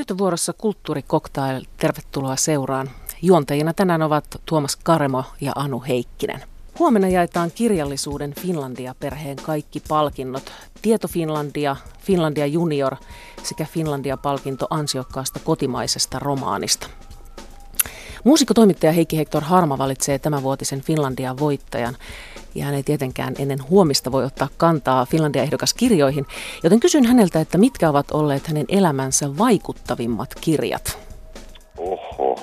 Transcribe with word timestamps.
Nyt 0.00 0.10
on 0.10 0.18
vuorossa 0.18 0.52
kulttuurikoktail. 0.52 1.64
Tervetuloa 1.76 2.36
seuraan. 2.36 2.90
Juontajina 3.22 3.74
tänään 3.74 4.02
ovat 4.02 4.24
Tuomas 4.46 4.76
Karemo 4.76 5.24
ja 5.40 5.52
Anu 5.54 5.82
Heikkinen. 5.88 6.42
Huomenna 6.78 7.08
jaetaan 7.08 7.50
kirjallisuuden 7.50 8.34
Finlandia-perheen 8.34 9.36
kaikki 9.36 9.82
palkinnot. 9.88 10.52
Tieto 10.82 11.08
Finlandia, 11.08 11.76
Finlandia 11.98 12.46
Junior 12.46 12.96
sekä 13.42 13.64
Finlandia-palkinto 13.64 14.66
ansiokkaasta 14.70 15.40
kotimaisesta 15.44 16.18
romaanista. 16.18 16.86
Muusikkotoimittaja 18.24 18.92
Heikki 18.92 19.18
Hektor 19.18 19.42
Harma 19.42 19.78
valitsee 19.78 20.18
tämänvuotisen 20.18 20.80
Finlandia 20.80 21.36
voittajan 21.38 21.96
ja 22.54 22.64
hän 22.64 22.74
ei 22.74 22.82
tietenkään 22.82 23.34
ennen 23.38 23.68
huomista 23.70 24.12
voi 24.12 24.24
ottaa 24.24 24.48
kantaa 24.56 25.06
Finlandia-ehdokaskirjoihin, 25.06 26.26
joten 26.62 26.80
kysyn 26.80 27.04
häneltä, 27.04 27.40
että 27.40 27.58
mitkä 27.58 27.88
ovat 27.88 28.10
olleet 28.10 28.46
hänen 28.46 28.66
elämänsä 28.68 29.38
vaikuttavimmat 29.38 30.34
kirjat? 30.40 30.98
Oho, 31.78 32.40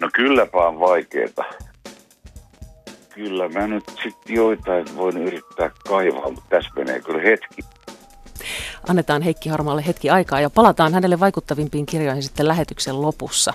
no 0.00 0.08
kylläpä 0.14 0.58
on 0.58 0.80
vaikeeta. 0.80 1.44
Kyllä 3.14 3.48
mä 3.48 3.66
nyt 3.66 3.84
sitten 3.88 4.34
joitain 4.34 4.96
voin 4.96 5.16
yrittää 5.16 5.70
kaivaa, 5.88 6.30
mutta 6.30 6.46
tässä 6.50 6.70
menee 6.76 7.00
kyllä 7.00 7.22
hetki. 7.22 7.62
Annetaan 8.88 9.22
Heikki 9.22 9.48
Harmalle 9.48 9.86
hetki 9.86 10.10
aikaa 10.10 10.40
ja 10.40 10.50
palataan 10.50 10.94
hänelle 10.94 11.20
vaikuttavimpiin 11.20 11.86
kirjoihin 11.86 12.22
sitten 12.22 12.48
lähetyksen 12.48 13.02
lopussa. 13.02 13.52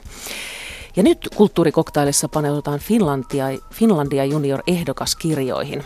Ja 0.96 1.04
nyt 1.04 1.30
kulttuurikoktailissa 1.36 2.30
paneudutaan 2.30 2.80
Finlandia, 2.80 3.46
Finlandia 3.74 4.26
Junior 4.26 4.64
ehdokaskirjoihin. 4.68 5.84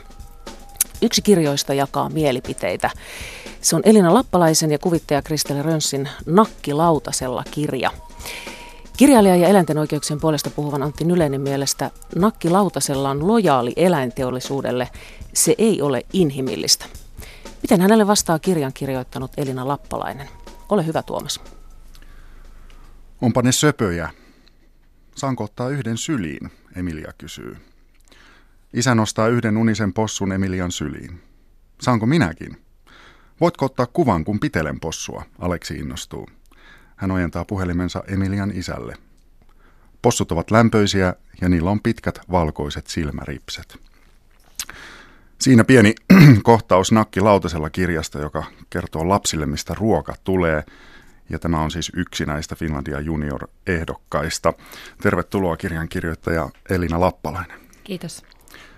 Yksi 1.01 1.21
kirjoista 1.21 1.73
jakaa 1.73 2.09
mielipiteitä. 2.09 2.89
Se 3.61 3.75
on 3.75 3.81
Elina 3.85 4.13
Lappalaisen 4.13 4.71
ja 4.71 4.79
kuvittaja 4.79 5.21
Kristelle 5.21 5.61
Rönssin 5.61 6.09
Nakki 6.25 6.73
lautasella 6.73 7.43
kirja. 7.51 7.91
Kirjailija 8.97 9.35
ja 9.35 9.47
eläinten 9.47 9.77
oikeuksien 9.77 10.19
puolesta 10.19 10.49
puhuvan 10.49 10.83
Antti 10.83 11.05
Nylenin 11.05 11.41
mielestä 11.41 11.91
Nakki 12.15 12.49
lautasella 12.49 13.09
on 13.09 13.27
lojaali 13.27 13.73
eläinteollisuudelle. 13.75 14.89
Se 15.33 15.55
ei 15.57 15.81
ole 15.81 16.05
inhimillistä. 16.13 16.85
Miten 17.61 17.81
hänelle 17.81 18.07
vastaa 18.07 18.39
kirjan 18.39 18.73
kirjoittanut 18.73 19.31
Elina 19.37 19.67
Lappalainen? 19.67 20.29
Ole 20.69 20.85
hyvä 20.85 21.03
Tuomas. 21.03 21.39
Onpa 23.21 23.41
ne 23.41 23.51
söpöjä, 23.51 24.09
Saanko 25.19 25.43
ottaa 25.43 25.69
yhden 25.69 25.97
syliin, 25.97 26.51
Emilia 26.75 27.11
kysyy. 27.17 27.57
Isä 28.73 28.95
nostaa 28.95 29.27
yhden 29.27 29.57
unisen 29.57 29.93
possun 29.93 30.31
Emilian 30.31 30.71
syliin. 30.71 31.21
Saanko 31.81 32.05
minäkin? 32.05 32.57
Voitko 33.41 33.65
ottaa 33.65 33.85
kuvan, 33.85 34.25
kun 34.25 34.39
pitelen 34.39 34.79
possua? 34.79 35.25
Aleksi 35.39 35.75
innostuu. 35.75 36.29
Hän 36.95 37.11
ojentaa 37.11 37.45
puhelimensa 37.45 38.03
Emilian 38.07 38.51
isälle. 38.55 38.95
Possut 40.01 40.31
ovat 40.31 40.51
lämpöisiä 40.51 41.13
ja 41.41 41.49
niillä 41.49 41.71
on 41.71 41.81
pitkät 41.81 42.19
valkoiset 42.31 42.87
silmäripset. 42.87 43.77
Siinä 45.41 45.63
pieni 45.63 45.95
kohtaus 46.43 46.91
Nakki 46.91 47.19
Lautasella 47.19 47.69
kirjasta, 47.69 48.19
joka 48.19 48.43
kertoo 48.69 49.09
lapsille, 49.09 49.45
mistä 49.45 49.73
ruoka 49.73 50.15
tulee– 50.23 50.63
ja 51.29 51.39
tämä 51.39 51.61
on 51.61 51.71
siis 51.71 51.91
yksi 51.95 52.25
näistä 52.25 52.55
Finlandia 52.55 52.99
Junior-ehdokkaista. 52.99 54.53
Tervetuloa 55.01 55.57
kirjan 55.57 55.89
kirjoittaja 55.89 56.49
Elina 56.69 56.99
Lappalainen. 56.99 57.59
Kiitos. 57.83 58.23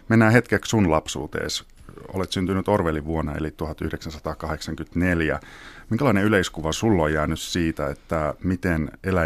Mennään 0.09 0.33
hetkeksi 0.33 0.69
sun 0.69 0.91
lapsuutees. 0.91 1.65
Olet 2.07 2.31
syntynyt 2.31 2.67
Orvelin 2.67 3.05
vuonna 3.05 3.35
eli 3.35 3.51
1984. 3.51 5.39
Minkälainen 5.89 6.23
yleiskuva 6.23 6.71
sulla 6.71 7.03
on 7.03 7.13
jäänyt 7.13 7.39
siitä, 7.39 7.87
että 7.87 8.33
miten 8.43 8.91
elä, 9.03 9.21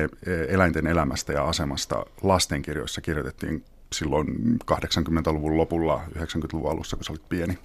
eläinten 0.47 0.87
elämästä 0.87 1.33
ja 1.33 1.43
asemasta 1.43 2.05
lastenkirjoissa 2.23 3.01
kirjoitettiin 3.01 3.63
silloin 3.93 4.27
80-luvun 4.71 5.57
lopulla, 5.57 6.01
90-luvun 6.17 6.71
alussa, 6.71 6.95
kun 6.95 7.05
sä 7.05 7.13
olit 7.13 7.29
pieni? 7.29 7.57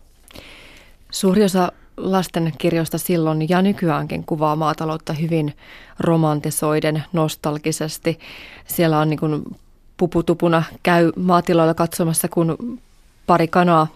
Suuri 1.10 1.44
osa 1.44 1.72
lastenkirjoista 1.96 2.98
silloin 2.98 3.48
ja 3.48 3.62
nykyäänkin 3.62 4.24
kuvaa 4.24 4.56
maataloutta 4.56 5.12
hyvin 5.12 5.56
romantisoiden, 6.00 7.04
nostalgisesti. 7.12 8.18
Siellä 8.66 8.98
on 8.98 9.10
niin 9.10 9.20
kuin 9.20 9.56
puputupuna 9.96 10.62
käy 10.82 11.12
maatiloilla 11.16 11.74
katsomassa, 11.74 12.28
kun 12.28 12.78
pari 13.26 13.48
kanaa 13.48 13.86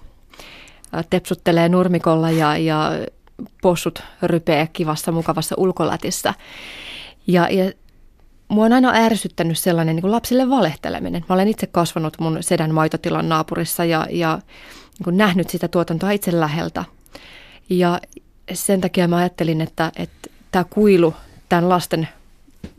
tepsuttelee 1.11 1.69
nurmikolla 1.69 2.31
ja, 2.31 2.57
ja 2.57 2.91
possut 3.63 4.03
rypee 4.23 4.69
kivassa 4.73 5.13
mukavassa 5.13 5.55
ulkolätissä. 5.59 6.35
Ja, 7.27 7.49
ja 7.51 7.73
mua 8.49 8.65
on 8.65 8.73
aina 8.73 8.93
ärsyttänyt 8.95 9.59
sellainen 9.59 9.97
niin 9.97 10.03
kuin 10.03 10.13
lapsille 10.13 10.51
valehteleminen. 10.51 11.25
Mä 11.29 11.35
olen 11.35 11.49
itse 11.49 11.67
kasvanut 11.67 12.19
mun 12.19 12.39
sedän 12.41 12.75
maitotilan 12.75 13.29
naapurissa 13.29 13.85
ja, 13.85 14.07
ja 14.11 14.39
niin 14.99 15.05
kuin 15.05 15.17
nähnyt 15.17 15.51
sitä 15.51 15.69
tuotantoa 15.69 16.11
itse 16.11 16.41
läheltä. 16.41 16.85
Ja 17.71 18.01
sen 18.53 18.81
takia 18.81 19.09
mä 19.09 19.17
ajattelin, 19.17 19.61
että, 19.61 19.93
että 19.97 20.31
tämä 20.51 20.65
kuilu 20.65 21.15
tämän 21.49 21.69
lasten 21.69 22.09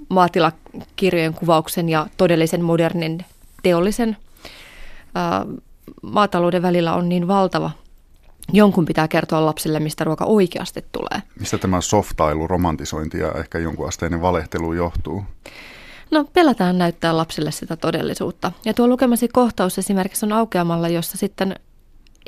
maatilakirjojen 0.09 1.33
kuvauksen 1.33 1.89
ja 1.89 2.07
todellisen 2.17 2.63
modernin 2.63 3.25
teollisen 3.63 4.17
ää, 5.15 5.45
maatalouden 6.01 6.61
välillä 6.61 6.93
on 6.93 7.09
niin 7.09 7.27
valtava. 7.27 7.71
Jonkun 8.53 8.85
pitää 8.85 9.07
kertoa 9.07 9.45
lapsille, 9.45 9.79
mistä 9.79 10.03
ruoka 10.03 10.25
oikeasti 10.25 10.85
tulee. 10.91 11.21
Mistä 11.39 11.57
tämä 11.57 11.81
softailu, 11.81 12.47
romantisointi 12.47 13.19
ja 13.19 13.31
ehkä 13.31 13.59
jonkun 13.59 13.87
asteinen 13.87 14.21
valehtelu 14.21 14.73
johtuu? 14.73 15.23
No 16.11 16.25
pelätään 16.33 16.77
näyttää 16.77 17.17
lapsille 17.17 17.51
sitä 17.51 17.75
todellisuutta. 17.75 18.51
Ja 18.65 18.73
tuo 18.73 18.87
lukemasi 18.87 19.27
kohtaus 19.27 19.77
esimerkiksi 19.77 20.25
on 20.25 20.33
aukeamalla, 20.33 20.87
jossa 20.87 21.17
sitten 21.17 21.55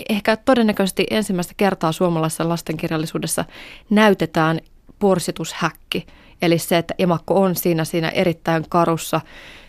ehkä 0.09 0.37
todennäköisesti 0.37 1.05
ensimmäistä 1.09 1.53
kertaa 1.57 1.91
suomalaisessa 1.91 2.49
lastenkirjallisuudessa 2.49 3.45
näytetään 3.89 4.59
porsitushäkki. 4.99 6.07
Eli 6.41 6.57
se, 6.57 6.77
että 6.77 6.93
emakko 6.99 7.41
on 7.41 7.55
siinä, 7.55 7.85
siinä 7.85 8.09
erittäin 8.09 8.65
karussa 8.69 9.21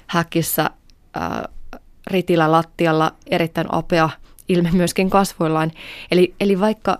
häkissä 0.06 0.70
ää, 1.14 1.48
ritillä 2.06 2.52
lattialla, 2.52 3.12
erittäin 3.26 3.66
apea 3.74 4.10
ilme 4.48 4.70
myöskin 4.72 5.10
kasvoillaan. 5.10 5.72
Eli, 6.10 6.34
eli 6.40 6.60
vaikka 6.60 6.98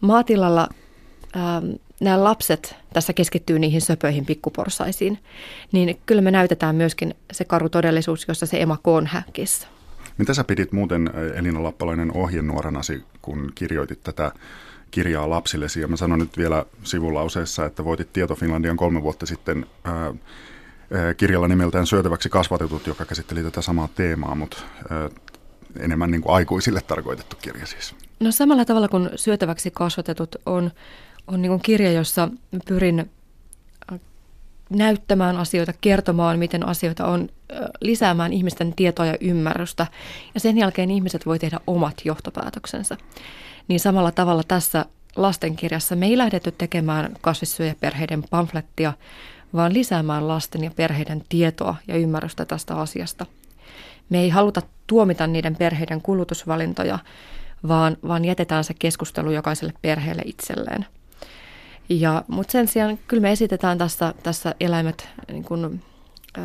maatilalla 0.00 0.68
ää, 1.34 1.62
nämä 2.00 2.24
lapset 2.24 2.76
tässä 2.92 3.12
keskittyy 3.12 3.58
niihin 3.58 3.80
söpöihin 3.80 4.26
pikkuporsaisiin, 4.26 5.18
niin 5.72 6.00
kyllä 6.06 6.22
me 6.22 6.30
näytetään 6.30 6.76
myöskin 6.76 7.14
se 7.32 7.44
karu 7.44 7.68
todellisuus, 7.68 8.24
jossa 8.28 8.46
se 8.46 8.62
emakko 8.62 8.94
on 8.94 9.06
häkissä. 9.06 9.68
Mitä 10.18 10.34
sä 10.34 10.44
pidit 10.44 10.72
muuten 10.72 11.10
Elina 11.34 11.62
Lappalainen 11.62 12.16
ohjenuoranasi, 12.16 13.02
kun 13.22 13.52
kirjoitit 13.54 14.02
tätä 14.02 14.32
kirjaa 14.90 15.30
lapsillesi? 15.30 15.80
Ja 15.80 15.88
mä 15.88 15.96
sanon 15.96 16.18
nyt 16.18 16.38
vielä 16.38 16.64
sivulauseessa, 16.84 17.64
että 17.64 17.84
voitit 17.84 18.12
Tieto 18.12 18.34
Finlandian 18.34 18.76
kolme 18.76 19.02
vuotta 19.02 19.26
sitten 19.26 19.66
ää, 19.84 20.14
kirjalla 21.16 21.48
nimeltään 21.48 21.86
Syötäväksi 21.86 22.28
kasvatetut, 22.28 22.86
joka 22.86 23.04
käsitteli 23.04 23.42
tätä 23.42 23.62
samaa 23.62 23.88
teemaa, 23.94 24.34
mutta 24.34 24.56
ää, 24.90 25.10
enemmän 25.78 26.10
niin 26.10 26.22
kuin 26.22 26.34
aikuisille 26.34 26.80
tarkoitettu 26.80 27.36
kirja 27.42 27.66
siis. 27.66 27.94
No 28.20 28.30
samalla 28.30 28.64
tavalla 28.64 28.88
kuin 28.88 29.10
Syötäväksi 29.16 29.70
kasvatetut 29.70 30.36
on, 30.46 30.70
on 31.26 31.42
niin 31.42 31.50
kuin 31.50 31.62
kirja, 31.62 31.92
jossa 31.92 32.28
pyrin 32.68 33.10
näyttämään 34.70 35.36
asioita, 35.36 35.72
kertomaan, 35.80 36.38
miten 36.38 36.68
asioita 36.68 37.06
on, 37.06 37.28
lisäämään 37.80 38.32
ihmisten 38.32 38.72
tietoa 38.76 39.06
ja 39.06 39.16
ymmärrystä. 39.20 39.86
Ja 40.34 40.40
sen 40.40 40.58
jälkeen 40.58 40.90
ihmiset 40.90 41.26
voi 41.26 41.38
tehdä 41.38 41.60
omat 41.66 41.94
johtopäätöksensä. 42.04 42.96
Niin 43.68 43.80
samalla 43.80 44.12
tavalla 44.12 44.42
tässä 44.48 44.84
lastenkirjassa 45.16 45.96
me 45.96 46.06
ei 46.06 46.18
lähdetty 46.18 46.52
tekemään 46.52 47.16
kasvissyöjäperheiden 47.20 48.24
pamflettia, 48.30 48.92
vaan 49.54 49.74
lisäämään 49.74 50.28
lasten 50.28 50.64
ja 50.64 50.70
perheiden 50.76 51.22
tietoa 51.28 51.76
ja 51.88 51.96
ymmärrystä 51.96 52.44
tästä 52.44 52.74
asiasta. 52.74 53.26
Me 54.10 54.20
ei 54.20 54.28
haluta 54.28 54.62
tuomita 54.86 55.26
niiden 55.26 55.56
perheiden 55.56 56.02
kulutusvalintoja, 56.02 56.98
vaan, 57.68 57.96
vaan 58.08 58.24
jätetään 58.24 58.64
se 58.64 58.74
keskustelu 58.78 59.30
jokaiselle 59.30 59.72
perheelle 59.82 60.22
itselleen. 60.24 60.86
Ja, 61.88 62.24
mutta 62.28 62.52
sen 62.52 62.68
sijaan 62.68 62.98
kyllä 63.08 63.20
me 63.20 63.32
esitetään 63.32 63.78
tässä, 63.78 64.14
tässä 64.22 64.54
eläimet 64.60 65.08
niin 65.28 65.44
kuin, 65.44 65.82
ä, 66.38 66.40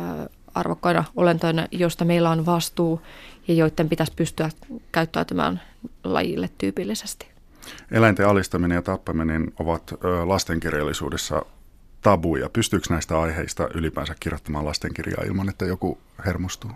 arvokkaina 0.54 1.04
olentoina, 1.16 1.66
joista 1.70 2.04
meillä 2.04 2.30
on 2.30 2.46
vastuu 2.46 3.00
ja 3.48 3.54
joiden 3.54 3.88
pitäisi 3.88 4.12
pystyä 4.16 4.50
käyttäytymään 4.92 5.60
lajille 6.04 6.50
tyypillisesti. 6.58 7.26
Eläinten 7.90 8.28
alistaminen 8.28 8.76
ja 8.76 8.82
tappaminen 8.82 9.52
ovat 9.58 9.94
lastenkirjallisuudessa 10.24 11.42
tabuja. 12.00 12.48
Pystyykö 12.48 12.86
näistä 12.90 13.20
aiheista 13.20 13.68
ylipäänsä 13.74 14.14
kirjoittamaan 14.20 14.64
lastenkirjaa 14.64 15.24
ilman, 15.26 15.48
että 15.48 15.64
joku 15.64 15.98
hermostuu? 16.26 16.70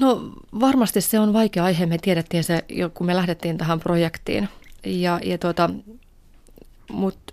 No 0.00 0.32
varmasti 0.60 1.00
se 1.00 1.18
on 1.20 1.32
vaikea 1.32 1.64
aihe. 1.64 1.86
Me 1.86 1.98
tiedettiin 1.98 2.44
se, 2.44 2.64
kun 2.94 3.06
me 3.06 3.16
lähdettiin 3.16 3.58
tähän 3.58 3.80
projektiin. 3.80 4.48
Ja, 4.84 5.20
ja 5.24 5.38
tuota, 5.38 5.70
mutta 6.90 7.32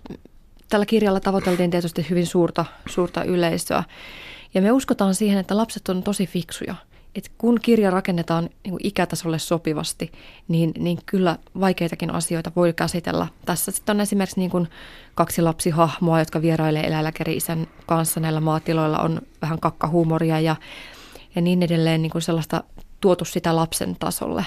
tällä 0.68 0.86
kirjalla 0.86 1.20
tavoiteltiin 1.20 1.70
tietysti 1.70 2.06
hyvin 2.10 2.26
suurta, 2.26 2.64
suurta 2.88 3.24
yleisöä. 3.24 3.84
Ja 4.54 4.62
me 4.62 4.72
uskotaan 4.72 5.14
siihen, 5.14 5.38
että 5.38 5.56
lapset 5.56 5.88
on 5.88 6.02
tosi 6.02 6.26
fiksuja. 6.26 6.74
Et 7.14 7.32
kun 7.38 7.60
kirja 7.62 7.90
rakennetaan 7.90 8.50
niin 8.64 8.76
ikätasolle 8.82 9.38
sopivasti, 9.38 10.12
niin, 10.48 10.72
niin 10.78 10.98
kyllä 11.06 11.38
vaikeitakin 11.60 12.10
asioita 12.10 12.52
voi 12.56 12.72
käsitellä. 12.72 13.28
Tässä 13.44 13.70
sitten 13.70 13.96
on 13.96 14.00
esimerkiksi 14.00 14.40
niin 14.40 14.50
kuin 14.50 14.68
kaksi 15.14 15.42
lapsihahmoa, 15.42 16.18
jotka 16.18 16.42
vierailee 16.42 16.86
eläinlääkäri-isän 16.86 17.66
kanssa 17.86 18.20
näillä 18.20 18.40
maatiloilla, 18.40 18.98
on 18.98 19.20
vähän 19.42 19.60
kakkahuumoria 19.60 20.40
ja, 20.40 20.56
ja 21.34 21.42
niin 21.42 21.62
edelleen 21.62 22.02
niin 22.02 22.12
kuin 22.12 22.22
sellaista 22.22 22.64
tuotu 23.00 23.24
sitä 23.24 23.56
lapsen 23.56 23.96
tasolle. 23.98 24.44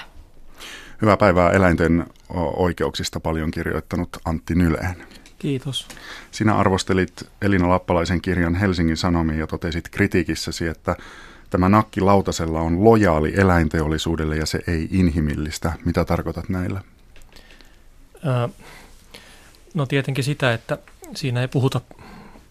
Hyvää 1.02 1.16
päivää 1.16 1.50
eläinten 1.50 2.06
oikeuksista 2.56 3.20
paljon 3.20 3.50
kirjoittanut 3.50 4.08
Antti 4.24 4.54
Nyleen. 4.54 4.96
Kiitos. 5.38 5.88
Sinä 6.30 6.56
arvostelit 6.56 7.12
Elina 7.42 7.68
Lappalaisen 7.68 8.20
kirjan 8.20 8.54
Helsingin 8.54 8.96
Sanomiin 8.96 9.38
ja 9.38 9.46
totesit 9.46 9.88
kritiikissäsi, 9.88 10.66
että 10.66 10.96
tämä 11.50 11.68
nakki 11.68 12.00
lautasella 12.00 12.60
on 12.60 12.84
lojaali 12.84 13.32
eläinteollisuudelle 13.36 14.36
ja 14.36 14.46
se 14.46 14.60
ei 14.66 14.88
inhimillistä. 14.90 15.72
Mitä 15.84 16.04
tarkoitat 16.04 16.48
näillä? 16.48 16.80
no 19.74 19.86
tietenkin 19.86 20.24
sitä, 20.24 20.54
että 20.54 20.78
siinä 21.14 21.40
ei 21.40 21.48
puhuta 21.48 21.80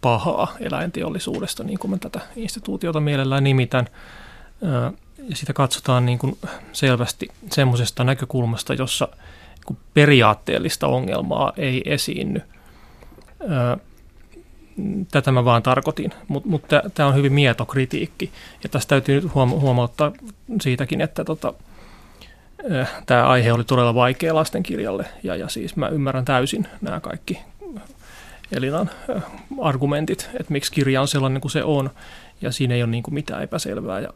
pahaa 0.01 0.55
eläinteollisuudesta, 0.59 1.63
niin 1.63 1.79
kuin 1.79 1.91
mä 1.91 1.97
tätä 1.97 2.19
instituutiota 2.35 2.99
mielellään 2.99 3.43
nimitän. 3.43 3.87
Ja 5.29 5.35
sitä 5.35 5.53
katsotaan 5.53 6.05
niin 6.05 6.19
kuin 6.19 6.37
selvästi 6.71 7.27
semmoisesta 7.51 8.03
näkökulmasta, 8.03 8.73
jossa 8.73 9.07
periaatteellista 9.93 10.87
ongelmaa 10.87 11.53
ei 11.57 11.81
esiinny– 11.85 12.41
tätä 15.11 15.31
mä 15.31 15.45
vaan 15.45 15.63
tarkoitin, 15.63 16.11
mutta 16.27 16.49
mut 16.49 16.63
tämä 16.93 17.09
on 17.09 17.15
hyvin 17.15 17.33
mieto 17.33 17.65
kritiikki. 17.65 18.31
Ja 18.63 18.69
tässä 18.69 18.89
täytyy 18.89 19.21
nyt 19.21 19.33
huoma- 19.33 19.59
huomauttaa 19.59 20.11
siitäkin, 20.61 21.01
että 21.01 21.23
tota, 21.23 21.53
tämä 23.05 23.27
aihe 23.27 23.53
oli 23.53 23.63
todella 23.63 23.95
vaikea 23.95 24.35
lastenkirjalle, 24.35 25.05
ja, 25.23 25.35
ja 25.35 25.49
siis 25.49 25.75
mä 25.75 25.87
ymmärrän 25.87 26.25
täysin 26.25 26.67
nämä 26.81 26.99
kaikki 26.99 27.39
Elinan 28.51 28.89
argumentit, 29.61 30.29
että 30.39 30.53
miksi 30.53 30.71
kirja 30.71 31.01
on 31.01 31.07
sellainen 31.07 31.41
kuin 31.41 31.51
se 31.51 31.63
on, 31.63 31.89
ja 32.41 32.51
siinä 32.51 32.75
ei 32.75 32.83
ole 32.83 32.91
niin 32.91 33.03
kuin 33.03 33.13
mitään 33.13 33.43
epäselvää. 33.43 33.99
Ja 33.99 34.13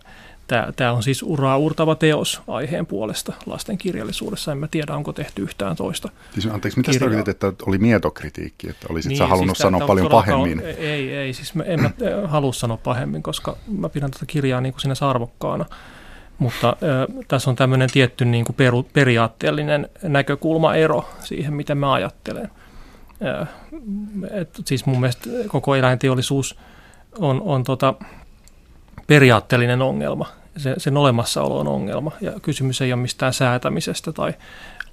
Tämä, 0.75 0.91
on 0.91 1.03
siis 1.03 1.23
uraa 1.23 1.57
urtava 1.57 1.95
teos 1.95 2.41
aiheen 2.47 2.85
puolesta 2.85 3.33
lasten 3.45 3.77
kirjallisuudessa. 3.77 4.51
En 4.51 4.57
mä 4.57 4.67
tiedä, 4.67 4.95
onko 4.95 5.13
tehty 5.13 5.41
yhtään 5.41 5.75
toista. 5.75 6.09
Siis, 6.33 6.45
anteeksi, 6.45 6.79
mitä 6.79 6.91
tarkoitit, 6.99 7.27
että 7.27 7.53
oli 7.65 7.77
mietokritiikki, 7.77 8.69
että 8.69 8.87
olisit 8.89 9.09
niin, 9.09 9.17
sä 9.17 9.27
halunnut 9.27 9.57
siis 9.57 9.63
sanoa 9.63 9.87
paljon 9.87 10.09
pahemmin? 10.09 10.59
Ei, 10.77 11.15
ei, 11.15 11.33
siis 11.33 11.55
mä, 11.55 11.63
en 11.63 11.81
mä 11.81 11.91
halua 12.27 12.53
sanoa 12.53 12.77
pahemmin, 12.77 13.23
koska 13.23 13.57
mä 13.67 13.89
pidän 13.89 14.11
tätä 14.11 14.25
kirjaa 14.25 14.61
niin 14.61 14.73
kuin 14.73 14.81
sinä 14.81 15.09
arvokkaana. 15.09 15.65
Mutta 16.37 16.69
äh, 16.69 17.25
tässä 17.27 17.49
on 17.49 17.55
tämmöinen 17.55 17.89
tietty 17.91 18.25
niin 18.25 18.45
kuin 18.45 18.55
peru, 18.55 18.83
periaatteellinen 18.83 19.89
näkökulmaero 20.03 21.09
siihen, 21.23 21.53
miten 21.53 21.77
mä 21.77 21.93
ajattelen. 21.93 22.49
Äh, 23.41 23.47
et, 24.31 24.49
siis 24.65 24.85
mun 24.85 24.99
mielestä 24.99 25.29
koko 25.47 25.75
eläinteollisuus 25.75 26.59
on, 27.19 27.41
on 27.41 27.63
tota, 27.63 27.93
periaatteellinen 29.07 29.81
ongelma 29.81 30.38
se, 30.59 30.73
sen 30.77 30.97
olemassaolo 30.97 31.59
on 31.59 31.67
ongelma. 31.67 32.11
Ja 32.21 32.31
kysymys 32.41 32.81
ei 32.81 32.93
ole 32.93 33.01
mistään 33.01 33.33
säätämisestä 33.33 34.11
tai 34.11 34.33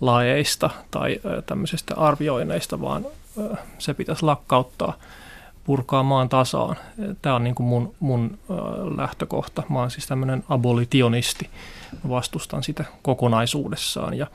laeista 0.01 0.71
tai 0.91 1.21
tämmöisestä 1.47 1.95
arvioineista, 1.97 2.81
vaan 2.81 3.07
se 3.79 3.95
pitäisi 3.95 4.25
lakkauttaa, 4.25 4.97
purkaa 5.65 6.03
maan 6.03 6.29
tasaan. 6.29 6.77
Tämä 7.23 7.35
on 7.35 7.45
niin 7.45 7.55
kuin 7.55 7.67
mun, 7.67 7.95
mun 8.01 8.39
lähtökohta. 8.97 9.63
Mä 9.69 9.79
oon 9.79 9.91
siis 9.91 10.07
tämmöinen 10.07 10.45
abolitionisti. 10.49 11.51
Mä 12.05 12.11
vastustan 12.11 12.63
sitä 12.63 12.85
kokonaisuudessaan 13.03 14.15
ja 14.15 14.27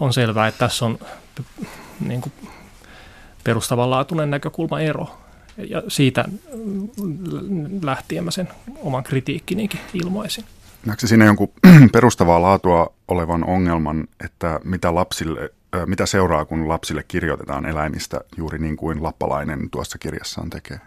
on 0.00 0.12
selvää, 0.12 0.48
että 0.48 0.58
tässä 0.58 0.86
on 0.86 0.98
niin 2.06 2.20
kuin 2.20 2.32
perustavanlaatuinen 3.44 4.30
näkökulmaero 4.30 5.19
ja 5.68 5.82
siitä 5.88 6.24
lähtien 7.82 8.24
mä 8.24 8.30
sen 8.30 8.48
oman 8.82 9.04
kritiikkinikin 9.04 9.80
ilmaisin. 9.94 10.44
Näetkö 10.86 11.06
siinä 11.06 11.24
jonkun 11.24 11.52
perustavaa 11.92 12.42
laatua 12.42 12.92
olevan 13.08 13.44
ongelman, 13.44 14.08
että 14.24 14.60
mitä, 14.64 14.94
lapsille, 14.94 15.50
mitä 15.86 16.06
seuraa, 16.06 16.44
kun 16.44 16.68
lapsille 16.68 17.04
kirjoitetaan 17.08 17.66
eläimistä 17.66 18.20
juuri 18.36 18.58
niin 18.58 18.76
kuin 18.76 19.02
Lappalainen 19.02 19.70
tuossa 19.70 19.98
kirjassaan 19.98 20.50
tekee? 20.50 20.80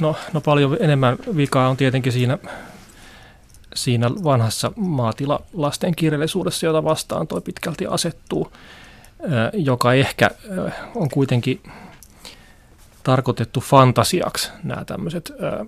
no, 0.00 0.16
no 0.32 0.40
paljon 0.40 0.76
enemmän 0.80 1.18
vikaa 1.36 1.68
on 1.68 1.76
tietenkin 1.76 2.12
siinä, 2.12 2.38
siinä 3.74 4.10
vanhassa 4.10 4.72
maatila 4.76 5.40
lasten 5.52 5.94
kirjallisuudessa, 5.96 6.66
jota 6.66 6.84
vastaan 6.84 7.26
toi 7.26 7.40
pitkälti 7.40 7.86
asettuu, 7.86 8.52
joka 9.52 9.94
ehkä 9.94 10.30
on 10.94 11.08
kuitenkin 11.08 11.60
tarkoitettu 13.04 13.60
fantasiaksi 13.60 14.50
nämä 14.62 14.84
tämmöiset 14.84 15.32
ää, 15.40 15.66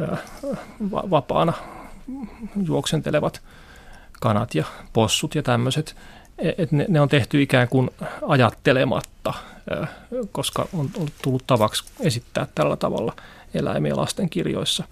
ää, 0.00 0.16
vapaana 0.90 1.52
juoksentelevat 2.66 3.42
kanat 4.20 4.54
ja 4.54 4.64
possut 4.92 5.34
ja 5.34 5.42
tämmöiset. 5.42 5.96
E, 6.38 6.52
et 6.58 6.72
ne, 6.72 6.86
ne 6.88 7.00
on 7.00 7.08
tehty 7.08 7.42
ikään 7.42 7.68
kuin 7.68 7.90
ajattelematta, 8.28 9.34
koska 10.32 10.68
on, 10.72 10.90
tullut 11.22 11.46
tavaksi 11.46 11.84
esittää 12.00 12.46
tällä 12.54 12.76
tavalla 12.76 13.16
eläimiä 13.54 13.96
lasten 13.96 14.30
kirjoissa. 14.30 14.84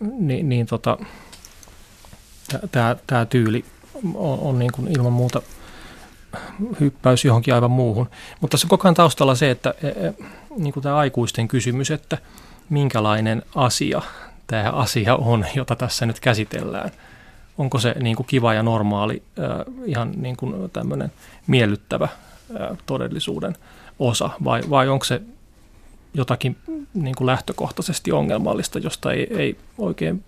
Niin, 0.00 0.48
niin 0.48 0.66
tota, 0.66 0.98
tämä 3.06 3.26
tyyli 3.26 3.64
on, 4.14 4.38
on 4.38 4.58
niin 4.58 4.72
kuin 4.72 4.88
ilman 4.88 5.12
muuta– 5.12 5.42
hyppäys 6.80 7.24
johonkin 7.24 7.54
aivan 7.54 7.70
muuhun. 7.70 8.10
Mutta 8.40 8.56
se 8.56 8.66
koko 8.68 8.88
ajan 8.88 8.94
taustalla 8.94 9.34
se, 9.34 9.50
että 9.50 9.74
e, 9.82 9.88
e, 9.88 10.14
niin 10.56 10.72
kuin 10.72 10.82
tämä 10.82 10.96
aikuisten 10.96 11.48
kysymys, 11.48 11.90
että 11.90 12.18
minkälainen 12.70 13.42
asia 13.54 14.02
tämä 14.48 14.70
asia 14.70 15.16
on, 15.16 15.44
jota 15.54 15.76
tässä 15.76 16.06
nyt 16.06 16.20
käsitellään. 16.20 16.90
Onko 17.58 17.78
se 17.78 17.94
niin 18.00 18.16
kuin 18.16 18.26
kiva 18.26 18.54
ja 18.54 18.62
normaali, 18.62 19.22
ihan 19.84 20.12
niin 20.16 20.36
kuin 20.36 20.70
tämmöinen 20.70 21.12
miellyttävä 21.46 22.08
todellisuuden 22.86 23.56
osa, 23.98 24.30
vai, 24.44 24.62
vai 24.70 24.88
onko 24.88 25.04
se 25.04 25.20
jotakin 26.14 26.56
niin 26.94 27.14
kuin 27.14 27.26
lähtökohtaisesti 27.26 28.12
ongelmallista, 28.12 28.78
josta 28.78 29.12
ei, 29.12 29.26
ei 29.38 29.56
oikein 29.78 30.24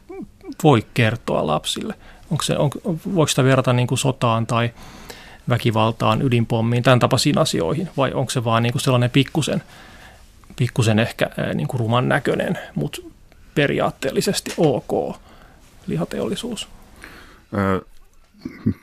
voi 0.65 0.87
kertoa 0.95 1.47
lapsille? 1.47 1.95
Onko 2.31 2.43
se, 2.43 2.57
on, 2.57 2.71
voiko 3.15 3.27
sitä 3.27 3.45
verrata 3.45 3.73
niin 3.73 3.87
kuin 3.87 3.99
sotaan 3.99 4.47
tai 4.47 4.71
väkivaltaan, 5.51 6.23
ydinpommiin, 6.23 6.83
tämän 6.83 6.99
tapaisiin 6.99 7.39
asioihin, 7.39 7.89
vai 7.97 8.13
onko 8.13 8.31
se 8.31 8.45
vaan 8.45 8.63
niin 8.63 8.73
kuin 8.73 8.83
sellainen 8.83 9.11
pikkusen, 9.11 9.63
pikkusen 10.57 10.99
ehkä 10.99 11.31
niin 11.55 11.69
kuin 11.69 11.81
ruman 11.81 12.09
näköinen, 12.09 12.59
mutta 12.75 13.03
periaatteellisesti 13.55 14.55
ok 14.57 15.17
lihateollisuus? 15.87 16.69
Ö, 17.55 17.81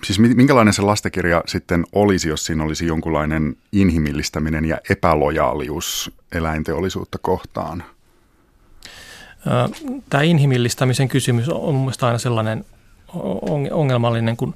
siis 0.04 0.20
minkälainen 0.20 0.74
se 0.74 0.82
lastekirja 0.82 1.44
sitten 1.46 1.86
olisi, 1.94 2.30
jos 2.30 2.46
siinä 2.46 2.64
olisi 2.64 2.88
jonkunlainen 2.88 3.56
inhimillistäminen 3.72 4.66
ja 4.66 4.78
epälojaalius 4.90 6.12
eläinteollisuutta 6.32 7.18
kohtaan? 7.22 7.84
Tämä 10.10 10.24
inhimillistämisen 10.24 11.08
kysymys 11.08 11.50
on 11.50 11.76
mielestäni 11.76 12.08
aina 12.08 12.20
sellainen 12.20 12.66
ongelmallinen, 13.72 14.38
kun 14.38 14.56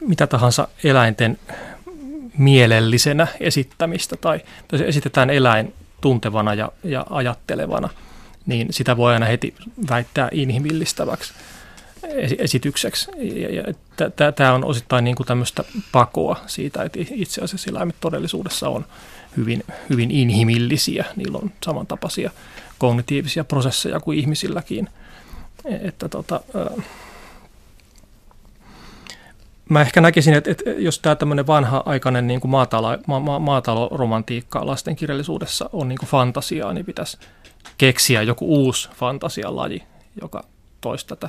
mitä 0.00 0.26
tahansa 0.26 0.68
eläinten 0.84 1.38
mielellisenä 2.38 3.26
esittämistä 3.40 4.16
tai 4.16 4.40
jos 4.72 4.80
esitetään 4.80 5.30
eläin 5.30 5.74
tuntevana 6.00 6.54
ja, 6.54 6.72
ja 6.84 7.06
ajattelevana, 7.10 7.88
niin 8.46 8.68
sitä 8.70 8.96
voi 8.96 9.12
aina 9.12 9.26
heti 9.26 9.54
väittää 9.90 10.28
inhimillistäväksi 10.32 11.34
esitykseksi. 12.38 13.10
Tämä 14.36 14.54
on 14.54 14.64
osittain 14.64 15.04
niin 15.04 15.16
kuin 15.16 15.26
tämmöistä 15.26 15.64
pakoa 15.92 16.36
siitä, 16.46 16.82
että 16.82 16.98
itse 17.10 17.40
asiassa 17.40 17.70
eläimet 17.70 17.96
todellisuudessa 18.00 18.68
on 18.68 18.84
hyvin, 19.36 19.64
hyvin 19.90 20.10
inhimillisiä. 20.10 21.04
Niillä 21.16 21.38
on 21.38 21.50
samantapaisia 21.64 22.30
kognitiivisia 22.78 23.44
prosesseja 23.44 24.00
kuin 24.00 24.18
ihmisilläkin. 24.18 24.88
Että 25.64 26.08
tota, 26.08 26.40
Mä 29.70 29.80
ehkä 29.80 30.00
näkisin, 30.00 30.34
että, 30.34 30.50
että 30.50 30.70
jos 30.70 30.98
tämä 30.98 31.14
tämmöinen 31.16 31.46
vanha-aikainen 31.46 32.26
niin 32.26 32.40
kuin 32.40 32.50
maatalo, 32.50 32.98
ma, 33.06 33.20
ma, 33.20 33.38
maataloromantiikka 33.38 34.66
lastenkirjallisuudessa 34.66 35.70
on 35.72 35.88
niin 35.88 35.98
kuin 35.98 36.08
fantasiaa, 36.08 36.72
niin 36.72 36.86
pitäisi 36.86 37.18
keksiä 37.78 38.22
joku 38.22 38.46
uusi 38.46 38.90
fantasialaji, 38.94 39.82
joka 40.20 40.44
toisi 40.80 41.06
tätä 41.06 41.28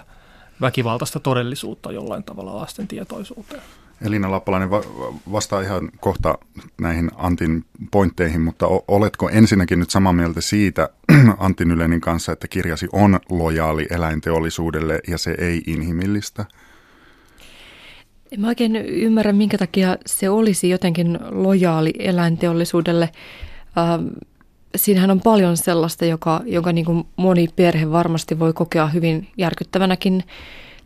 väkivaltaista 0.62 1.20
todellisuutta 1.20 1.92
jollain 1.92 2.24
tavalla 2.24 2.56
lasten 2.56 2.88
tietoisuuteen. 2.88 3.62
Elina 4.06 4.32
Lappalainen 4.32 4.70
va- 4.70 4.84
vastaa 5.32 5.62
ihan 5.62 5.90
kohta 6.00 6.38
näihin 6.82 7.12
Antin 7.16 7.66
pointteihin, 7.92 8.42
mutta 8.42 8.68
oletko 8.88 9.30
ensinnäkin 9.30 9.80
nyt 9.80 9.90
samaa 9.90 10.14
mieltä 10.14 10.42
siitä 10.42 10.90
Antti 11.38 11.66
Nylenin 11.66 12.02
kanssa, 12.02 12.32
että 12.32 12.48
kirjasi 12.48 12.88
on 12.94 13.20
lojaali 13.30 13.88
eläinteollisuudelle 13.90 15.00
ja 15.08 15.18
se 15.18 15.36
ei 15.38 15.62
inhimillistä? 15.68 16.46
En 18.32 18.42
mä 18.42 18.48
oikein 18.48 18.76
ymmärrä, 18.76 19.34
minkä 19.34 19.58
takia 19.58 19.98
se 20.06 20.30
olisi 20.30 20.70
jotenkin 20.70 21.20
lojaali 21.30 21.94
eläinteollisuudelle. 22.00 23.10
Ähm, 23.78 24.08
siinähän 24.76 25.12
on 25.12 25.22
paljon 25.22 25.58
sellaista, 25.58 26.06
joka, 26.06 26.42
jonka 26.46 26.72
niin 26.72 26.86
kuin 26.86 27.08
moni 27.16 27.48
perhe 27.56 27.92
varmasti 27.92 28.40
voi 28.40 28.54
kokea 28.54 28.88
hyvin 28.88 29.28
järkyttävänäkin 29.38 30.24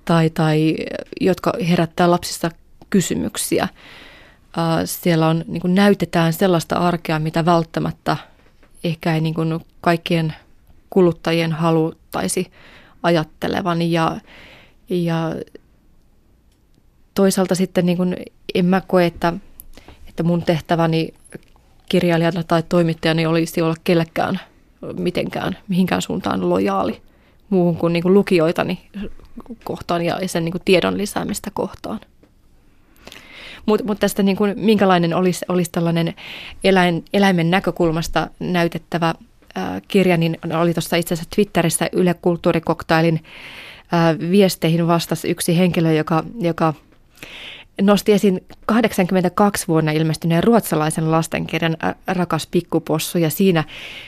tai, 0.05 0.29
tai 0.29 0.75
jotka 1.21 1.53
herättää 1.69 2.11
lapsissa 2.11 2.51
kysymyksiä. 2.89 3.63
Äh, 3.63 3.71
siellä 4.85 5.27
on, 5.27 5.43
niin 5.47 5.61
kuin 5.61 5.75
näytetään 5.75 6.33
sellaista 6.33 6.75
arkea, 6.75 7.19
mitä 7.19 7.45
välttämättä 7.45 8.17
ehkä 8.83 9.15
ei 9.15 9.21
niin 9.21 9.33
kuin 9.33 9.59
kaikkien 9.81 10.33
kuluttajien 10.89 11.51
haluttaisi 11.51 12.51
ajattelevan 13.03 13.81
ja, 13.81 14.17
ja 14.89 15.35
toisaalta 17.15 17.55
sitten 17.55 17.85
niin 17.85 17.97
kuin 17.97 18.15
en 18.55 18.65
mä 18.65 18.81
koe, 18.87 19.05
että, 19.05 19.33
että 20.09 20.23
mun 20.23 20.43
tehtäväni 20.43 21.13
kirjailijana 21.89 22.43
tai 22.43 22.63
toimittajani 22.69 23.25
olisi 23.25 23.61
olla 23.61 23.75
kellekään 23.83 24.39
mitenkään, 24.97 25.57
mihinkään 25.67 26.01
suuntaan 26.01 26.49
lojaali 26.49 27.01
muuhun 27.49 27.75
kuin, 27.75 27.93
niin 27.93 28.03
kuin 28.03 28.13
lukijoitani 28.13 28.79
kohtaan 29.63 30.05
ja 30.05 30.19
sen 30.25 30.45
niin 30.45 30.51
kuin 30.51 30.61
tiedon 30.65 30.97
lisäämistä 30.97 31.51
kohtaan. 31.53 31.99
Mutta 33.65 33.85
mut 33.85 33.99
tästä 33.99 34.23
niin 34.23 34.37
kuin, 34.37 34.53
minkälainen 34.57 35.13
olisi, 35.13 35.45
olisi 35.47 35.71
tällainen 35.71 36.13
eläin, 36.63 37.05
eläimen 37.13 37.51
näkökulmasta 37.51 38.27
näytettävä 38.39 39.15
ää, 39.55 39.81
kirja, 39.87 40.17
niin 40.17 40.37
oli 40.59 40.73
tuossa 40.73 40.95
itse 40.95 41.13
asiassa 41.13 41.29
Twitterissä 41.35 41.89
Yle 41.91 42.13
Kulttuurikoktailin 42.13 43.23
ää, 43.91 44.19
viesteihin 44.19 44.87
vastasi 44.87 45.29
yksi 45.29 45.57
henkilö, 45.57 45.93
joka, 45.93 46.23
joka 46.39 46.73
nosti 47.81 48.11
esiin 48.11 48.43
82 48.65 49.67
vuonna 49.67 49.91
ilmestyneen 49.91 50.43
ruotsalaisen 50.43 51.11
lastenkirjan 51.11 51.77
Rakas 52.07 52.47
pikkupossu. 52.47 53.17
Ja 53.17 53.29
siinä 53.29 53.63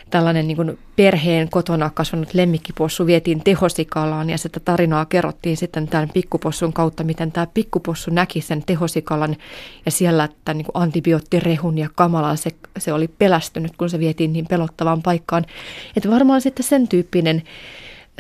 tällainen 0.10 0.48
niin 0.48 0.56
kuin 0.56 0.80
perheen 0.96 1.50
kotona 1.50 1.90
kasvanut 1.90 2.34
lemmikkipossu 2.34 3.06
vietiin 3.06 3.44
tehosikalaan. 3.44 4.30
Ja 4.30 4.38
sitä 4.38 4.60
tarinaa 4.60 5.06
kerrottiin 5.06 5.58
sitten 5.58 5.88
tämän 5.88 6.10
pikkupossun 6.14 6.74
kautta, 6.74 7.04
miten 7.04 7.32
tämä 7.32 7.48
pikkupossu 7.54 8.12
näki 8.12 8.42
sen 8.42 8.64
tehosikalan. 8.66 9.36
Ja 9.86 9.92
siellä 9.92 10.30
tämän 10.46 10.58
niin 10.58 10.66
kuin 10.66 10.84
antibioottirehun 10.84 11.78
ja 11.78 11.90
kamalaa 11.96 12.36
se, 12.36 12.50
se 12.78 12.94
oli 12.94 13.08
pelästynyt, 13.08 13.72
kun 13.78 13.90
se 13.90 14.00
vietiin 14.00 14.34
niin 14.34 14.48
pelottavaan 14.48 15.02
paikkaan. 15.02 15.46
Että 15.96 16.10
varmaan 16.10 16.42
sitten 16.42 16.66
sen 16.66 16.88
tyyppinen 16.88 17.44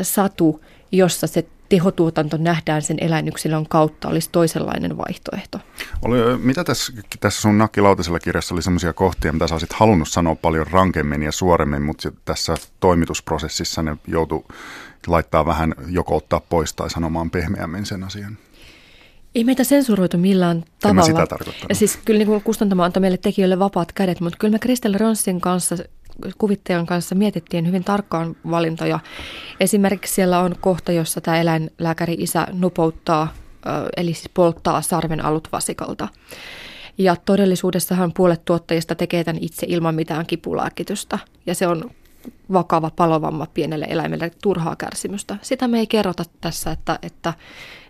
satu, 0.01 0.61
jossa 0.91 1.27
se 1.27 1.45
tehotuotanto 1.69 2.37
nähdään 2.37 2.81
sen 2.81 2.97
eläinyksilön 3.01 3.67
kautta, 3.69 4.07
olisi 4.07 4.29
toisenlainen 4.31 4.97
vaihtoehto. 4.97 5.59
Oli, 6.01 6.37
mitä 6.37 6.63
tässä, 6.63 6.93
tässä 7.19 7.41
sun 7.41 7.57
nakkilautasella 7.57 8.19
kirjassa 8.19 8.55
oli 8.55 8.61
sellaisia 8.61 8.93
kohtia, 8.93 9.33
mitä 9.33 9.47
sä 9.47 9.55
olisit 9.55 9.73
halunnut 9.73 10.07
sanoa 10.07 10.35
paljon 10.35 10.67
rankemmin 10.67 11.23
ja 11.23 11.31
suoremmin, 11.31 11.81
mutta 11.81 12.11
tässä 12.25 12.55
toimitusprosessissa 12.79 13.83
ne 13.83 13.97
joutu 14.07 14.45
laittaa 15.07 15.45
vähän 15.45 15.75
joko 15.87 16.15
ottaa 16.15 16.41
pois 16.49 16.73
tai 16.73 16.89
sanomaan 16.89 17.29
pehmeämmin 17.29 17.85
sen 17.85 18.03
asian? 18.03 18.37
Ei 19.35 19.43
meitä 19.43 19.63
sensuroitu 19.63 20.17
millään 20.17 20.63
tavalla. 20.81 21.07
En 21.07 21.15
mä 21.15 21.25
sitä 21.25 21.53
ja 21.69 21.75
siis 21.75 21.99
kyllä 22.05 22.17
niin 22.17 22.41
kustantama 22.41 22.85
antoi 22.85 23.01
meille 23.01 23.17
tekijöille 23.17 23.59
vapaat 23.59 23.91
kädet, 23.91 24.19
mutta 24.19 24.37
kyllä 24.37 24.51
me 24.51 24.59
Kristel 24.59 24.95
Ronssin 24.97 25.41
kanssa 25.41 25.75
kuvittajan 26.37 26.85
kanssa 26.85 27.15
mietittiin 27.15 27.67
hyvin 27.67 27.83
tarkkaan 27.83 28.35
valintoja. 28.51 28.99
Esimerkiksi 29.59 30.13
siellä 30.13 30.39
on 30.39 30.55
kohta, 30.61 30.91
jossa 30.91 31.21
tämä 31.21 31.41
eläinlääkäri 31.41 32.13
isä 32.13 32.47
nupouttaa, 32.53 33.33
eli 33.97 34.13
siis 34.13 34.29
polttaa 34.33 34.81
sarven 34.81 35.25
alut 35.25 35.47
vasikalta. 35.51 36.07
Ja 36.97 37.15
todellisuudessahan 37.15 38.13
puolet 38.13 38.45
tuottajista 38.45 38.95
tekee 38.95 39.23
tämän 39.23 39.43
itse 39.43 39.65
ilman 39.69 39.95
mitään 39.95 40.25
kipulääkitystä. 40.25 41.19
Ja 41.45 41.55
se 41.55 41.67
on 41.67 41.91
vakava 42.53 42.91
palovamma 42.95 43.47
pienelle 43.53 43.85
eläimelle 43.89 44.31
turhaa 44.41 44.75
kärsimystä. 44.75 45.37
Sitä 45.41 45.67
me 45.67 45.79
ei 45.79 45.87
kerrota 45.87 46.23
tässä, 46.41 46.71
että, 46.71 46.99
että 47.01 47.33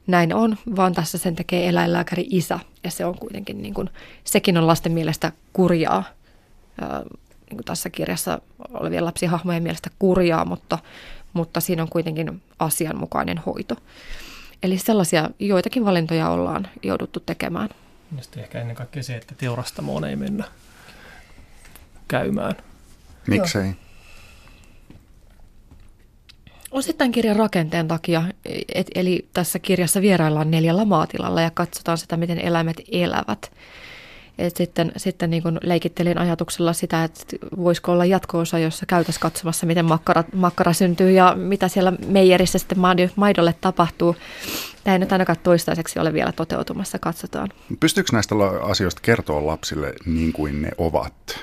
näin 0.07 0.33
on, 0.33 0.57
vaan 0.75 0.93
tässä 0.93 1.17
sen 1.17 1.35
tekee 1.35 1.67
eläinlääkäri 1.67 2.27
isä. 2.29 2.59
Ja 2.83 2.91
se 2.91 3.05
on 3.05 3.17
kuitenkin, 3.17 3.61
niin 3.61 3.73
kuin, 3.73 3.89
sekin 4.23 4.57
on 4.57 4.67
lasten 4.67 4.91
mielestä 4.91 5.31
kurjaa 5.53 6.03
niin 7.49 7.57
kuin 7.57 7.65
tässä 7.65 7.89
kirjassa 7.89 8.41
olevien 8.73 9.05
lapsihahmojen 9.05 9.63
mielestä 9.63 9.89
kurjaa, 9.99 10.45
mutta, 10.45 10.79
mutta 11.33 11.59
siinä 11.59 11.81
on 11.81 11.89
kuitenkin 11.89 12.41
asianmukainen 12.59 13.37
hoito. 13.37 13.75
Eli 14.63 14.77
sellaisia 14.77 15.29
joitakin 15.39 15.85
valintoja 15.85 16.29
ollaan 16.29 16.67
jouduttu 16.83 17.19
tekemään. 17.19 17.69
Ja 18.17 18.23
sitten 18.23 18.43
ehkä 18.43 18.61
ennen 18.61 18.75
kaikkea 18.75 19.03
se, 19.03 19.15
että 19.15 19.35
teurastamoon 19.37 20.05
ei 20.05 20.15
mennä 20.15 20.43
käymään. 22.07 22.55
Miksei? 23.27 23.71
Osittain 26.71 27.11
kirjan 27.11 27.35
rakenteen 27.35 27.87
takia, 27.87 28.23
et, 28.75 28.87
eli 28.95 29.27
tässä 29.33 29.59
kirjassa 29.59 30.01
vieraillaan 30.01 30.51
neljällä 30.51 30.85
maatilalla 30.85 31.41
ja 31.41 31.51
katsotaan 31.51 31.97
sitä, 31.97 32.17
miten 32.17 32.39
eläimet 32.39 32.81
elävät. 32.91 33.51
Et 34.37 34.57
sitten 34.57 34.91
sitten 34.97 35.29
niin 35.29 35.43
leikittelin 35.63 36.17
ajatuksella 36.17 36.73
sitä, 36.73 37.03
että 37.03 37.23
voisiko 37.57 37.91
olla 37.91 38.05
jatko-osa, 38.05 38.59
jossa 38.59 38.85
käytäisiin 38.85 39.21
katsomassa, 39.21 39.65
miten 39.65 39.85
makkara, 39.85 40.23
makkara 40.33 40.73
syntyy 40.73 41.11
ja 41.11 41.35
mitä 41.35 41.67
siellä 41.67 41.93
meijerissä 42.07 42.59
sitten 42.59 42.77
maidolle 43.15 43.55
tapahtuu. 43.61 44.15
Tämä 44.83 44.95
ei 44.95 44.99
nyt 44.99 45.11
ainakaan 45.11 45.39
toistaiseksi 45.43 45.99
ole 45.99 46.13
vielä 46.13 46.31
toteutumassa, 46.31 46.99
katsotaan. 46.99 47.49
Pystyykö 47.79 48.09
näistä 48.13 48.35
asioista 48.61 49.01
kertoa 49.01 49.45
lapsille 49.45 49.93
niin 50.05 50.33
kuin 50.33 50.61
ne 50.61 50.71
ovat? 50.77 51.39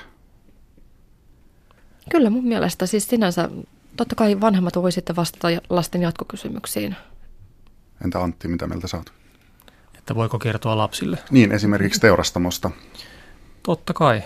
Kyllä 2.11 2.29
mun 2.29 2.47
mielestä. 2.47 2.85
Siis 2.85 3.07
sinänsä 3.07 3.49
totta 3.97 4.15
kai 4.15 4.41
vanhemmat 4.41 4.75
voi 4.75 4.91
sitten 4.91 5.15
vastata 5.15 5.47
lasten 5.69 6.01
jatkokysymyksiin. 6.01 6.95
Entä 8.03 8.19
Antti, 8.19 8.47
mitä 8.47 8.67
mieltä 8.67 8.87
saat? 8.87 9.11
Että 10.05 10.15
voiko 10.15 10.39
kertoa 10.39 10.77
lapsille. 10.77 11.17
Niin, 11.31 11.51
esimerkiksi 11.51 12.01
teurastamosta. 12.01 12.71
Totta 13.63 13.93
kai. 13.93 14.23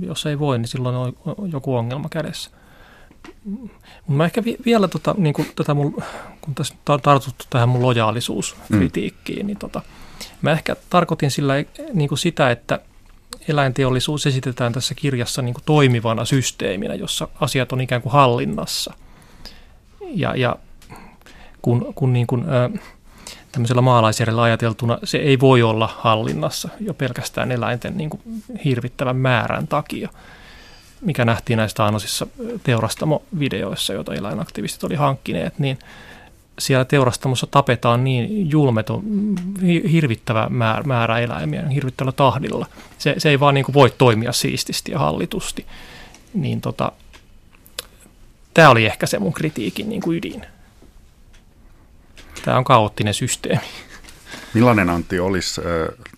Jos 0.00 0.26
ei 0.26 0.38
voi, 0.38 0.58
niin 0.58 0.68
silloin 0.68 0.96
on 0.96 1.52
joku 1.52 1.76
ongelma 1.76 2.08
kädessä. 2.08 2.50
Mä 4.08 4.24
ehkä 4.24 4.44
vi- 4.44 4.56
vielä, 4.66 4.88
tota, 4.88 5.14
niin 5.18 5.34
kun, 5.34 5.46
tota 5.56 5.74
mun, 5.74 6.02
kun 6.40 6.54
tässä 6.54 6.74
tartuttu 7.02 7.44
tähän 7.50 7.68
mun 7.68 7.82
lojaalisuuskritiikkiin, 7.82 9.42
mm. 9.42 9.46
niin 9.46 9.58
tota, 9.58 9.82
mä 10.42 10.52
ehkä 10.52 10.76
tarkoitin 10.90 11.30
sillä 11.30 11.54
niin 11.92 12.08
kuin 12.08 12.18
sitä, 12.18 12.50
että 12.50 12.80
eläinteollisuus 13.48 14.26
esitetään 14.26 14.72
tässä 14.72 14.94
kirjassa 14.94 15.42
niin 15.42 15.54
kuin 15.54 15.64
toimivana 15.64 16.24
systeeminä, 16.24 16.94
jossa 16.94 17.28
asiat 17.40 17.72
on 17.72 17.80
ikään 17.80 18.02
kuin 18.02 18.12
hallinnassa. 18.12 18.94
Ja, 20.00 20.36
ja 20.36 20.56
kun, 21.62 21.92
kun 21.94 22.12
niin 22.12 22.26
kuin, 22.26 22.42
äh, 22.42 22.80
tämmöisellä 23.52 23.82
maalaisjärjellä 23.82 24.42
ajateltuna 24.42 24.98
se 25.04 25.18
ei 25.18 25.40
voi 25.40 25.62
olla 25.62 25.94
hallinnassa 25.98 26.68
jo 26.80 26.94
pelkästään 26.94 27.52
eläinten 27.52 27.96
niin 27.96 28.10
kuin 28.10 28.22
hirvittävän 28.64 29.16
määrän 29.16 29.68
takia, 29.68 30.08
mikä 31.00 31.24
nähtiin 31.24 31.56
näistä 31.56 31.84
annosissa 31.84 32.26
teurastamovideoissa, 32.62 33.92
joita 33.92 34.14
eläinaktivistit 34.14 34.84
oli 34.84 34.94
hankkineet, 34.94 35.58
niin 35.58 35.78
siellä 36.58 36.84
teurastamossa 36.84 37.46
tapetaan 37.46 38.04
niin 38.04 38.50
julmeton, 38.50 39.02
hirvittävä 39.92 40.46
määrä, 40.50 40.82
määrä 40.82 41.18
eläimiä, 41.18 41.68
hirvittävällä 41.68 42.12
tahdilla. 42.12 42.66
Se, 42.98 43.14
se 43.18 43.28
ei 43.28 43.40
vaan 43.40 43.54
niin 43.54 43.64
kuin 43.64 43.74
voi 43.74 43.92
toimia 43.98 44.32
siististi 44.32 44.92
ja 44.92 44.98
hallitusti. 44.98 45.66
Niin 46.34 46.60
tota, 46.60 46.92
tämä 48.54 48.70
oli 48.70 48.86
ehkä 48.86 49.06
se 49.06 49.18
mun 49.18 49.32
kritiikin 49.32 49.88
niin 49.88 50.00
kuin 50.00 50.18
ydin. 50.18 50.46
Tämä 52.44 52.58
on 52.58 52.64
kaoottinen 52.64 53.14
systeemi. 53.14 53.64
Millainen 54.54 54.90
Antti 54.90 55.20
olisi 55.20 55.60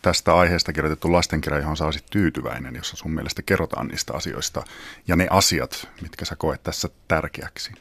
tästä 0.02 0.34
aiheesta 0.34 0.72
kirjoitettu 0.72 1.12
lastenkirja, 1.12 1.58
johon 1.58 1.76
sä 1.76 1.84
olisit 1.84 2.06
tyytyväinen, 2.10 2.74
jossa 2.74 2.96
sun 2.96 3.10
mielestä 3.10 3.42
kerrotaan 3.42 3.88
niistä 3.88 4.14
asioista 4.14 4.62
ja 5.08 5.16
ne 5.16 5.26
asiat, 5.30 5.88
mitkä 6.00 6.24
sä 6.24 6.36
koet 6.36 6.62
tässä 6.62 6.88
tärkeäksi? 7.08 7.72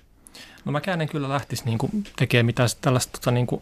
No 0.66 0.72
mä 0.72 0.82
en 1.02 1.10
kyllä 1.10 1.30
lähtisi 1.30 1.66
niin 1.66 1.78
kuin 1.78 2.04
tekemään 2.16 2.46
mitään 2.46 2.70
tällaista 2.82 3.12
tota, 3.12 3.32
niin 3.32 3.48
kuin 3.48 3.62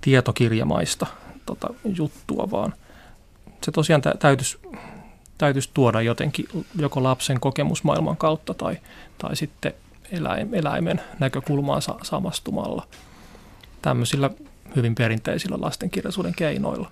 tietokirjamaista 0.00 1.06
tota, 1.46 1.74
juttua, 1.84 2.50
vaan 2.50 2.74
se 3.62 3.72
tosiaan 3.72 4.02
täytyisi, 4.18 4.58
täytyisi 5.38 5.70
tuoda 5.74 6.02
jotenkin 6.02 6.48
joko 6.78 7.02
lapsen 7.02 7.40
kokemusmaailman 7.40 8.16
kautta 8.16 8.54
tai, 8.54 8.76
tai 9.18 9.36
sitten 9.36 9.74
eläimen 10.52 11.00
näkökulmaan 11.18 11.82
samastumalla– 12.02 12.86
tämmöisillä 13.82 14.30
hyvin 14.76 14.94
perinteisillä 14.94 15.56
lastenkirjallisuuden 15.60 16.34
keinoilla. 16.34 16.90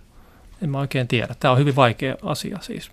En 0.63 0.71
mä 0.71 0.79
oikein 0.79 1.09
tiedä. 1.09 1.35
Tämä 1.41 1.53
on 1.53 1.59
hyvin 1.59 1.77
vaikea 1.77 2.17
asia 2.23 2.59
siis. 2.61 2.91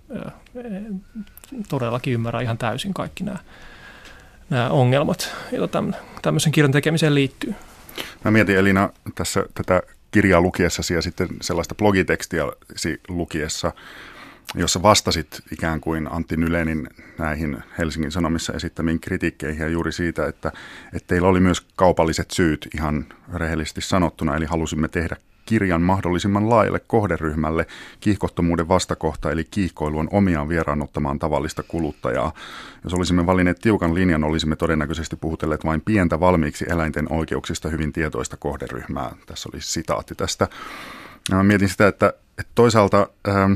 Todellakin 1.69 2.13
ymmärrän 2.13 2.43
ihan 2.43 2.57
täysin 2.57 2.93
kaikki 2.93 3.23
nämä, 3.23 3.37
nämä 4.49 4.69
ongelmat, 4.69 5.35
joita 5.51 5.83
tämmöisen 6.21 6.51
kirjan 6.51 6.71
tekemiseen 6.71 7.15
liittyy. 7.15 7.55
Mä 8.23 8.31
mietin 8.31 8.57
Elina 8.57 8.89
tässä 9.15 9.45
tätä 9.53 9.81
kirjaa 10.11 10.41
lukiessasi 10.41 10.93
ja 10.93 11.01
sitten 11.01 11.27
sellaista 11.41 11.75
blogitekstiä 11.75 12.43
lukiessa, 13.07 13.71
jossa 14.55 14.81
vastasit 14.81 15.41
ikään 15.51 15.81
kuin 15.81 16.07
Antti 16.11 16.37
Nylenin 16.37 16.87
näihin 17.17 17.57
Helsingin 17.77 18.11
Sanomissa 18.11 18.53
esittämiin 18.53 18.99
kritiikkeihin 18.99 19.61
ja 19.61 19.69
juuri 19.69 19.91
siitä, 19.91 20.25
että, 20.27 20.51
että 20.93 21.07
teillä 21.07 21.27
oli 21.27 21.39
myös 21.39 21.61
kaupalliset 21.75 22.31
syyt 22.31 22.67
ihan 22.75 23.05
rehellisesti 23.33 23.81
sanottuna, 23.81 24.35
eli 24.35 24.45
halusimme 24.45 24.87
tehdä 24.87 25.15
kirjan 25.45 25.81
mahdollisimman 25.81 26.49
laajalle 26.49 26.79
kohderyhmälle 26.79 27.67
kiihkottomuuden 27.99 28.67
vastakohta, 28.67 29.31
eli 29.31 29.43
kiihkoilu 29.43 29.99
on 29.99 30.07
omiaan 30.11 30.49
vieraannuttamaan 30.49 31.19
tavallista 31.19 31.63
kuluttajaa. 31.63 32.33
Jos 32.83 32.93
olisimme 32.93 33.25
valinneet 33.25 33.59
tiukan 33.59 33.95
linjan, 33.95 34.23
olisimme 34.23 34.55
todennäköisesti 34.55 35.15
puhutelleet 35.15 35.65
vain 35.65 35.81
pientä 35.81 36.19
valmiiksi 36.19 36.65
eläinten 36.69 37.11
oikeuksista 37.11 37.69
hyvin 37.69 37.93
tietoista 37.93 38.37
kohderyhmää. 38.37 39.15
Tässä 39.25 39.49
oli 39.53 39.61
sitaatti 39.61 40.15
tästä. 40.15 40.47
Mietin 41.43 41.69
sitä, 41.69 41.87
että, 41.87 42.13
että 42.37 42.51
toisaalta 42.55 43.07
ähm, 43.27 43.53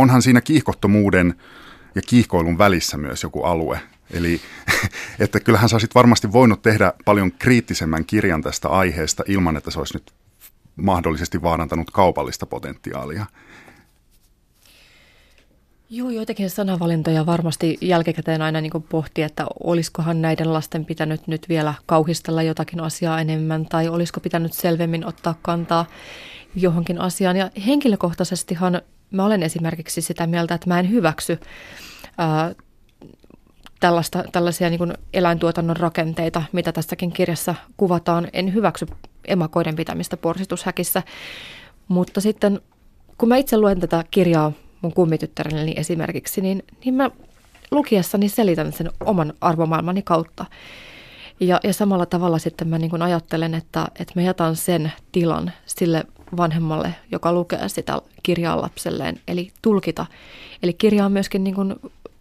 onhan 0.00 0.22
siinä 0.22 0.40
kiihkottomuuden 0.40 1.34
ja 1.94 2.02
kiihkoilun 2.02 2.58
välissä 2.58 2.96
myös 2.96 3.22
joku 3.22 3.42
alue. 3.42 3.80
Eli 4.10 4.40
että 5.18 5.40
kyllähän 5.40 5.68
sä 5.68 5.76
olisit 5.76 5.94
varmasti 5.94 6.32
voinut 6.32 6.62
tehdä 6.62 6.92
paljon 7.04 7.32
kriittisemmän 7.32 8.04
kirjan 8.04 8.42
tästä 8.42 8.68
aiheesta 8.68 9.22
ilman, 9.26 9.56
että 9.56 9.70
se 9.70 9.78
olisi 9.78 9.94
nyt 9.94 10.12
mahdollisesti 10.76 11.42
vaarantanut 11.42 11.90
kaupallista 11.90 12.46
potentiaalia. 12.46 13.26
Joo, 15.92 16.10
joitakin 16.10 16.50
sanavalintoja 16.50 17.26
varmasti 17.26 17.78
jälkikäteen 17.80 18.42
aina 18.42 18.60
niin 18.60 18.84
pohtii, 18.88 19.24
että 19.24 19.46
olisikohan 19.64 20.22
näiden 20.22 20.52
lasten 20.52 20.84
pitänyt 20.84 21.26
nyt 21.26 21.48
vielä 21.48 21.74
kauhistella 21.86 22.42
jotakin 22.42 22.80
asiaa 22.80 23.20
enemmän 23.20 23.66
tai 23.66 23.88
olisiko 23.88 24.20
pitänyt 24.20 24.52
selvemmin 24.52 25.06
ottaa 25.06 25.34
kantaa 25.42 25.86
johonkin 26.54 27.00
asiaan. 27.00 27.36
Ja 27.36 27.50
henkilökohtaisestihan 27.66 28.82
mä 29.10 29.24
olen 29.24 29.42
esimerkiksi 29.42 30.02
sitä 30.02 30.26
mieltä, 30.26 30.54
että 30.54 30.68
mä 30.68 30.80
en 30.80 30.90
hyväksy 30.90 31.38
ää, 32.18 32.54
tällaista, 33.80 34.24
tällaisia 34.32 34.70
niin 34.70 34.78
kuin 34.78 34.94
eläintuotannon 35.14 35.76
rakenteita, 35.76 36.42
mitä 36.52 36.72
tässäkin 36.72 37.12
kirjassa 37.12 37.54
kuvataan. 37.76 38.28
En 38.32 38.54
hyväksy 38.54 38.86
emakoiden 39.24 39.76
pitämistä 39.76 40.16
porsitushäkissä, 40.16 41.02
mutta 41.88 42.20
sitten 42.20 42.60
kun 43.18 43.28
mä 43.28 43.36
itse 43.36 43.58
luen 43.58 43.80
tätä 43.80 44.04
kirjaa 44.10 44.52
mun 44.82 44.94
kummityttärelleni 44.94 45.74
esimerkiksi, 45.76 46.40
niin, 46.40 46.62
niin 46.84 46.94
mä 46.94 47.10
lukiessani 47.70 48.28
selitän 48.28 48.72
sen 48.72 48.90
oman 49.00 49.32
arvomaailmani 49.40 50.02
kautta. 50.02 50.46
Ja, 51.40 51.60
ja 51.64 51.72
samalla 51.72 52.06
tavalla 52.06 52.38
sitten 52.38 52.68
mä 52.68 52.78
niin 52.78 52.90
kuin 52.90 53.02
ajattelen, 53.02 53.54
että, 53.54 53.88
että 53.98 54.12
mä 54.16 54.22
jätän 54.22 54.56
sen 54.56 54.92
tilan 55.12 55.52
sille 55.66 56.04
vanhemmalle, 56.36 56.94
joka 57.12 57.32
lukee 57.32 57.68
sitä 57.68 58.02
kirjaa 58.22 58.62
lapselleen, 58.62 59.20
eli 59.28 59.50
tulkita. 59.62 60.06
Eli 60.62 60.72
kirja 60.72 61.04
on 61.04 61.12
myöskin 61.12 61.44
niin 61.44 61.54
kuin 61.54 61.74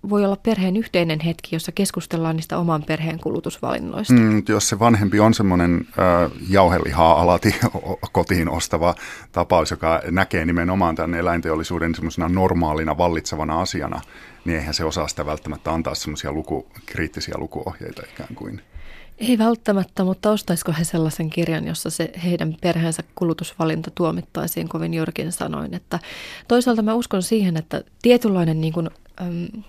voi 0.10 0.26
olla 0.26 0.36
perheen 0.36 0.78
yhteinen 0.78 1.20
hetki, 1.20 1.56
jossa 1.56 1.72
keskustellaan 1.72 2.36
niistä 2.36 2.58
oman 2.58 2.84
perheen 2.84 3.20
kulutusvalinnoista. 3.20 4.14
Mm, 4.14 4.44
jos 4.50 4.70
se 4.70 4.80
vanhempi 4.80 5.20
on 5.20 5.34
semmoinen 5.34 5.88
äh, 5.88 6.32
jauhelihaa 6.50 7.22
alati 7.22 7.56
kotiin 8.12 8.50
ostava 8.50 8.96
tapaus, 9.32 9.72
joka 9.72 10.02
näkee 10.12 10.46
nimenomaan 10.46 10.96
tämän 10.96 11.20
eläinteollisuuden 11.20 11.96
semmoisena 11.96 12.30
normaalina 12.30 12.98
vallitsevana 12.98 13.62
asiana, 13.62 14.02
niin 14.46 14.58
eihän 14.58 14.74
se 14.74 14.84
osaa 14.84 15.08
sitä 15.08 15.26
välttämättä 15.26 15.72
antaa 15.72 15.96
semmoisia 15.96 16.32
luku, 16.32 16.68
kriittisiä 16.86 17.36
lukuohjeita 17.38 18.04
ikään 18.14 18.36
kuin. 18.36 18.62
Ei 19.20 19.38
välttämättä, 19.38 20.04
mutta 20.04 20.32
ostaisiko 20.32 20.74
he 20.80 20.84
sellaisen 20.84 21.30
kirjan, 21.30 21.68
jossa 21.68 21.90
se 21.90 22.12
heidän 22.24 22.58
perheensä 22.62 23.04
kulutusvalinta 23.16 23.92
tuomittaisiin 23.96 24.70
kovin 24.70 24.94
jyrkin 24.94 25.32
sanoin. 25.32 25.74
Että 25.74 26.00
toisaalta 26.48 26.82
mä 26.82 26.94
uskon 26.94 27.24
siihen, 27.24 27.58
että 27.58 27.84
tietynlainen 28.02 28.62
niin 28.62 28.74
kuin, 28.74 28.90
äm, 29.22 29.64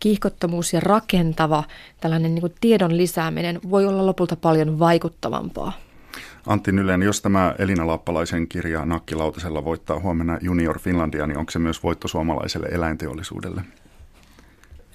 kiihkottomuus 0.00 0.72
ja 0.72 0.80
rakentava 0.80 1.64
tällainen 2.00 2.34
niin 2.34 2.40
kuin 2.40 2.54
tiedon 2.60 2.96
lisääminen 2.96 3.60
voi 3.70 3.86
olla 3.86 4.06
lopulta 4.06 4.36
paljon 4.36 4.78
vaikuttavampaa. 4.78 5.72
Antti 6.46 6.72
Nylen, 6.72 7.02
jos 7.02 7.20
tämä 7.20 7.54
Elina 7.58 7.86
Lappalaisen 7.86 8.48
kirja 8.48 8.84
Nakkilautasella 8.84 9.64
voittaa 9.64 10.00
huomenna 10.00 10.38
Junior 10.40 10.78
Finlandia, 10.78 11.26
niin 11.26 11.38
onko 11.38 11.50
se 11.50 11.58
myös 11.58 11.82
voitto 11.82 12.08
suomalaiselle 12.08 12.66
eläinteollisuudelle? 12.66 13.62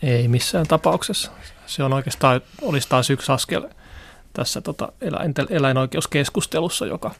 Ei 0.04 0.28
missään 0.28 0.68
tapauksessa. 0.68 1.32
Se 1.66 1.84
on 1.84 1.94
oikeastaan, 1.94 2.42
olisi 2.62 2.90
taas 2.90 3.10
yksi 3.10 3.32
askel 3.32 3.68
tässä 4.36 4.62
tota 4.62 4.92
eläinten, 5.02 5.48
eläinoikeuskeskustelussa, 5.50 6.86
joka 6.86 7.12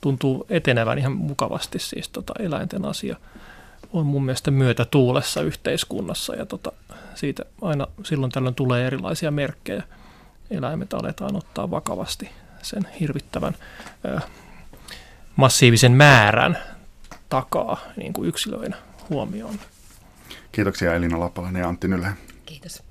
tuntuu 0.00 0.46
etenevän 0.48 0.98
ihan 0.98 1.12
mukavasti, 1.12 1.78
siis 1.78 2.08
tota 2.08 2.32
eläinten 2.38 2.84
asia 2.84 3.16
on 3.92 4.06
mun 4.06 4.24
mielestä 4.24 4.50
myötä 4.50 4.84
tuulessa 4.84 5.42
yhteiskunnassa 5.42 6.34
ja 6.34 6.46
tota, 6.46 6.72
siitä 7.14 7.44
aina 7.62 7.86
silloin 8.04 8.32
tällöin 8.32 8.54
tulee 8.54 8.86
erilaisia 8.86 9.30
merkkejä. 9.30 9.82
Eläimet 10.50 10.94
aletaan 10.94 11.36
ottaa 11.36 11.70
vakavasti 11.70 12.30
sen 12.62 12.88
hirvittävän 13.00 13.54
ö, 14.04 14.20
massiivisen 15.36 15.92
määrän 15.92 16.58
takaa 17.28 17.80
niin 17.96 18.12
kuin 18.12 18.28
yksilöinä 18.28 18.76
huomioon. 19.10 19.54
Kiitoksia 20.52 20.94
Elina 20.94 21.20
Lappalainen 21.20 21.60
ja 21.60 21.68
Antti 21.68 21.88
Nylä. 21.88 22.12
Kiitos. 22.46 22.85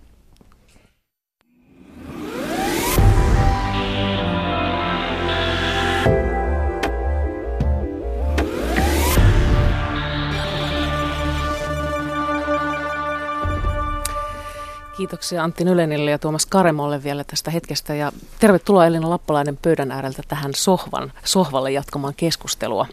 Kiitoksia 14.97 15.43
Antti 15.43 15.63
Nylenille 15.63 16.11
ja 16.11 16.19
Tuomas 16.19 16.45
Karemolle 16.45 17.03
vielä 17.03 17.23
tästä 17.23 17.51
hetkestä 17.51 17.95
ja 17.95 18.11
tervetuloa 18.39 18.85
Elina 18.85 19.09
Lappalainen 19.09 19.57
pöydän 19.61 19.91
ääreltä 19.91 20.23
tähän 20.27 20.51
sohvan, 20.55 21.11
sohvalle 21.23 21.71
jatkamaan 21.71 22.13
keskustelua. 22.17 22.85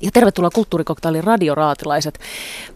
Ja 0.00 0.10
tervetuloa 0.12 0.50
kulttuurikoktailin 0.50 1.24
radioraatilaiset, 1.24 2.20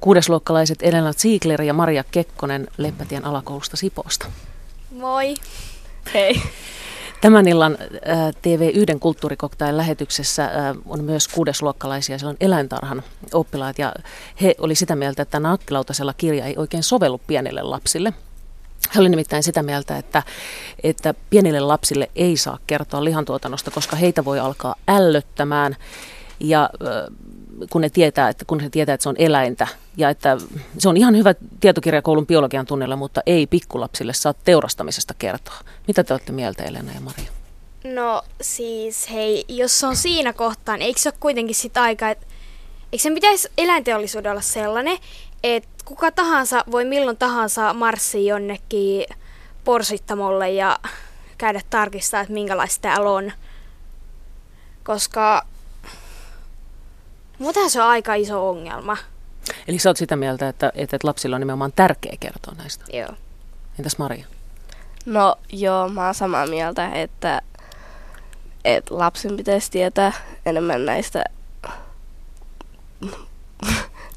kuudesluokkalaiset 0.00 0.78
Elena 0.82 1.12
Ziegler 1.12 1.62
ja 1.62 1.74
Maria 1.74 2.04
Kekkonen 2.10 2.68
Leppätien 2.76 3.24
alakoulusta 3.24 3.76
Sipoosta. 3.76 4.26
Moi. 4.90 5.34
Hei. 6.14 6.42
Tämän 7.20 7.48
illan 7.48 7.78
äh, 7.80 8.28
TV1 8.28 8.98
kulttuurikoktailin 9.00 9.76
lähetyksessä 9.76 10.44
äh, 10.44 10.52
on 10.86 11.04
myös 11.04 11.28
kuudesluokkalaisia, 11.28 12.18
siellä 12.18 12.30
on 12.30 12.36
eläintarhan 12.40 13.02
oppilaat 13.32 13.78
ja 13.78 13.92
he 14.42 14.54
oli 14.58 14.74
sitä 14.74 14.96
mieltä, 14.96 15.22
että 15.22 15.40
nakkilautasella 15.40 16.12
kirja 16.12 16.44
ei 16.44 16.56
oikein 16.56 16.82
sovellu 16.82 17.20
pienille 17.26 17.62
lapsille. 17.62 18.12
He 18.94 19.00
oli 19.00 19.08
nimittäin 19.08 19.42
sitä 19.42 19.62
mieltä, 19.62 19.96
että, 19.96 20.22
että 20.82 21.14
pienille 21.30 21.60
lapsille 21.60 22.10
ei 22.16 22.36
saa 22.36 22.58
kertoa 22.66 23.04
lihantuotannosta, 23.04 23.70
koska 23.70 23.96
heitä 23.96 24.24
voi 24.24 24.40
alkaa 24.40 24.74
ällöttämään 24.88 25.76
ja 26.40 26.70
kun 27.70 27.80
ne 27.80 27.90
tietää, 27.90 28.28
että 28.28 28.44
kun 28.44 28.60
he 28.60 28.70
tietää, 28.70 28.94
että 28.94 29.02
se 29.02 29.08
on 29.08 29.16
eläintä 29.18 29.66
ja 29.96 30.10
että 30.10 30.36
se 30.78 30.88
on 30.88 30.96
ihan 30.96 31.16
hyvä 31.16 31.34
tietokirja 31.60 32.02
koulun 32.02 32.26
biologian 32.26 32.66
tunnilla, 32.66 32.96
mutta 32.96 33.20
ei 33.26 33.46
pikkulapsille 33.46 34.12
saa 34.12 34.34
teurastamisesta 34.34 35.14
kertoa. 35.18 35.58
Mitä 35.86 36.04
te 36.04 36.14
olette 36.14 36.32
mieltä 36.32 36.62
Elena 36.62 36.92
ja 36.92 37.00
Maria? 37.00 37.30
No 37.84 38.22
siis 38.40 39.10
hei, 39.10 39.44
jos 39.48 39.80
se 39.80 39.86
on 39.86 39.96
siinä 39.96 40.32
kohtaan, 40.32 40.82
eikö 40.82 41.00
se 41.00 41.08
ole 41.08 41.16
kuitenkin 41.20 41.54
sitä 41.54 41.82
aikaa, 41.82 42.10
että 42.10 42.26
eikö 42.92 43.02
se 43.02 43.10
pitäisi 43.10 43.48
eläinteollisuudella 43.58 44.40
sellainen, 44.40 44.98
että 45.42 45.68
kuka 45.84 46.10
tahansa 46.10 46.64
voi 46.70 46.84
milloin 46.84 47.16
tahansa 47.16 47.74
marssia 47.74 48.34
jonnekin 48.34 49.04
porsittamolle 49.64 50.50
ja 50.50 50.78
käydä 51.38 51.60
tarkistaa, 51.70 52.20
että 52.20 52.32
minkälaista 52.32 52.82
täällä 52.82 53.10
on. 53.10 53.32
Koska 54.84 55.46
Mutta 57.38 57.68
se 57.68 57.82
on 57.82 57.88
aika 57.88 58.14
iso 58.14 58.48
ongelma. 58.48 58.96
Eli 59.68 59.78
sä 59.78 59.90
oot 59.90 59.96
sitä 59.96 60.16
mieltä, 60.16 60.48
että, 60.48 60.72
että 60.74 60.98
lapsilla 61.02 61.36
on 61.36 61.40
nimenomaan 61.40 61.72
tärkeä 61.72 62.16
kertoa 62.20 62.54
näistä? 62.54 62.84
Joo. 62.92 63.08
Entäs 63.78 63.98
Maria? 63.98 64.26
No 65.06 65.36
joo, 65.52 65.88
mä 65.88 66.04
oon 66.04 66.14
samaa 66.14 66.46
mieltä, 66.46 66.90
että, 66.92 67.42
että 68.64 68.98
lapsen 68.98 69.36
pitäisi 69.36 69.70
tietää 69.70 70.12
enemmän 70.46 70.84
näistä 70.84 71.24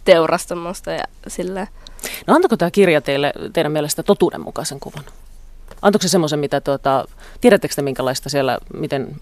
teurastamosta 0.06 0.92
ja 0.92 1.04
sillä. 1.28 1.68
No 2.28 2.36
antako 2.36 2.58
tämä 2.58 2.72
kirja 2.72 3.02
teille 3.02 3.34
teidän 3.54 3.72
mielestä 3.72 4.04
totuudenmukaisen 4.04 4.80
kuvan? 4.80 5.04
Antoiko 5.82 6.02
se 6.04 6.10
semmoisen, 6.10 6.40
mitä 6.40 6.62
tuota, 6.62 7.06
tiedättekö 7.42 7.76
te 7.76 7.82
minkälaista 7.82 8.30
siellä, 8.30 8.58
miten 8.74 9.16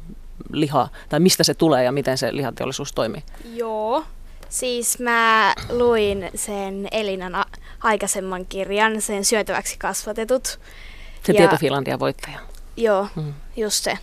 liha, 0.51 0.87
tai 1.09 1.19
mistä 1.19 1.43
se 1.43 1.53
tulee 1.53 1.83
ja 1.83 1.91
miten 1.91 2.17
se 2.17 2.35
lihateollisuus 2.35 2.93
toimii? 2.93 3.23
Joo. 3.53 4.03
Siis 4.49 4.99
mä 4.99 5.53
luin 5.69 6.29
sen 6.35 6.87
Elinan 6.91 7.35
a- 7.35 7.45
aikaisemman 7.83 8.45
kirjan, 8.45 9.01
sen 9.01 9.25
syötäväksi 9.25 9.77
kasvatetut. 9.77 10.45
Se 10.47 11.31
Ja- 11.31 11.33
Tieto 11.37 11.57
Finlandia 11.57 11.99
voittaja. 11.99 12.39
Joo, 12.77 13.07
Mm. 13.15 13.33
just 13.57 13.83
se. 13.83 13.97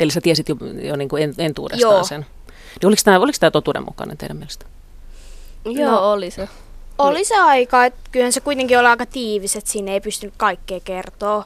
Eli 0.00 0.10
sä 0.10 0.20
tiesit 0.20 0.48
jo, 0.48 0.56
jo 0.82 0.96
niin 0.96 1.08
kuin 1.08 1.22
en, 1.22 1.34
entuudestaan 1.38 1.94
Joo. 1.94 2.04
sen. 2.04 2.20
Niin 2.80 2.86
oliko 2.88 3.02
tämä, 3.04 3.18
oliko 3.18 3.36
tämä 3.40 3.50
totuudenmukainen 3.50 4.16
teidän 4.16 4.36
mielestä? 4.36 4.66
Joo, 5.64 5.90
No. 5.90 6.12
oli 6.12 6.30
se. 6.30 6.48
Oli 6.98 7.24
se 7.24 7.40
aika, 7.40 7.84
että 7.84 8.00
kyllähän 8.12 8.32
se 8.32 8.40
kuitenkin 8.40 8.78
oli 8.78 8.86
aika 8.86 9.06
tiivis, 9.06 9.56
että 9.56 9.70
siinä 9.70 9.92
ei 9.92 10.00
pystynyt 10.00 10.34
kaikkea 10.36 10.80
kertoa, 10.80 11.44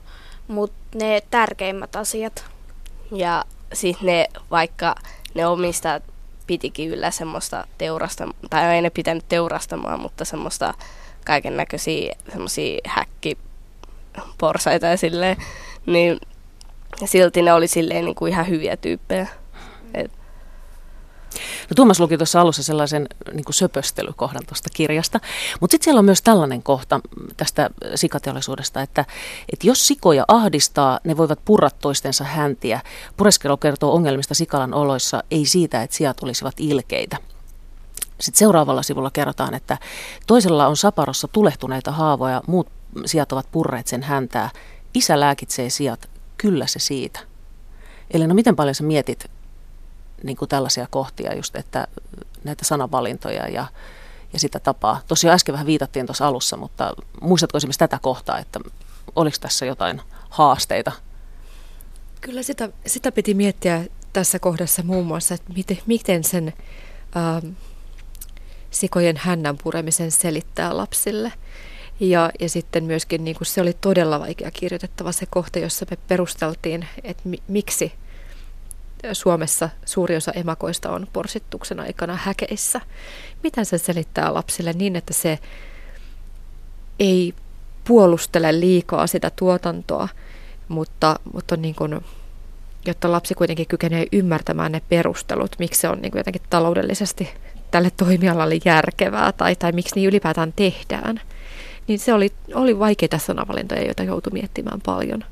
mutta 0.48 0.98
ne 0.98 1.22
tärkeimmät 1.30 1.96
asiat. 1.96 2.44
Ja 3.12 3.44
sitten 3.72 4.06
ne, 4.06 4.26
vaikka 4.50 4.94
ne 5.34 5.46
omistajat 5.46 6.02
pitikin 6.46 6.90
yllä 6.90 7.10
semmoista 7.10 7.66
teurasta, 7.78 8.28
tai 8.50 8.74
ei 8.74 8.82
ne 8.82 8.90
pitänyt 8.90 9.24
teurastamaan, 9.28 10.00
mutta 10.00 10.24
semmoista 10.24 10.74
kaiken 11.24 11.56
näköisiä 11.56 12.16
semmoisia 12.32 12.80
häkkiporsaita 12.86 14.86
ja 14.86 14.96
silleen, 14.96 15.36
niin 15.86 16.20
silti 17.04 17.42
ne 17.42 17.52
oli 17.52 17.68
silleen 17.68 18.04
niin 18.04 18.14
kuin 18.14 18.32
ihan 18.32 18.48
hyviä 18.48 18.76
tyyppejä. 18.76 19.26
Et, 19.94 20.10
No 21.70 21.74
Tuomas 21.76 22.00
luki 22.00 22.16
tuossa 22.16 22.40
alussa 22.40 22.62
sellaisen 22.62 23.08
niin 23.32 23.44
söpöstelykohdan 23.50 24.46
tuosta 24.46 24.68
kirjasta, 24.74 25.20
mutta 25.60 25.72
sitten 25.72 25.84
siellä 25.84 25.98
on 25.98 26.04
myös 26.04 26.22
tällainen 26.22 26.62
kohta 26.62 27.00
tästä 27.36 27.70
sikateollisuudesta, 27.94 28.82
että, 28.82 29.04
että 29.52 29.66
jos 29.66 29.86
sikoja 29.86 30.24
ahdistaa, 30.28 31.00
ne 31.04 31.16
voivat 31.16 31.40
purra 31.44 31.70
toistensa 31.70 32.24
häntiä. 32.24 32.80
Pureskelu 33.16 33.56
kertoo 33.56 33.94
ongelmista 33.94 34.34
sikalan 34.34 34.74
oloissa, 34.74 35.24
ei 35.30 35.46
siitä, 35.46 35.82
että 35.82 35.96
sijat 35.96 36.22
olisivat 36.22 36.54
ilkeitä. 36.58 37.16
Sitten 38.20 38.38
seuraavalla 38.38 38.82
sivulla 38.82 39.10
kerrotaan, 39.10 39.54
että 39.54 39.78
toisella 40.26 40.66
on 40.66 40.76
saparossa 40.76 41.28
tulehtuneita 41.28 41.92
haavoja, 41.92 42.42
muut 42.46 42.68
sijat 43.06 43.32
ovat 43.32 43.48
purreet 43.50 43.86
sen 43.86 44.02
häntää. 44.02 44.50
Isä 44.94 45.20
lääkitsee 45.20 45.70
sijat, 45.70 46.10
kyllä 46.38 46.66
se 46.66 46.78
siitä. 46.78 47.20
Eli 48.10 48.26
no 48.26 48.34
miten 48.34 48.56
paljon 48.56 48.74
sä 48.74 48.84
mietit 48.84 49.37
niin 50.22 50.36
kuin 50.36 50.48
tällaisia 50.48 50.86
kohtia 50.90 51.34
just, 51.34 51.56
että 51.56 51.86
näitä 52.44 52.64
sanavalintoja 52.64 53.48
ja, 53.48 53.66
ja 54.32 54.38
sitä 54.38 54.60
tapaa. 54.60 55.00
Tosiaan 55.08 55.34
äsken 55.34 55.52
vähän 55.52 55.66
viitattiin 55.66 56.06
tuossa 56.06 56.26
alussa, 56.26 56.56
mutta 56.56 56.94
muistatko 57.20 57.58
esimerkiksi 57.58 57.78
tätä 57.78 57.98
kohtaa, 58.02 58.38
että 58.38 58.60
oliko 59.16 59.36
tässä 59.40 59.66
jotain 59.66 60.02
haasteita? 60.30 60.92
Kyllä 62.20 62.42
sitä, 62.42 62.68
sitä 62.86 63.12
piti 63.12 63.34
miettiä 63.34 63.84
tässä 64.12 64.38
kohdassa 64.38 64.82
muun 64.82 65.06
muassa, 65.06 65.34
että 65.34 65.52
miten, 65.52 65.78
miten 65.86 66.24
sen 66.24 66.52
ähm, 67.16 67.52
sikojen 68.70 69.16
hännän 69.16 69.58
puremisen 69.58 70.10
selittää 70.10 70.76
lapsille. 70.76 71.32
Ja, 72.00 72.30
ja 72.40 72.48
sitten 72.48 72.84
myöskin 72.84 73.24
niin 73.24 73.36
kuin 73.36 73.46
se 73.46 73.60
oli 73.60 73.72
todella 73.72 74.20
vaikea 74.20 74.50
kirjoitettava 74.50 75.12
se 75.12 75.26
kohta, 75.26 75.58
jossa 75.58 75.86
me 75.90 75.96
perusteltiin, 76.08 76.88
että 77.04 77.22
mi, 77.28 77.38
miksi 77.48 77.92
Suomessa 79.12 79.68
suuri 79.84 80.16
osa 80.16 80.32
emakoista 80.32 80.90
on 80.90 81.06
porsittuksen 81.12 81.80
aikana 81.80 82.16
häkeissä. 82.16 82.80
Miten 83.42 83.66
se 83.66 83.78
selittää 83.78 84.34
lapsille 84.34 84.72
niin, 84.72 84.96
että 84.96 85.14
se 85.14 85.38
ei 86.98 87.34
puolustele 87.84 88.60
liikaa 88.60 89.06
sitä 89.06 89.30
tuotantoa, 89.36 90.08
mutta, 90.68 91.20
mutta 91.32 91.56
niin 91.56 91.74
kuin, 91.74 92.00
jotta 92.86 93.12
lapsi 93.12 93.34
kuitenkin 93.34 93.66
kykenee 93.66 94.06
ymmärtämään 94.12 94.72
ne 94.72 94.82
perustelut, 94.88 95.56
miksi 95.58 95.80
se 95.80 95.88
on 95.88 95.98
niin 95.98 96.12
kuin 96.12 96.20
jotenkin 96.20 96.42
taloudellisesti 96.50 97.30
tälle 97.70 97.90
toimialalle 97.96 98.58
järkevää 98.64 99.32
tai, 99.32 99.56
tai 99.56 99.72
miksi 99.72 99.94
niin 99.94 100.08
ylipäätään 100.08 100.52
tehdään. 100.56 101.20
Niin 101.86 101.98
se 101.98 102.14
oli, 102.14 102.32
oli 102.54 102.78
vaikeita 102.78 103.18
sanavalintoja, 103.18 103.84
joita 103.84 104.02
joutui 104.02 104.32
miettimään 104.32 104.80
paljon. 104.80 105.24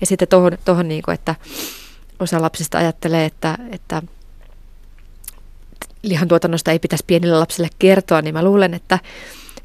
Ja 0.00 0.06
sitten 0.06 0.28
tuohon, 0.28 0.58
tuohon 0.64 0.88
niin 0.88 1.02
kuin, 1.02 1.14
että 1.14 1.34
osa 2.18 2.42
lapsista 2.42 2.78
ajattelee, 2.78 3.24
että, 3.24 3.58
että 3.72 4.02
lihantuotannosta 6.02 6.70
ei 6.70 6.78
pitäisi 6.78 7.04
pienille 7.06 7.38
lapsille 7.38 7.68
kertoa, 7.78 8.22
niin 8.22 8.34
mä 8.34 8.44
luulen, 8.44 8.74
että 8.74 8.98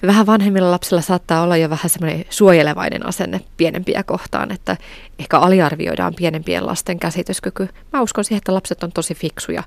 vähän 0.07 0.25
vanhemmilla 0.25 0.71
lapsilla 0.71 1.01
saattaa 1.01 1.41
olla 1.41 1.57
jo 1.57 1.69
vähän 1.69 1.89
semmoinen 1.89 2.25
suojelevainen 2.29 3.05
asenne 3.05 3.41
pienempiä 3.57 4.03
kohtaan, 4.03 4.51
että 4.51 4.77
ehkä 5.19 5.39
aliarvioidaan 5.39 6.13
pienempien 6.15 6.65
lasten 6.65 6.99
käsityskyky. 6.99 7.69
Mä 7.93 8.01
uskon 8.01 8.23
siihen, 8.23 8.37
että 8.37 8.53
lapset 8.53 8.83
on 8.83 8.91
tosi 8.91 9.15
fiksuja 9.15 9.63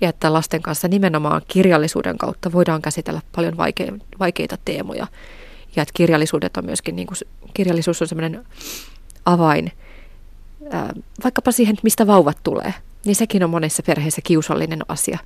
ja 0.00 0.08
että 0.08 0.32
lasten 0.32 0.62
kanssa 0.62 0.88
nimenomaan 0.88 1.42
kirjallisuuden 1.48 2.18
kautta 2.18 2.52
voidaan 2.52 2.82
käsitellä 2.82 3.20
paljon 3.36 3.54
vaike- 3.54 4.04
vaikeita 4.18 4.58
teemoja. 4.64 5.06
Ja 5.76 5.82
että 5.82 5.94
kirjallisuudet 5.94 6.56
on 6.56 6.64
myöskin, 6.64 6.96
niin 6.96 7.06
kuin, 7.06 7.16
kirjallisuus 7.54 8.02
on 8.02 8.08
semmoinen 8.08 8.46
avain 9.24 9.72
vaikkapa 11.24 11.52
siihen, 11.52 11.76
mistä 11.82 12.06
vauvat 12.06 12.38
tulee. 12.42 12.74
Niin 13.04 13.16
sekin 13.16 13.44
on 13.44 13.50
monessa 13.50 13.82
perheessä 13.82 14.20
kiusallinen 14.24 14.80
asia 14.88 15.18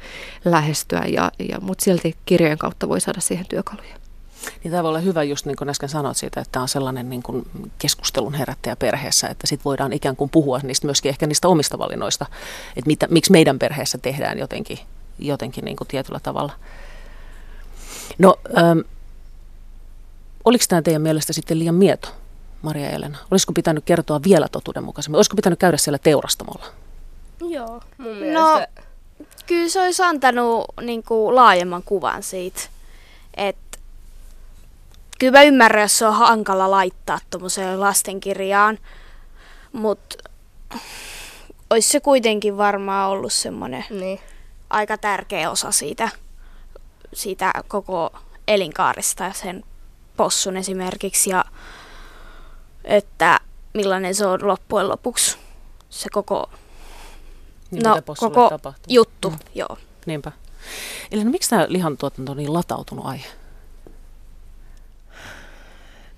lähestyä, 0.44 1.04
ja, 1.06 1.32
ja, 1.48 1.60
mutta 1.60 1.84
silti 1.84 2.16
kirjojen 2.24 2.58
kautta 2.58 2.88
voi 2.88 3.00
saada 3.00 3.20
siihen 3.20 3.46
työkaluja. 3.48 4.00
Niin 4.64 4.70
tämä 4.70 4.82
voi 4.82 4.88
olla 4.88 4.98
hyvä, 4.98 5.22
just 5.22 5.46
niin 5.46 5.56
kuin 5.56 5.68
äsken 5.68 5.88
sanoit 5.88 6.16
siitä, 6.16 6.40
että 6.40 6.52
tämä 6.52 6.62
on 6.62 6.68
sellainen 6.68 7.10
niin 7.10 7.22
kuin 7.22 7.46
keskustelun 7.78 8.34
herättäjä 8.34 8.76
perheessä, 8.76 9.28
että 9.28 9.46
sitten 9.46 9.64
voidaan 9.64 9.92
ikään 9.92 10.16
kuin 10.16 10.30
puhua 10.30 10.60
niistä 10.62 10.86
myöskin 10.86 11.08
ehkä 11.08 11.26
niistä 11.26 11.48
omista 11.48 11.78
valinnoista, 11.78 12.26
että 12.76 12.86
mitä, 12.86 13.06
miksi 13.10 13.32
meidän 13.32 13.58
perheessä 13.58 13.98
tehdään 13.98 14.38
jotenkin, 14.38 14.78
jotenkin 15.18 15.64
niin 15.64 15.76
kuin 15.76 15.88
tietyllä 15.88 16.20
tavalla. 16.20 16.52
No, 18.18 18.36
ähm, 18.58 18.78
oliko 20.44 20.64
tämä 20.68 20.82
teidän 20.82 21.02
mielestä 21.02 21.32
sitten 21.32 21.58
liian 21.58 21.74
mieto, 21.74 22.08
Maria 22.62 22.90
Elena? 22.90 23.18
Olisiko 23.30 23.52
pitänyt 23.52 23.84
kertoa 23.84 24.20
vielä 24.22 24.48
totuudenmukaisemmin? 24.52 25.16
Olisiko 25.16 25.36
pitänyt 25.36 25.58
käydä 25.58 25.76
siellä 25.76 25.98
teurastamolla? 25.98 26.66
joo, 27.40 27.80
mun 27.98 28.32
No, 28.32 28.54
mielestä. 28.54 28.68
Kyllä 29.46 29.68
se 29.68 29.82
olisi 29.82 30.02
antanut 30.02 30.64
niin 30.80 31.02
kuin, 31.02 31.34
laajemman 31.34 31.82
kuvan 31.82 32.22
siitä. 32.22 32.60
Että 33.36 33.78
kyllä 35.18 35.38
mä 35.38 35.42
ymmärrän, 35.42 35.82
jos 35.82 35.98
se 35.98 36.06
on 36.06 36.14
hankala 36.14 36.70
laittaa 36.70 37.18
tuommoiseen 37.30 37.80
lastenkirjaan, 37.80 38.78
mutta 39.72 40.16
olisi 41.70 41.88
se 41.88 42.00
kuitenkin 42.00 42.56
varmaan 42.56 43.10
ollut 43.10 43.32
semmoinen 43.32 43.84
Niin. 43.90 44.20
aika 44.70 44.98
tärkeä 44.98 45.50
osa 45.50 45.72
siitä, 45.72 46.08
siitä 47.12 47.52
koko 47.68 48.10
elinkaarista 48.48 49.24
ja 49.24 49.32
sen 49.32 49.64
possun 50.16 50.56
esimerkiksi 50.56 51.30
ja 51.30 51.44
että 52.84 53.40
millainen 53.74 54.14
se 54.14 54.26
on 54.26 54.46
loppujen 54.46 54.88
lopuksi 54.88 55.36
se 55.90 56.08
koko 56.12 56.50
Niin, 57.70 57.82
No, 57.82 58.02
koko 58.06 58.48
tapahtuu? 58.50 58.84
juttu, 58.94 59.30
Mm. 59.30 59.34
mm. 59.36 59.40
joo. 59.54 59.78
Niinpä. 60.06 60.32
Eli 61.12 61.24
no, 61.24 61.30
miksi 61.30 61.50
tämä 61.50 61.66
lihantuotanto 61.68 62.32
on 62.32 62.38
niin 62.38 62.52
latautunut 62.52 63.06
aihe? 63.06 63.26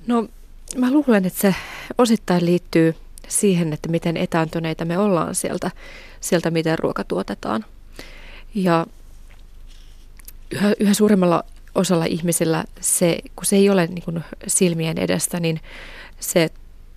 No 0.06 0.28
mä 0.76 0.90
luulen, 0.92 1.24
että 1.26 1.40
se 1.40 1.54
osittain 1.98 2.44
liittyy 2.46 2.94
siihen, 3.28 3.72
että 3.72 3.88
miten 3.88 4.16
etääntyneitä 4.16 4.84
me 4.84 4.98
ollaan 4.98 5.34
sieltä, 5.34 5.70
sieltä 6.20 6.50
miten 6.50 6.78
ruoka 6.78 7.04
tuotetaan. 7.04 7.64
Ja 8.54 8.86
yhä, 10.50 10.72
yhä 10.80 10.94
suuremmalla 10.94 11.44
osalla 11.74 12.04
ihmisillä 12.04 12.64
se, 12.80 13.18
kun 13.36 13.46
se 13.46 13.56
ei 13.56 13.70
ole 13.70 13.86
niin 13.86 14.02
kuin 14.04 14.24
silmien 14.46 14.98
edestä, 14.98 15.40
niin 15.40 15.60
se 16.22 16.50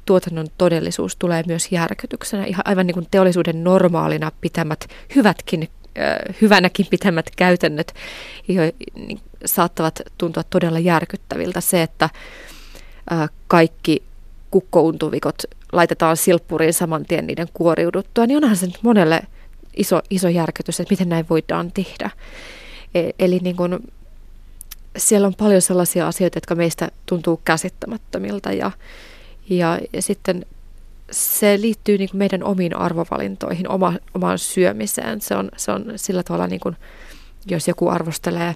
tuotannon 0.05 0.47
todellisuus 0.57 1.15
tulee 1.15 1.43
myös 1.47 1.71
järkytyksenä. 1.71 2.45
Ihan 2.45 2.61
aivan 2.65 2.87
niin 2.87 2.93
kuin 2.93 3.07
teollisuuden 3.11 3.63
normaalina 3.63 4.31
pitämät 4.41 4.87
hyvätkin, 5.15 5.69
hyvänäkin 6.41 6.85
pitämät 6.89 7.25
käytännöt 7.35 7.93
niin, 8.47 9.19
saattavat 9.45 10.01
tuntua 10.17 10.43
todella 10.43 10.79
järkyttäviltä. 10.79 11.61
Se, 11.61 11.81
että 11.81 12.09
kaikki 13.47 14.03
kukkountuvikot 14.51 15.35
laitetaan 15.71 16.17
silppuriin 16.17 16.73
saman 16.73 17.05
tien 17.05 17.27
niiden 17.27 17.47
kuoriuduttua, 17.53 18.25
niin 18.25 18.37
onhan 18.37 18.57
se 18.57 18.65
nyt 18.65 18.79
monelle 18.81 19.21
iso, 19.77 20.01
iso 20.09 20.29
järkytys, 20.29 20.79
että 20.79 20.91
miten 20.91 21.09
näin 21.09 21.25
voidaan 21.29 21.71
tehdä. 21.71 22.09
E- 22.95 23.09
eli 23.19 23.39
niin 23.39 23.55
kuin, 23.55 23.93
siellä 24.97 25.27
on 25.27 25.35
paljon 25.35 25.61
sellaisia 25.61 26.07
asioita, 26.07 26.37
jotka 26.37 26.55
meistä 26.55 26.91
tuntuu 27.05 27.41
käsittämättömiltä 27.45 28.53
ja, 28.53 28.71
ja, 29.49 29.79
ja 29.93 30.01
sitten 30.01 30.45
se 31.11 31.61
liittyy 31.61 31.97
niin 31.97 32.09
kuin 32.09 32.17
meidän 32.17 32.43
omiin 32.43 32.77
arvovalintoihin, 32.77 33.69
oma, 33.69 33.93
omaan 34.13 34.39
syömiseen. 34.39 35.21
Se 35.21 35.35
on, 35.35 35.49
se 35.57 35.71
on 35.71 35.93
sillä 35.95 36.23
tavalla, 36.23 36.47
niin 36.47 36.59
kuin, 36.59 36.75
jos 37.45 37.67
joku 37.67 37.89
arvostelee 37.89 38.55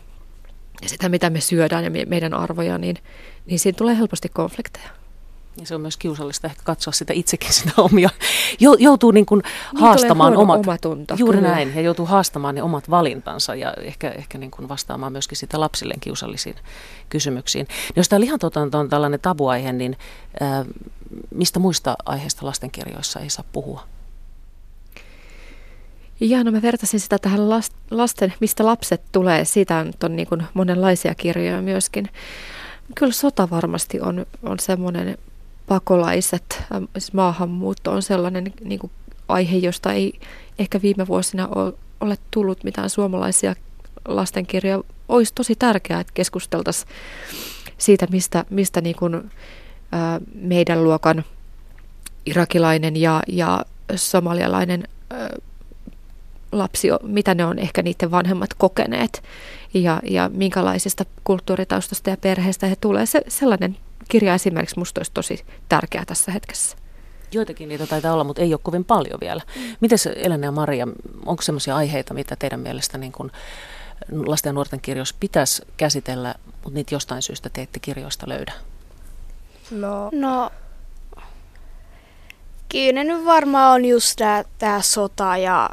sitä, 0.86 1.10
mitä 1.10 1.30
me 1.30 1.41
syödään 1.41 1.84
ja 1.84 1.91
me, 1.91 2.06
meidän 2.06 2.34
arvoja, 2.34 2.78
niin, 2.78 2.97
niin 3.45 3.60
siinä 3.60 3.75
tulee 3.78 3.97
helposti 3.97 4.30
konflikteja. 4.30 4.89
Ja 5.59 5.65
se 5.65 5.75
on 5.75 5.81
myös 5.81 5.97
kiusallista 5.97 6.47
ehkä 6.47 6.61
katsoa 6.63 6.93
sitä 6.93 7.13
itsekin 7.13 7.53
sitä 7.53 7.71
omia. 7.77 8.09
Joutuu 8.79 9.11
niin 9.11 9.25
kuin 9.25 9.41
niin 9.73 9.81
haastamaan 9.81 10.37
omat... 10.37 10.59
Omatunto, 10.59 11.15
juuri 11.17 11.37
kyllä. 11.37 11.51
näin. 11.51 11.75
Ja 11.75 11.81
joutuu 11.81 12.05
haastamaan 12.05 12.55
ne 12.55 12.63
omat 12.63 12.89
valintansa 12.89 13.55
ja 13.55 13.73
ehkä, 13.73 14.09
ehkä 14.09 14.37
niin 14.37 14.51
kuin 14.51 14.69
vastaamaan 14.69 15.11
myöskin 15.11 15.37
sitä 15.37 15.59
lapsilleen 15.59 15.99
kiusallisiin 15.99 16.55
kysymyksiin. 17.09 17.67
Niin 17.69 17.93
jos 17.95 18.09
tämä 18.09 18.19
lihantuotanto 18.19 18.79
on 18.79 18.89
tällainen 18.89 19.19
tabuaihe, 19.19 19.73
niin 19.73 19.97
ää, 20.39 20.65
mistä 21.35 21.59
muista 21.59 21.95
aiheista 22.05 22.45
lastenkirjoissa 22.45 23.19
ei 23.19 23.29
saa 23.29 23.45
puhua? 23.51 23.83
Ja 26.19 26.43
no 26.43 26.51
mä 26.51 26.61
vertasin 26.61 26.99
sitä 26.99 27.17
tähän 27.17 27.49
lasten, 27.91 28.33
mistä 28.39 28.65
lapset 28.65 29.01
tulee. 29.11 29.45
Siitä 29.45 29.85
on 30.03 30.15
niin 30.15 30.27
kuin 30.27 30.43
monenlaisia 30.53 31.15
kirjoja 31.15 31.61
myöskin. 31.61 32.09
Kyllä 32.95 33.13
sota 33.13 33.49
varmasti 33.49 34.01
on, 34.01 34.25
on 34.43 34.59
semmoinen 34.59 35.17
pakolaiset, 35.69 36.63
siis 36.97 37.13
maahanmuutto 37.13 37.91
on 37.91 38.01
sellainen 38.01 38.53
niin 38.63 38.79
kuin 38.79 38.91
aihe, 39.27 39.58
josta 39.58 39.93
ei 39.93 40.19
ehkä 40.60 40.82
viime 40.82 41.08
vuosina 41.08 41.49
ole 41.99 42.17
tullut 42.32 42.63
mitään 42.63 42.89
suomalaisia 42.89 43.55
lastenkirjoja. 44.08 44.84
Olisi 45.10 45.34
tosi 45.36 45.55
tärkeää, 45.55 45.99
että 45.99 46.13
keskusteltaisiin 46.13 46.89
siitä, 47.77 48.08
mistä, 48.12 48.45
mistä 48.49 48.82
niin 48.82 48.95
kuin, 48.95 49.32
meidän 50.36 50.84
luokan 50.84 51.23
irakilainen 52.25 52.95
ja, 52.95 53.23
ja 53.27 53.65
somalialainen 53.95 54.88
lapsi, 56.51 56.88
mitä 57.03 57.36
ne 57.36 57.45
on 57.45 57.60
ehkä 57.60 57.82
niiden 57.82 58.12
vanhemmat 58.12 58.53
kokeneet 58.53 59.23
ja, 59.73 60.01
ja 60.03 60.29
minkälaisesta 60.34 61.05
kulttuuritaustasta 61.23 62.10
ja 62.10 62.17
perheestä 62.17 62.67
he 62.67 62.75
tulee. 62.75 63.05
Se, 63.05 63.21
sellainen 63.27 63.77
kirja 64.09 64.33
esimerkiksi 64.33 64.75
minusta 64.75 64.99
olisi 64.99 65.11
tosi 65.13 65.45
tärkeä 65.69 66.05
tässä 66.05 66.31
hetkessä. 66.31 66.77
Joitakin 67.31 67.69
niitä 67.69 67.87
taitaa 67.87 68.13
olla, 68.13 68.23
mutta 68.23 68.41
ei 68.41 68.53
ole 68.53 68.59
kovin 68.63 68.85
paljon 68.85 69.19
vielä. 69.19 69.41
Miten 69.79 69.97
Elena 70.15 70.45
ja 70.45 70.51
Maria, 70.51 70.87
onko 71.25 71.41
sellaisia 71.41 71.75
aiheita, 71.75 72.13
mitä 72.13 72.35
teidän 72.35 72.59
mielestä 72.59 72.97
niin 72.97 73.11
kun 73.11 73.31
lasten 74.25 74.49
ja 74.49 74.53
nuorten 74.53 74.81
kirjoissa 74.81 75.15
pitäisi 75.19 75.61
käsitellä, 75.77 76.35
mutta 76.45 76.69
niitä 76.77 76.95
jostain 76.95 77.21
syystä 77.21 77.49
te 77.49 77.61
ette 77.61 77.79
kirjoista 77.79 78.29
löydä? 78.29 78.53
No, 79.71 80.09
no 80.11 80.51
kyllä 82.69 83.03
nyt 83.03 83.25
varmaan 83.25 83.73
on 83.73 83.85
just 83.85 84.19
tämä 84.57 84.81
sota 84.81 85.37
ja 85.37 85.69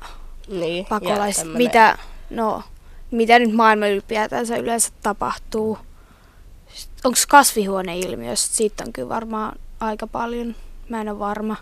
niin, 0.49 0.87
pakolaiset, 0.87 1.53
mitä, 1.53 1.99
no, 2.31 2.63
mitä 3.11 3.39
nyt 3.39 3.53
maailman 3.53 3.91
ylipäätänsä 3.91 4.57
yleensä 4.57 4.93
tapahtuu. 5.03 5.79
Onko 7.05 7.19
kasvihuoneilmiö, 7.29 8.37
siitä 8.37 8.85
on 8.87 8.93
kyllä 8.93 9.09
varmaan 9.09 9.59
aika 9.81 10.07
paljon, 10.07 10.55
mä 10.89 11.01
en 11.01 11.09
ole 11.09 11.19
varma. 11.19 11.57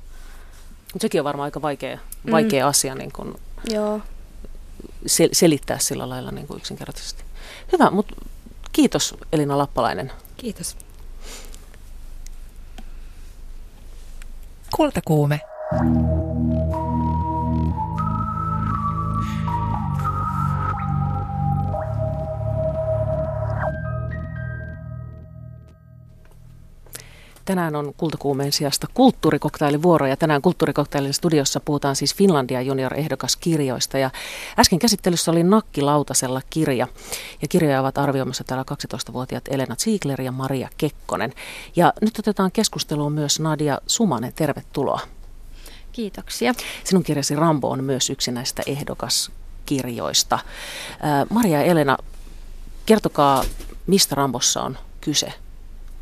Sekin 1.01 1.21
on 1.21 1.25
varmaan 1.25 1.45
aika 1.45 1.63
vaikea, 1.63 1.99
vaikea 2.31 2.65
mm. 2.65 2.69
asia 2.69 2.95
niin 2.95 3.13
kun 3.13 3.39
Joo. 3.71 4.01
Sel- 5.07 5.29
selittää 5.33 5.79
sillä 5.79 6.09
lailla 6.09 6.31
niin 6.31 6.47
kuin 6.47 6.57
yksinkertaisesti. 6.57 7.25
Hyvä, 7.73 7.91
mutta 7.91 8.15
kiitos 8.73 9.15
Elina 9.33 9.59
Lappalainen. 9.59 10.13
Kiitos. 10.37 10.77
Kultakuume. 14.77 15.41
Tänään 27.45 27.77
on 27.77 27.95
kultakuumeen 27.97 28.53
sijasta 28.53 28.87
kulttuurikoktailivuoro 28.95 30.07
ja 30.07 30.17
tänään 30.17 30.43
kulttuurikoktailin 30.43 31.15
studiossa 31.15 31.61
puhutaan 31.61 31.97
siis 31.97 32.15
Finlandia 32.15 32.63
junior-ehdokaskirjoista. 32.63 33.99
Ja 33.99 34.11
äsken 34.59 34.79
käsittelyssä 34.79 35.31
oli 35.31 35.43
Nakkilautasella 35.43 36.43
kirja 36.51 36.89
ja 37.43 37.49
kirjoja 37.49 37.81
ovat 37.81 37.99
arvioimassa 37.99 38.45
täällä 38.45 38.65
12-vuotiaat 38.73 39.45
Elena 39.51 39.77
Ziegler 39.77 40.21
ja 40.21 40.33
Maria 40.33 40.69
Kekkonen. 40.77 41.33
Ja 41.77 41.93
nyt 42.01 42.19
otetaan 42.19 42.53
keskusteluun 42.53 43.13
myös 43.13 43.41
Nadia 43.41 43.79
Sumanen, 43.87 44.33
tervetuloa. 44.33 45.01
Kiitoksia. 45.93 46.55
Sinun 46.85 47.03
kirjasi 47.03 47.37
Rambo 47.37 47.71
on 47.71 47.85
myös 47.85 48.11
yksi 48.11 48.33
näistä 48.33 48.63
ehdokaskirjoista. 48.67 50.39
Maria 51.31 51.59
ja 51.59 51.65
Elena, 51.65 51.97
kertokaa, 52.87 53.45
mistä 53.87 54.15
Rambossa 54.15 54.63
on 54.63 54.79
kyse. 55.01 55.33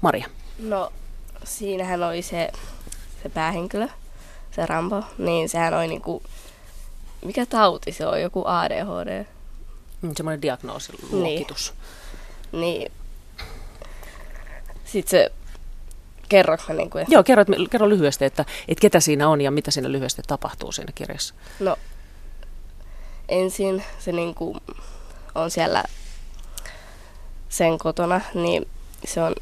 Maria. 0.00 0.26
No 0.59 0.92
siinähän 1.44 2.02
oli 2.02 2.22
se, 2.22 2.52
se 3.22 3.28
päähenkilö, 3.28 3.88
se 4.50 4.66
Rambo, 4.66 5.02
niin 5.18 5.48
sehän 5.48 5.74
oli 5.74 5.88
niinku, 5.88 6.22
mikä 7.24 7.46
tauti 7.46 7.92
se 7.92 8.07
on, 8.07 8.22
joku 8.22 8.42
ADHD. 8.46 9.26
Mm, 10.02 10.12
semmoinen 10.16 10.42
diagnoosiluokitus. 10.42 11.74
Niin. 12.52 12.61
niin. 12.61 12.92
Sitten 14.85 15.11
se, 15.11 15.33
kerrotko 16.28 16.72
niin 16.72 16.90
kuin, 16.90 17.07
Joo, 17.09 17.22
kerro, 17.22 17.44
kerro 17.70 17.88
lyhyesti, 17.88 18.24
että, 18.24 18.44
että 18.68 18.81
ketä 18.81 19.00
siinä 19.00 19.28
on 19.28 19.40
ja 19.40 19.50
mitä 19.50 19.70
siinä 19.70 19.92
lyhyesti 19.92 20.22
tapahtuu 20.26 20.72
siinä 20.72 20.92
kirjassa. 20.94 21.35
No, 21.61 21.76
ensin 23.28 23.85
se 23.98 24.12
niin 24.12 24.35
kuin 24.35 24.61
on 25.35 25.50
siellä 25.50 25.85
sen 27.48 27.78
kotona, 27.78 28.20
niin 28.35 28.68
se 29.05 29.22
on 29.22 29.35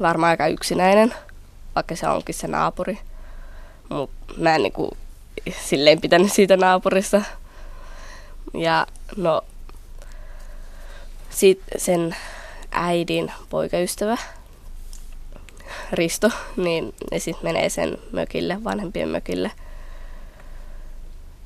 varmaan 0.00 0.30
aika 0.30 0.46
yksinäinen, 0.46 1.14
vaikka 1.74 1.96
se 1.96 2.08
onkin 2.08 2.34
se 2.34 2.48
naapuri. 2.48 2.98
Mutta 3.88 4.34
mä 4.36 4.54
en 4.54 4.62
niinku 4.62 4.96
silleen 5.60 6.00
pitänyt 6.00 6.32
siitä 6.32 6.56
naapurista. 6.56 7.22
Ja 8.54 8.86
no, 9.16 9.42
sit 11.30 11.62
sen 11.76 12.16
äidin 12.70 13.32
poikaystävä, 13.50 14.16
Risto, 15.92 16.30
niin 16.56 16.94
ne 17.10 17.18
sitten 17.18 17.44
menee 17.44 17.68
sen 17.68 17.98
mökille, 18.12 18.64
vanhempien 18.64 19.08
mökille. 19.08 19.50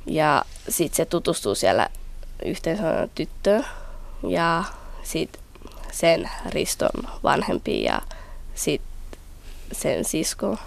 Ja 0.07 0.45
sitten 0.69 0.97
se 0.97 1.05
tutustuu 1.05 1.55
siellä 1.55 1.89
yhteen 2.45 2.79
tyttöön 3.15 3.67
ja 4.29 4.65
sitten 5.03 5.43
sen 5.93 6.31
Riston 6.49 7.09
vanhempiin 7.23 7.85
ja 7.85 8.03
sitten 8.55 8.89
sen 9.73 10.05
sisko. 10.05 10.59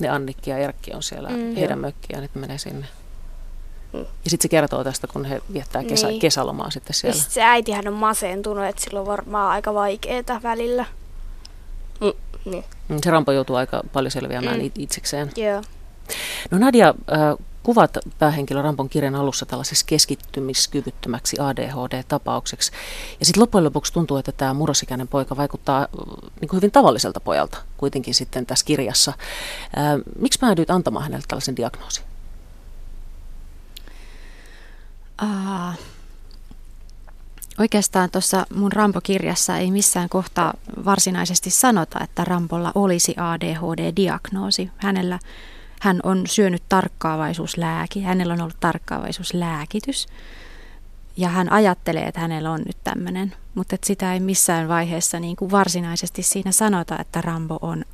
Ne 0.00 0.08
Annikki 0.08 0.50
ja 0.50 0.58
Erkki 0.58 0.94
on 0.94 1.02
siellä 1.02 1.28
mm, 1.28 1.54
heidän 1.54 1.78
mökkiään, 1.78 2.24
että 2.24 2.38
menee 2.38 2.58
sinne. 2.58 2.86
Mm. 3.92 3.98
Ja 3.98 4.30
sitten 4.30 4.42
se 4.42 4.48
kertoo 4.48 4.84
tästä, 4.84 5.06
kun 5.06 5.24
he 5.24 5.42
viettää 5.52 5.84
kesä, 5.84 6.08
niin. 6.08 6.20
kesälomaa 6.20 6.70
sitten 6.70 6.94
siellä. 6.94 7.16
Ja 7.16 7.22
sit 7.22 7.32
se 7.32 7.42
äitihän 7.42 7.88
on 7.88 7.94
masentunut, 7.94 8.64
että 8.64 8.82
sillä 8.82 9.00
on 9.00 9.06
varmaan 9.06 9.50
aika 9.50 9.74
vaikeaa 9.74 10.42
välillä. 10.42 10.84
Mm, 12.00 12.12
niin. 12.44 12.64
Mm, 12.88 12.98
se 13.04 13.10
Rampo 13.10 13.32
joutuu 13.32 13.56
aika 13.56 13.82
paljon 13.92 14.10
selviämään 14.10 14.60
mm. 14.60 14.70
itsekseen. 14.78 15.30
Joo. 15.36 15.62
No 16.50 16.58
Nadia, 16.58 16.94
äh, 17.12 17.46
kuvat 17.62 17.98
päähenkilö 18.18 18.62
Rampon 18.62 18.88
kirjan 18.88 19.14
alussa 19.14 19.46
tällaisessa 19.46 19.86
keskittymiskyvyttömäksi 19.86 21.36
ADHD-tapaukseksi. 21.40 22.72
Ja 23.20 23.26
sitten 23.26 23.40
loppujen 23.40 23.64
lopuksi 23.64 23.92
tuntuu, 23.92 24.16
että 24.16 24.32
tämä 24.32 24.54
murrosikäinen 24.54 25.08
poika 25.08 25.36
vaikuttaa 25.36 25.86
niin 26.40 26.48
kuin 26.48 26.56
hyvin 26.56 26.70
tavalliselta 26.70 27.20
pojalta 27.20 27.58
kuitenkin 27.76 28.14
sitten 28.14 28.46
tässä 28.46 28.66
kirjassa. 28.66 29.12
Ää, 29.76 29.98
miksi 30.18 30.38
päädyit 30.38 30.70
antamaan 30.70 31.02
hänelle 31.02 31.24
tällaisen 31.28 31.56
diagnoosin? 31.56 32.04
Uh, 35.22 35.74
oikeastaan 37.58 38.10
tuossa 38.10 38.46
mun 38.54 38.72
Rampo-kirjassa 38.72 39.56
ei 39.56 39.70
missään 39.70 40.08
kohtaa 40.08 40.54
varsinaisesti 40.84 41.50
sanota, 41.50 42.00
että 42.00 42.24
Rampolla 42.24 42.72
olisi 42.74 43.14
ADHD-diagnoosi. 43.16 44.70
Hänellä 44.76 45.18
hän 45.80 46.00
on 46.02 46.26
syönyt 46.26 46.62
tarkkaavaisuuslääki, 46.68 48.02
hänellä 48.02 48.34
on 48.34 48.40
ollut 48.40 48.60
tarkkaavaisuuslääkitys 48.60 50.06
ja 51.16 51.28
hän 51.28 51.52
ajattelee, 51.52 52.04
että 52.04 52.20
hänellä 52.20 52.50
on 52.50 52.60
nyt 52.66 52.76
tämmöinen, 52.84 53.34
mutta 53.54 53.74
että 53.74 53.86
sitä 53.86 54.14
ei 54.14 54.20
missään 54.20 54.68
vaiheessa 54.68 55.20
niin 55.20 55.36
kuin 55.36 55.50
varsinaisesti 55.50 56.22
siinä 56.22 56.52
sanota, 56.52 56.98
että 56.98 57.20
Rambo 57.20 57.58
on, 57.62 57.84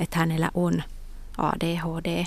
että 0.00 0.18
hänellä 0.18 0.50
on 0.54 0.82
ADHD. 1.38 2.24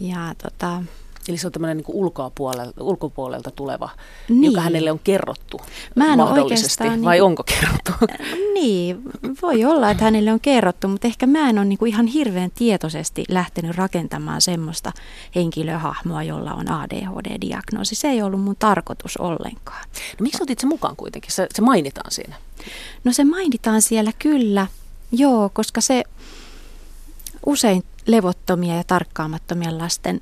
Ja 0.00 0.34
tota, 0.42 0.82
Eli 1.28 1.36
se 1.36 1.46
on 1.46 1.52
tämmöinen 1.52 1.76
niin 1.76 1.84
ulkopuolelta, 1.88 2.84
ulkopuolelta 2.84 3.50
tuleva, 3.50 3.90
niin. 4.28 4.44
joka 4.44 4.60
hänelle 4.60 4.92
on 4.92 5.00
kerrottu 5.04 5.60
Mä 5.96 6.12
en 6.12 6.16
mahdollisesti, 6.16 6.84
vai 6.84 6.90
niin 6.90 7.02
kuin, 7.02 7.22
onko 7.22 7.42
kerrottu? 7.42 7.92
Niin, 8.54 9.02
voi 9.42 9.64
olla, 9.64 9.90
että 9.90 10.04
hänelle 10.04 10.32
on 10.32 10.40
kerrottu, 10.40 10.88
mutta 10.88 11.06
ehkä 11.06 11.26
mä 11.26 11.50
en 11.50 11.58
ole 11.58 11.64
niin 11.64 11.86
ihan 11.86 12.06
hirveän 12.06 12.50
tietoisesti 12.54 13.24
lähtenyt 13.28 13.76
rakentamaan 13.76 14.40
semmoista 14.40 14.92
henkilöhahmoa, 15.34 16.22
jolla 16.22 16.54
on 16.54 16.66
ADHD-diagnoosi. 16.68 17.94
Se 17.94 18.08
ei 18.08 18.22
ollut 18.22 18.40
mun 18.40 18.56
tarkoitus 18.58 19.16
ollenkaan. 19.16 19.84
No 19.90 20.22
miksi 20.22 20.42
otit 20.42 20.58
se 20.58 20.66
mukaan 20.66 20.96
kuitenkin? 20.96 21.32
Se, 21.32 21.46
se 21.54 21.62
mainitaan 21.62 22.10
siinä. 22.10 22.36
No 23.04 23.12
se 23.12 23.24
mainitaan 23.24 23.82
siellä 23.82 24.12
kyllä, 24.18 24.66
joo, 25.12 25.50
koska 25.52 25.80
se 25.80 26.04
usein 27.46 27.84
levottomia 28.06 28.76
ja 28.76 28.84
tarkkaamattomia 28.84 29.78
lasten 29.78 30.20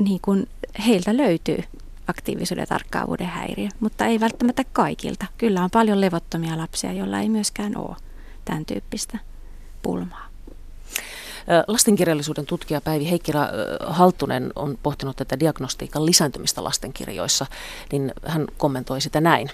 niin 0.00 0.20
kuin 0.22 0.48
heiltä 0.86 1.16
löytyy 1.16 1.58
aktiivisuuden 2.06 2.68
tarkkaavuuden 2.68 3.26
häiriö, 3.26 3.68
mutta 3.80 4.06
ei 4.06 4.20
välttämättä 4.20 4.64
kaikilta. 4.72 5.26
Kyllä 5.38 5.64
on 5.64 5.70
paljon 5.70 6.00
levottomia 6.00 6.58
lapsia, 6.58 6.92
joilla 6.92 7.20
ei 7.20 7.28
myöskään 7.28 7.76
ole 7.76 7.96
tämän 8.44 8.64
tyyppistä 8.66 9.18
pulmaa. 9.82 10.26
Lastenkirjallisuuden 11.66 12.46
tutkija 12.46 12.80
Päivi 12.80 13.10
Heikkilä 13.10 13.50
Halttunen 13.86 14.52
on 14.56 14.78
pohtinut 14.82 15.16
tätä 15.16 15.40
diagnostiikan 15.40 16.06
lisääntymistä 16.06 16.64
lastenkirjoissa, 16.64 17.46
niin 17.92 18.12
hän 18.26 18.46
kommentoi 18.56 19.00
sitä 19.00 19.20
näin. 19.20 19.50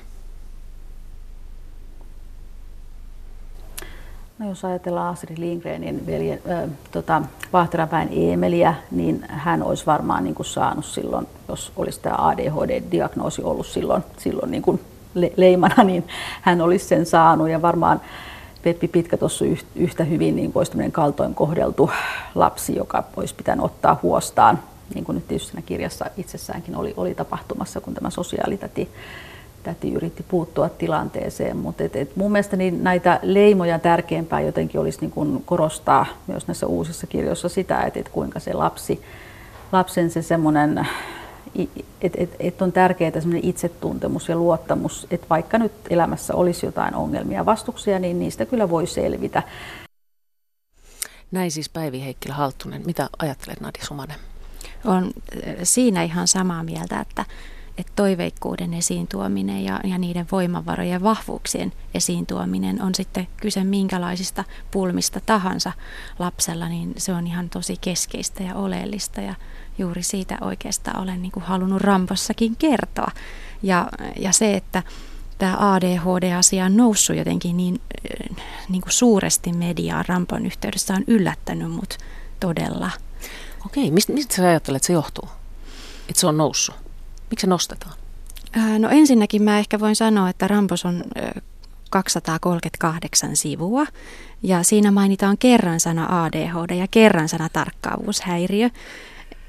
No 4.42 4.48
jos 4.48 4.64
ajatellaan 4.64 5.12
Astrid 5.12 5.38
Lindgrenin 5.38 6.07
veljen, 6.07 6.40
äh, 6.50 6.70
tota, 6.92 7.22
Vahterapäin 7.52 8.09
Eemeliä, 8.12 8.74
niin 8.90 9.24
hän 9.28 9.62
olisi 9.62 9.87
varmaan 9.87 10.24
niin 10.24 10.35
kuin 10.35 10.46
saanut 10.46 10.85
silloin, 10.85 11.26
jos 11.48 11.72
olisi 11.76 12.00
tämä 12.00 12.14
ADHD-diagnoosi 12.18 13.42
ollut 13.44 13.66
silloin, 13.66 14.02
silloin 14.18 14.50
niin 14.50 14.62
kuin 14.62 14.81
le- 15.14 15.33
leimana, 15.37 15.85
niin 15.90 16.05
hän 16.40 16.61
olisi 16.61 16.85
sen 16.85 17.07
saanut. 17.07 17.48
Ja 17.48 17.62
varmaan 17.62 18.00
Peppi 18.62 18.88
Pitkä 18.88 19.16
tuossa 19.16 19.44
yhtä 19.74 20.05
hyvin 20.05 20.37
niin 20.37 20.52
olisi 20.55 20.90
kaltoin 20.92 21.35
kohdeltu 21.35 21.90
lapsi, 22.35 22.76
joka 22.76 23.05
olisi 23.16 23.35
pitänyt 23.35 23.64
ottaa 23.64 24.00
huostaan, 24.02 24.59
niin 24.94 25.05
kuin 25.05 25.14
nyt 25.14 25.28
tietysti 25.28 25.50
siinä 25.50 25.66
kirjassa 25.66 26.05
itsessäänkin 26.16 26.76
oli, 26.76 26.94
oli 26.96 27.14
tapahtumassa, 27.14 27.81
kun 27.81 27.94
tämä 27.94 28.11
sosiaalitäti 28.11 28.88
täti 29.62 29.92
yritti 29.92 30.22
puuttua 30.29 30.68
tilanteeseen, 30.68 31.57
mutta 31.57 31.85
et, 31.85 31.96
et 31.96 32.16
mun 32.16 32.33
mielestä 32.33 32.57
niin 32.57 32.85
näitä 32.85 33.20
leimoja 33.22 33.79
tärkeämpää 33.79 34.40
jotenkin 34.40 34.81
olisi 34.81 35.01
niin 35.01 35.11
kuin 35.11 35.42
korostaa 35.44 36.07
myös 36.27 36.46
näissä 36.46 36.66
uusissa 36.66 37.07
kirjoissa 37.07 37.48
sitä, 37.48 37.81
että, 37.81 38.01
et 38.01 38.09
kuinka 38.09 38.40
se 38.40 38.53
lapsi, 38.53 39.03
lapsen 39.72 40.11
se 40.11 40.22
semmoinen, 40.22 40.88
että 42.03 42.18
et, 42.22 42.37
et 42.40 42.62
on 42.62 42.72
tärkeää 42.72 43.20
semmoinen 43.20 43.48
itsetuntemus 43.48 44.29
ja 44.29 44.37
luottamus, 44.37 45.07
että 45.11 45.27
vaikka 45.31 45.59
nyt 45.59 45.72
elämässä 45.90 46.35
olisi 46.35 46.66
jotain 46.66 46.94
ongelmia 46.94 47.38
ja 47.38 47.46
vastuksia, 47.46 47.98
niin 47.98 48.18
niistä 48.18 48.46
kyllä 48.46 48.70
voi 48.70 48.87
selvitä. 48.87 49.42
Näin 51.31 51.51
siis 51.51 51.68
Päivi 51.68 52.05
Heikkilä 52.05 52.35
Halttunen. 52.35 52.83
Mitä 52.87 53.09
ajattelet 53.18 53.61
Nadi 53.61 53.79
Sumanen? 53.83 54.16
On 54.85 55.11
siinä 55.62 56.03
ihan 56.03 56.29
samaa 56.29 56.62
mieltä, 56.62 57.01
että 57.01 57.25
että 57.78 57.92
toiveikkuuden 57.96 58.74
esiin 58.74 59.08
tuominen 59.08 59.64
ja, 59.64 59.80
ja 59.85 59.98
niiden 59.98 60.26
voimavarojen 60.32 61.02
vahvuuksien 61.02 61.72
esiin 61.94 62.26
tuominen 62.26 62.82
on 62.82 62.94
sitten 62.94 63.28
kyse 63.37 63.64
minkälaisista 63.64 64.44
pulmista 64.70 65.20
tahansa 65.26 65.72
lapsella, 66.18 66.68
niin 66.68 66.94
se 66.96 67.12
on 67.12 67.26
ihan 67.26 67.50
tosi 67.50 67.76
keskeistä 67.80 68.42
ja 68.42 68.54
oleellista 68.54 69.20
ja 69.20 69.35
juuri 69.78 70.02
siitä 70.02 70.38
oikeastaan 70.40 71.02
olen 71.02 71.22
niin 71.22 71.32
kuin 71.32 71.44
halunnut 71.44 71.80
Rampossakin 71.82 72.56
kertoa. 72.56 73.11
Ja, 73.62 73.88
ja 74.18 74.32
se, 74.32 74.54
että 74.54 74.82
tämä 75.38 75.72
ADHD-asia 75.74 76.64
on 76.64 76.76
noussut 76.76 77.16
jotenkin 77.16 77.56
niin, 77.56 77.80
niin 78.68 78.82
kuin 78.82 78.92
suuresti 78.92 79.52
mediaan 79.52 80.04
Rampon 80.08 80.46
yhteydessä 80.46 80.94
on 80.94 81.04
yllättänyt 81.06 81.70
mut 81.70 81.98
todella. 82.40 82.90
Okei, 83.66 83.90
mistä, 83.90 84.12
mistä 84.12 84.35
sä 84.35 84.48
ajattelet, 84.48 84.76
että 84.76 84.87
se 84.87 84.92
johtuu? 84.92 85.28
Että 86.08 86.20
se 86.20 86.26
on 86.26 86.37
noussut? 86.37 86.74
Miksi 87.33 87.45
se 87.45 87.51
nostetaan? 87.51 87.95
No 88.79 88.88
ensinnäkin 88.88 89.42
mä 89.42 89.59
ehkä 89.59 89.81
voin 89.81 89.97
sanoa, 89.97 90.29
että 90.29 90.49
Rampos 90.49 90.85
on 90.85 91.05
238 91.90 93.37
sivua 93.37 93.87
ja 94.42 94.62
siinä 94.62 94.90
mainitaan 94.90 95.38
kerran 95.38 95.81
sana 95.81 96.25
ADHD 96.25 96.75
ja 96.75 96.87
kerran 96.90 97.29
sana 97.29 97.49
tarkkaavuushäiriö. 97.53 98.71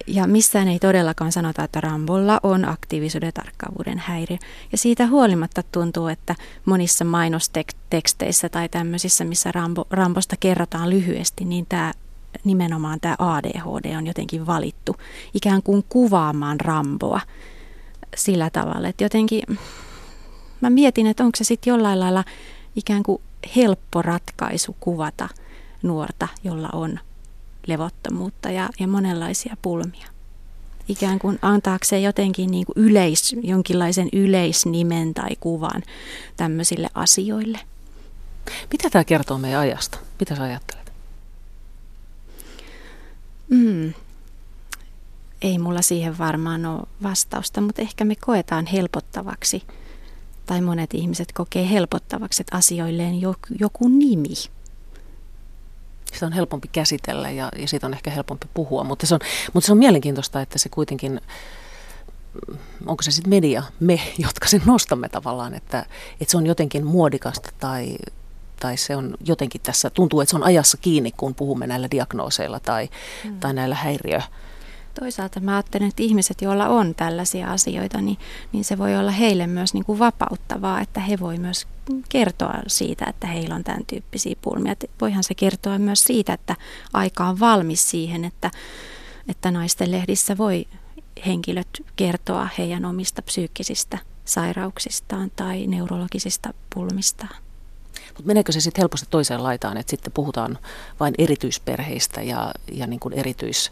Ja 0.08 0.28
missään 0.28 0.68
ei 0.68 0.80
todellakaan 0.80 1.32
sanota, 1.32 1.64
että 1.64 1.82
Rambolla 1.82 2.40
on 2.44 2.70
aktiivisuuden 2.70 3.28
ja 3.28 3.32
tarkkaavuuden 3.32 3.98
häiriö. 3.98 4.38
Ja 4.72 4.78
siitä 4.78 5.08
huolimatta 5.08 5.64
tuntuu, 5.72 6.08
että 6.08 6.36
monissa 6.66 7.06
mainosteksteissä 7.06 8.50
tai 8.50 8.70
tämmöisissä, 8.70 9.24
missä 9.24 9.52
Rambo, 9.52 9.88
Rambosta 9.92 10.36
kerrotaan 10.40 10.90
lyhyesti, 10.90 11.46
niin 11.46 11.66
tämä 11.70 11.94
nimenomaan 12.44 13.00
tämä 13.00 13.16
ADHD 13.20 13.96
on 13.98 14.08
jotenkin 14.08 14.48
valittu 14.48 14.96
ikään 15.34 15.64
kuin 15.64 15.84
kuvaamaan 15.90 16.60
Ramboa 16.60 17.22
sillä 18.16 18.50
tavalla, 18.50 18.88
että 18.88 19.04
jotenkin 19.04 19.44
mä 20.62 20.70
mietin, 20.70 21.08
että 21.08 21.24
onko 21.24 21.36
se 21.38 21.44
sitten 21.44 21.72
jollain 21.72 22.00
lailla 22.00 22.24
ikään 22.76 23.04
kuin 23.04 23.22
helppo 23.56 24.02
ratkaisu 24.02 24.76
kuvata 24.80 25.30
nuorta, 25.84 26.28
jolla 26.44 26.70
on 26.74 27.00
levottomuutta 27.68 28.52
ja, 28.52 28.70
ja 28.80 28.88
monenlaisia 28.88 29.58
pulmia. 29.62 30.08
Ikään 30.88 31.20
kuin 31.20 31.40
antaakseen 31.42 32.04
jotenkin 32.04 32.52
niin 32.52 32.66
kuin 32.66 32.86
yleis, 32.86 33.36
jonkinlaisen 33.44 34.10
yleisnimen 34.14 35.14
tai 35.14 35.30
kuvan 35.40 35.84
tämmöisille 36.38 36.90
asioille. 36.94 37.60
Mitä 38.72 38.90
tämä 38.90 39.04
kertoo 39.04 39.38
meidän 39.38 39.60
ajasta? 39.60 39.98
Mitä 40.20 40.36
sä 40.36 40.44
ajattelet? 40.44 40.92
Mm, 43.50 43.94
ei 45.44 45.60
mulla 45.60 45.82
siihen 45.82 46.18
varmaan 46.18 46.66
ole 46.66 46.88
vastausta, 47.04 47.62
mutta 47.62 47.82
ehkä 47.82 48.06
me 48.06 48.16
koetaan 48.16 48.66
helpottavaksi, 48.66 49.64
tai 50.46 50.62
monet 50.62 50.94
ihmiset 50.94 51.32
kokee 51.32 51.70
helpottavaksi, 51.70 52.42
että 52.42 52.58
asioilleen 52.58 53.22
joku, 53.22 53.40
joku 53.60 53.88
nimi. 53.88 54.36
Sitä 56.14 56.26
on 56.26 56.32
helpompi 56.32 56.68
käsitellä 56.72 57.30
ja, 57.30 57.50
ja 57.58 57.68
siitä 57.68 57.88
on 57.88 57.94
ehkä 57.94 58.12
helpompi 58.12 58.48
puhua, 58.54 58.84
mutta 58.84 59.08
se 59.08 59.14
on, 59.14 59.20
mutta 59.54 59.66
se 59.66 59.72
on 59.72 59.78
mielenkiintoista, 59.78 60.42
että 60.42 60.60
se 60.60 60.70
kuitenkin, 60.70 61.22
onko 62.86 63.04
se 63.04 63.12
sitten 63.12 63.30
media, 63.30 63.64
me, 63.80 64.00
jotka 64.18 64.48
sen 64.48 64.62
nostamme 64.66 65.10
tavallaan, 65.10 65.54
että, 65.54 65.86
että 66.22 66.32
se 66.32 66.38
on 66.38 66.46
jotenkin 66.46 66.86
muodikasta 66.86 67.50
tai, 67.60 67.96
tai 68.60 68.78
se 68.78 68.96
on 68.96 69.18
jotenkin 69.26 69.62
tässä, 69.62 69.90
tuntuu, 69.90 70.22
että 70.22 70.30
se 70.30 70.36
on 70.36 70.44
ajassa 70.44 70.78
kiinni, 70.78 71.12
kun 71.12 71.36
puhumme 71.36 71.68
näillä 71.68 71.88
diagnooseilla 71.92 72.60
tai, 72.60 72.90
mm. 73.24 73.40
tai 73.40 73.54
näillä 73.54 73.76
häiriö, 73.76 74.22
toisaalta 75.00 75.40
mä 75.40 75.56
ajattelen, 75.56 75.90
että 75.90 76.04
ihmiset, 76.04 76.42
joilla 76.42 76.68
on 76.68 76.96
tällaisia 76.96 77.52
asioita, 77.52 78.02
niin, 78.02 78.18
niin 78.52 78.64
se 78.64 78.78
voi 78.78 78.98
olla 78.98 79.12
heille 79.12 79.48
myös 79.48 79.74
niin 79.74 79.86
kuin 79.86 80.00
vapauttavaa, 80.00 80.82
että 80.82 81.00
he 81.00 81.20
voi 81.20 81.38
myös 81.38 81.68
kertoa 82.10 82.54
siitä, 82.68 83.06
että 83.10 83.28
heillä 83.28 83.56
on 83.56 83.64
tämän 83.64 83.86
tyyppisiä 83.88 84.36
pulmia. 84.42 84.72
Et 84.72 84.90
voihan 85.02 85.24
se 85.24 85.36
kertoa 85.36 85.80
myös 85.80 86.04
siitä, 86.04 86.34
että 86.34 86.56
aika 86.94 87.26
on 87.26 87.40
valmis 87.40 87.90
siihen, 87.90 88.26
että, 88.26 88.52
että 89.28 89.52
naisten 89.52 89.92
lehdissä 89.92 90.38
voi 90.38 90.66
henkilöt 91.26 91.68
kertoa 91.96 92.50
heidän 92.58 92.86
omista 92.86 93.22
psyykkisistä 93.22 93.98
sairauksistaan 94.26 95.32
tai 95.36 95.68
neurologisista 95.68 96.54
pulmistaan. 96.74 97.36
Mutta 98.08 98.28
meneekö 98.28 98.52
se 98.52 98.62
sitten 98.62 98.82
helposti 98.82 99.08
toiseen 99.10 99.44
laitaan, 99.44 99.78
että 99.78 99.90
sitten 99.90 100.14
puhutaan 100.14 100.58
vain 101.00 101.14
erityisperheistä 101.18 102.22
ja, 102.22 102.52
ja 102.72 102.88
niin 102.88 103.00
kuin 103.00 103.14
erityis 103.14 103.72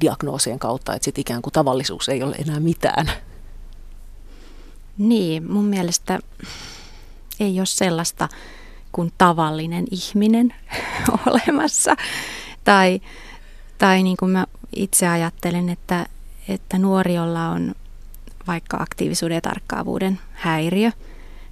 diagnoosien 0.00 0.58
kautta, 0.58 0.94
että 0.94 1.04
sitten 1.04 1.20
ikään 1.20 1.42
kuin 1.42 1.52
tavallisuus 1.52 2.08
ei 2.08 2.22
ole 2.22 2.36
enää 2.36 2.60
mitään. 2.60 3.10
Niin, 4.98 5.52
mun 5.52 5.64
mielestä 5.64 6.18
ei 7.40 7.60
ole 7.60 7.66
sellaista 7.66 8.28
kuin 8.92 9.12
tavallinen 9.18 9.84
ihminen 9.90 10.54
olemassa. 11.26 11.96
Tai, 12.64 13.00
tai 13.78 14.02
niin 14.02 14.16
kuin 14.16 14.30
mä 14.30 14.46
itse 14.76 15.08
ajattelen, 15.08 15.68
että, 15.68 16.06
että 16.48 16.78
nuori, 16.78 17.14
jolla 17.14 17.48
on 17.48 17.74
vaikka 18.46 18.76
aktiivisuuden 18.76 19.34
ja 19.34 19.40
tarkkaavuuden 19.40 20.20
häiriö, 20.32 20.90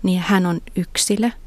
niin 0.03 0.21
hän 0.21 0.47
on 0.47 0.61
yksilö– 0.77 1.31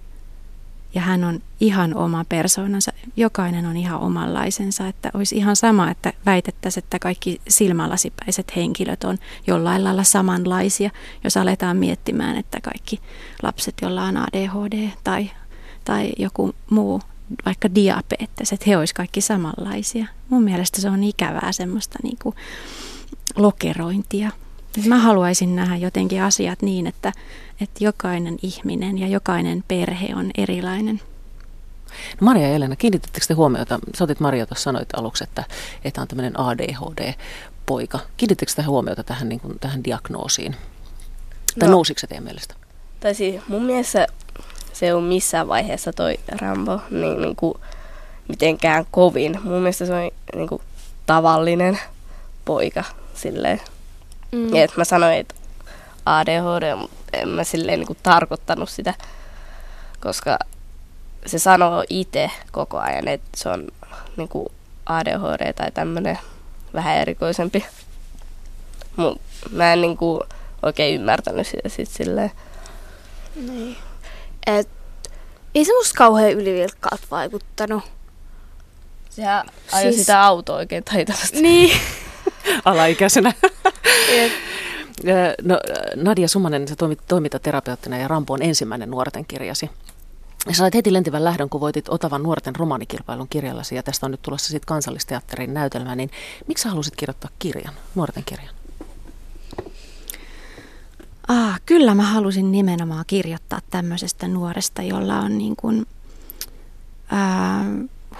ja 0.97 1.01
hän 1.01 1.23
on 1.23 1.39
ihan 1.59 1.95
oma 1.95 2.25
persoonansa. 2.29 2.91
Jokainen 3.17 3.65
on 3.65 3.77
ihan 3.77 3.99
omanlaisensa, 3.99 4.87
että 4.87 5.11
olisi 5.13 5.37
ihan 5.37 5.55
sama, 5.55 5.91
että 5.91 6.13
väitettäisiin, 6.25 6.83
että 6.83 6.99
kaikki 6.99 7.41
silmälasipäiset 7.47 8.55
henkilöt 8.55 9.03
on 9.03 9.17
jollain 9.47 9.83
lailla 9.83 10.03
samanlaisia, 10.03 10.89
jos 11.23 11.37
aletaan 11.37 11.77
miettimään, 11.77 12.37
että 12.37 12.61
kaikki 12.61 12.99
lapset, 13.43 13.75
joilla 13.81 14.03
on 14.03 14.17
ADHD 14.17 14.89
tai, 15.03 15.31
tai 15.85 16.11
joku 16.17 16.55
muu, 16.69 17.01
vaikka 17.45 17.75
diabetes, 17.75 18.53
että 18.53 18.65
he 18.67 18.77
olisivat 18.77 18.97
kaikki 18.97 19.21
samanlaisia. 19.21 20.05
Mun 20.29 20.43
mielestä 20.43 20.81
se 20.81 20.89
on 20.89 21.03
ikävää 21.03 21.51
semmoista 21.51 21.99
niin 22.03 22.17
kuin 22.23 22.35
lokerointia. 23.35 24.31
Mä 24.87 24.97
haluaisin 24.97 25.55
nähdä 25.55 25.75
jotenkin 25.75 26.23
asiat 26.23 26.61
niin, 26.61 26.87
että, 26.87 27.11
että 27.61 27.83
jokainen 27.83 28.37
ihminen 28.41 28.97
ja 28.97 29.07
jokainen 29.07 29.63
perhe 29.67 30.15
on 30.15 30.31
erilainen. 30.37 31.01
No 32.21 32.25
Maria 32.25 32.47
ja 32.47 32.55
Elena, 32.55 32.75
kiinnitettekö 32.75 33.25
te 33.27 33.33
huomiota, 33.33 33.79
sä 33.97 34.03
otit 34.03 34.19
Maria 34.19 34.45
tuossa 34.45 34.63
sanoit 34.63 34.89
aluksi, 34.95 35.23
että, 35.23 35.43
että 35.83 36.01
on 36.01 36.07
tämmöinen 36.07 36.39
ADHD-poika. 36.39 37.99
Kiinnitettekö 38.17 38.51
te 38.55 38.61
huomiota 38.61 39.03
tähän, 39.03 39.29
niin 39.29 39.39
kuin, 39.39 39.59
tähän 39.59 39.83
diagnoosiin? 39.83 40.55
Tai 41.59 41.69
no, 41.69 41.75
nousiko 41.75 41.99
se 41.99 42.07
teidän 42.07 42.23
mielestä? 42.23 42.55
Tai 42.99 43.15
siis 43.15 43.41
mun 43.47 43.63
mielestä 43.63 44.07
se 44.73 44.93
ole 44.93 45.07
missään 45.07 45.47
vaiheessa 45.47 45.93
toi 45.93 46.19
Rambo 46.41 46.81
niin, 46.91 47.21
niin 47.21 47.35
kuin 47.35 47.53
mitenkään 48.27 48.85
kovin. 48.91 49.39
Mun 49.43 49.53
mielestä 49.53 49.85
se 49.85 49.93
on 49.93 50.11
niin 50.35 50.49
kuin 50.49 50.61
tavallinen 51.05 51.79
poika 52.45 52.83
silleen. 53.13 53.61
Mm. 54.31 54.55
Ja 54.55 54.63
että 54.63 54.77
mä 54.77 54.83
sanoin, 54.83 55.17
että 55.17 55.35
ADHD, 56.07 56.75
mutta 56.75 56.97
en 57.13 57.29
mä 57.29 57.43
silleen 57.43 57.79
niin 57.79 57.87
kuin 57.87 57.99
tarkoittanut 58.03 58.69
sitä, 58.69 58.93
koska 59.99 60.39
se 61.25 61.39
sanoo 61.39 61.83
itse 61.89 62.31
koko 62.51 62.77
ajan, 62.77 63.07
että 63.07 63.29
se 63.35 63.49
on 63.49 63.67
niin 64.17 64.29
kuin 64.29 64.47
ADHD 64.85 65.53
tai 65.53 65.71
tämmöinen 65.71 66.19
vähän 66.73 66.97
erikoisempi. 66.97 67.65
Mut 68.95 69.21
mä 69.51 69.73
en 69.73 69.81
niin 69.81 69.97
kuin 69.97 70.21
oikein 70.63 70.95
ymmärtänyt 70.95 71.47
sitä 71.47 71.69
sit 71.69 71.89
silleen. 71.89 72.31
Niin. 73.35 73.77
Et, 74.47 74.69
ei 75.55 75.65
se 75.65 75.71
musta 75.77 75.97
kauhean 75.97 76.31
ylivilkkaat 76.31 77.01
vaikuttanut. 77.11 77.83
Sehän 79.09 79.45
ajoi 79.71 79.83
siis... 79.83 80.05
sitä 80.05 80.23
autoa 80.23 80.55
oikein 80.55 80.83
taitavasti. 80.83 81.41
Niin. 81.41 81.79
Alaikäisenä. 82.65 83.33
No, 85.43 85.59
Nadia 85.95 86.27
Sumanen, 86.27 86.67
sä 86.67 86.75
toimit 86.75 86.99
toimintaterapeuttina 87.07 87.97
ja 87.97 88.07
Rampo 88.07 88.33
on 88.33 88.41
ensimmäinen 88.41 88.91
nuorten 88.91 89.25
kirjasi. 89.25 89.69
Ja 90.47 90.53
sä 90.53 90.57
sait 90.57 90.73
heti 90.73 90.93
lentivän 90.93 91.23
lähdön, 91.23 91.49
kun 91.49 91.61
voitit 91.61 91.89
Otavan 91.89 92.23
nuorten 92.23 92.55
romaanikilpailun 92.55 93.27
kirjallasi, 93.27 93.75
ja 93.75 93.83
tästä 93.83 94.05
on 94.05 94.11
nyt 94.11 94.21
tulossa 94.21 94.49
sitten 94.49 94.67
kansallisteatterin 94.67 95.53
näytelmä, 95.53 95.95
niin 95.95 96.11
miksi 96.47 96.61
sä 96.61 96.69
halusit 96.69 96.95
kirjoittaa 96.95 97.29
kirjan, 97.39 97.73
nuorten 97.95 98.23
kirjan? 98.23 98.53
Ah, 101.27 101.61
kyllä 101.65 101.95
mä 101.95 102.03
halusin 102.03 102.51
nimenomaan 102.51 103.05
kirjoittaa 103.07 103.59
tämmöisestä 103.69 104.27
nuoresta, 104.27 104.81
jolla 104.81 105.19
on 105.19 105.37
niin 105.37 105.55
kuin, 105.55 105.85
ää, 107.11 107.65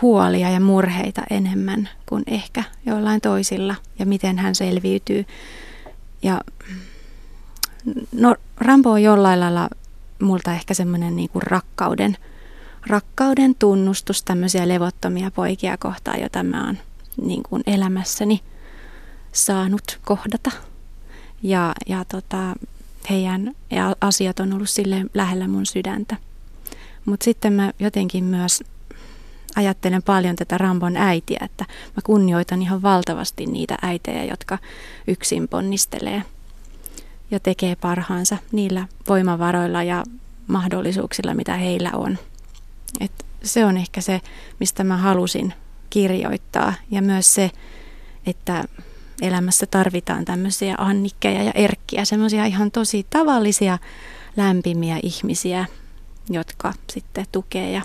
huolia 0.02 0.50
ja 0.50 0.60
murheita 0.60 1.22
enemmän 1.30 1.90
kuin 2.06 2.24
ehkä 2.28 2.64
jollain 2.86 3.22
toisilla 3.22 3.76
ja 4.00 4.06
miten 4.06 4.40
hän 4.40 4.56
selviytyy. 4.56 5.26
Ja 6.24 6.42
no, 8.12 8.36
Rambo 8.58 8.92
on 8.92 9.04
jollain 9.04 9.40
lailla 9.40 9.70
multa 10.22 10.54
ehkä 10.54 10.74
semmoinen 10.74 11.16
niin 11.16 11.30
rakkauden, 11.36 12.18
rakkauden 12.88 13.56
tunnustus 13.56 14.24
tämmöisiä 14.24 14.68
levottomia 14.68 15.32
poikia 15.32 15.78
kohtaan, 15.78 16.22
jota 16.22 16.44
mä 16.44 16.66
oon 16.66 16.78
niin 17.22 17.44
kuin 17.44 17.64
elämässäni 17.68 18.42
saanut 19.32 20.00
kohdata. 20.06 20.52
Ja, 21.44 21.74
ja 21.88 22.06
tota, 22.06 22.56
heidän 23.10 23.56
asiat 24.02 24.40
on 24.40 24.54
ollut 24.54 24.70
sille 24.70 25.06
lähellä 25.14 25.48
mun 25.48 25.66
sydäntä. 25.66 26.18
Mutta 27.06 27.24
sitten 27.24 27.54
mä 27.54 27.72
jotenkin 27.80 28.24
myös 28.24 28.64
ajattelen 29.58 30.04
paljon 30.04 30.36
tätä 30.36 30.58
Rambon 30.58 30.98
äitiä, 30.98 31.40
että 31.46 31.66
mä 31.70 32.02
kunnioitan 32.04 32.62
ihan 32.62 32.82
valtavasti 32.82 33.46
niitä 33.46 33.78
äitejä, 33.82 34.24
jotka 34.24 34.58
yksin 35.08 35.48
ponnistelee 35.48 36.24
ja 37.32 37.40
tekee 37.40 37.76
parhaansa 37.76 38.38
niillä 38.52 38.88
voimavaroilla 39.10 39.84
ja 39.84 40.04
mahdollisuuksilla, 40.48 41.34
mitä 41.34 41.54
heillä 41.54 41.92
on. 41.94 42.18
Et 43.00 43.26
se 43.44 43.66
on 43.66 43.78
ehkä 43.78 44.02
se, 44.02 44.22
mistä 44.60 44.84
mä 44.84 44.98
halusin 44.98 45.54
kirjoittaa 45.90 46.74
ja 46.92 47.02
myös 47.02 47.34
se, 47.34 47.52
että 48.26 48.64
elämässä 49.22 49.66
tarvitaan 49.66 50.26
tämmöisiä 50.26 50.76
Annikkeja 50.78 51.44
ja 51.44 51.52
Erkkiä, 51.52 52.06
semmoisia 52.06 52.46
ihan 52.46 52.72
tosi 52.72 53.06
tavallisia, 53.10 53.78
lämpimiä 54.38 55.00
ihmisiä, 55.04 55.66
jotka 56.30 56.74
sitten 56.92 57.26
tukee 57.32 57.72
ja 57.72 57.82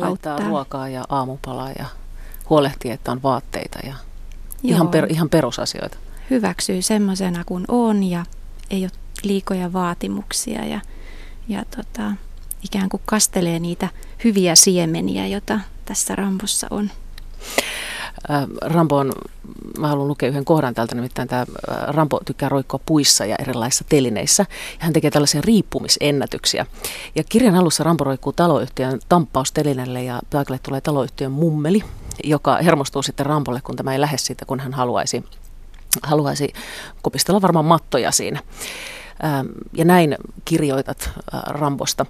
Laittaa 0.00 0.32
auttaa. 0.32 0.48
ruokaa 0.48 0.88
ja 0.88 1.04
aamupalaa 1.08 1.70
ja 1.70 1.86
huolehtii, 2.50 2.90
että 2.90 3.12
on 3.12 3.22
vaatteita 3.22 3.78
ja 3.86 3.94
ihan, 4.62 4.88
per, 4.88 5.06
ihan 5.12 5.28
perusasioita. 5.28 5.96
Hyväksyy 6.30 6.82
semmoisena 6.82 7.44
kuin 7.44 7.64
on 7.68 8.04
ja 8.04 8.24
ei 8.70 8.82
ole 8.82 8.90
liikoja 9.22 9.72
vaatimuksia 9.72 10.64
ja, 10.64 10.80
ja 11.48 11.64
tota, 11.76 12.12
ikään 12.62 12.88
kuin 12.88 13.02
kastelee 13.06 13.58
niitä 13.58 13.88
hyviä 14.24 14.54
siemeniä, 14.54 15.26
joita 15.26 15.60
tässä 15.84 16.16
rampossa 16.16 16.66
on. 16.70 16.90
Rambo 18.60 18.96
on, 18.96 19.12
mä 19.78 19.88
haluan 19.88 20.08
lukea 20.08 20.28
yhden 20.28 20.44
kohdan 20.44 20.74
täältä, 20.74 20.94
nimittäin 20.94 21.28
tämä 21.28 21.46
Rambo 21.86 22.20
tykkää 22.24 22.48
roikkoa 22.48 22.80
puissa 22.86 23.24
ja 23.24 23.36
erilaisissa 23.38 23.84
telineissä. 23.88 24.46
Ja 24.50 24.78
hän 24.78 24.92
tekee 24.92 25.10
tällaisia 25.10 25.40
riippumisennätyksiä. 25.40 26.66
Ja 27.14 27.24
kirjan 27.24 27.54
alussa 27.54 27.84
Rambo 27.84 28.04
roikkuu 28.04 28.32
taloyhtiön 28.32 29.00
tamppaustelinelle 29.08 30.02
ja 30.02 30.20
paikalle 30.32 30.60
tulee 30.62 30.80
taloyhtiön 30.80 31.32
mummeli, 31.32 31.84
joka 32.24 32.56
hermostuu 32.56 33.02
sitten 33.02 33.26
Rambolle, 33.26 33.60
kun 33.60 33.76
tämä 33.76 33.92
ei 33.92 34.00
lähde 34.00 34.18
siitä, 34.18 34.44
kun 34.44 34.60
hän 34.60 34.72
haluaisi, 34.72 35.24
haluaisi 36.02 36.52
kopistella 37.02 37.42
varmaan 37.42 37.64
mattoja 37.64 38.12
siinä. 38.12 38.40
Ja 39.72 39.84
näin 39.84 40.16
kirjoitat 40.44 41.10
Rambosta. 41.46 42.06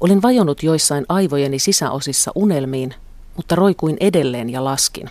Olin 0.00 0.22
vajonnut 0.22 0.62
joissain 0.62 1.04
aivojeni 1.08 1.58
sisäosissa 1.58 2.32
unelmiin, 2.34 2.94
mutta 3.40 3.54
roikuin 3.56 3.96
edelleen 4.00 4.50
ja 4.50 4.64
laskin. 4.64 5.10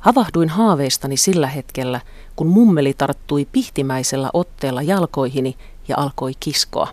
Havahduin 0.00 0.48
haaveistani 0.48 1.16
sillä 1.16 1.46
hetkellä, 1.46 2.00
kun 2.36 2.46
mummeli 2.46 2.94
tarttui 2.98 3.46
pihtimäisellä 3.52 4.30
otteella 4.32 4.82
jalkoihini 4.82 5.56
ja 5.88 5.96
alkoi 5.98 6.32
kiskoa. 6.40 6.88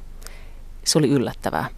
Se 0.85 0.97
oli 0.99 1.09
yllättävää. 1.09 1.69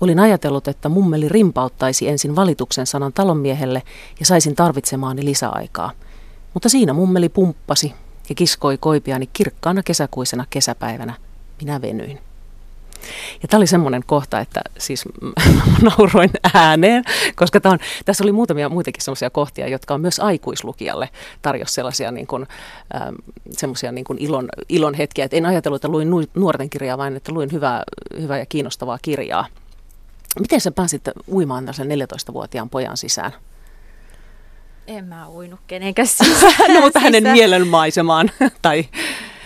Olin 0.00 0.20
ajatellut, 0.20 0.68
että 0.68 0.88
mummeli 0.88 1.28
rimpauttaisi 1.28 2.08
ensin 2.08 2.36
valituksen 2.36 2.86
sanan 2.86 3.12
talonmiehelle 3.12 3.82
ja 4.20 4.26
saisin 4.26 4.54
tarvitsemaani 4.54 5.24
lisäaikaa. 5.24 5.90
Mutta 6.54 6.68
siinä 6.68 6.92
mummeli 6.92 7.28
pumppasi 7.28 7.94
ja 8.28 8.34
kiskoi 8.34 8.78
koipiani 8.78 9.28
kirkkaana 9.32 9.82
kesäkuisena 9.82 10.44
kesäpäivänä. 10.50 11.14
Minä 11.60 11.80
venyin. 11.82 12.29
Ja 13.42 13.48
tämä 13.48 13.58
oli 13.58 13.66
semmoinen 13.66 14.02
kohta, 14.06 14.40
että 14.40 14.60
siis 14.78 15.04
nauroin 15.90 16.30
ääneen, 16.54 17.04
koska 17.36 17.60
on, 17.64 17.78
tässä 18.04 18.24
oli 18.24 18.32
muutamia 18.32 18.68
muitakin 18.68 19.02
semmoisia 19.02 19.30
kohtia, 19.30 19.68
jotka 19.68 19.94
on 19.94 20.00
myös 20.00 20.20
aikuislukijalle 20.20 21.08
tarjosi 21.42 21.74
sellaisia 21.74 22.10
niin 22.10 22.26
kuin, 22.26 22.46
ähm, 22.94 23.14
semmoisia 23.50 23.92
niin 23.92 24.04
kuin 24.04 24.18
ilon, 24.18 24.48
ilon 24.68 24.94
hetkiä. 24.94 25.24
Et 25.24 25.34
en 25.34 25.46
ajatellut, 25.46 25.76
että 25.76 25.88
luin 25.88 26.08
nuorten 26.34 26.70
kirjaa, 26.70 26.98
vaan 26.98 27.16
että 27.16 27.32
luin 27.32 27.52
hyvää, 27.52 27.82
hyvää 28.20 28.38
ja 28.38 28.46
kiinnostavaa 28.46 28.98
kirjaa. 29.02 29.46
Miten 30.40 30.60
sä 30.60 30.70
pääsit 30.70 31.02
uimaan 31.28 31.64
tällaisen 31.64 31.88
14-vuotiaan 31.88 32.70
pojan 32.70 32.96
sisään? 32.96 33.32
En 34.86 35.04
mä 35.04 35.28
uinut 35.28 35.60
kenenkään 35.66 36.08
sisään. 36.08 36.54
no, 36.74 36.80
mutta 36.80 37.00
hänen 37.00 37.22
mielenmaisemaan. 37.22 38.30
tai... 38.62 38.84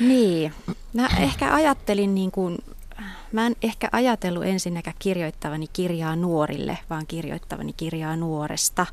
Niin. 0.00 0.54
Mä 0.92 1.08
ehkä 1.18 1.54
ajattelin 1.54 2.14
niin 2.14 2.30
kuin 2.30 2.58
Mä 3.34 3.46
en 3.46 3.56
ehkä 3.62 3.88
ajatellut 3.92 4.44
ensinnäkään 4.44 4.96
kirjoittavani 4.98 5.66
kirjaa 5.72 6.16
nuorille, 6.16 6.78
vaan 6.90 7.06
kirjoittavani 7.06 7.72
kirjaa 7.72 8.16
nuoresta. 8.16 8.86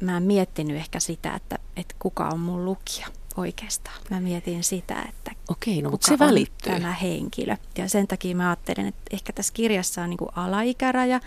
Mä 0.00 0.16
en 0.16 0.22
miettinyt 0.22 0.76
ehkä 0.76 1.00
sitä, 1.00 1.34
että, 1.34 1.58
että 1.76 1.94
kuka 1.98 2.28
on 2.28 2.40
mun 2.40 2.64
lukija 2.64 3.06
oikeastaan. 3.36 3.96
Mä 4.10 4.20
mietin 4.20 4.64
sitä, 4.64 5.02
että 5.08 5.30
Okei, 5.48 5.82
no, 5.82 5.90
kuka 5.90 6.06
se 6.06 6.18
välittyy. 6.18 6.72
on 6.72 6.80
tämä 6.80 6.92
henkilö. 6.92 7.56
Ja 7.78 7.88
sen 7.88 8.06
takia 8.06 8.36
mä 8.36 8.48
ajattelin, 8.48 8.86
että 8.86 9.02
ehkä 9.10 9.32
tässä 9.32 9.52
kirjassa 9.52 10.02
on 10.02 10.10
niin 10.10 10.18
kuin 10.18 10.30
alaikäraja, 10.36 11.20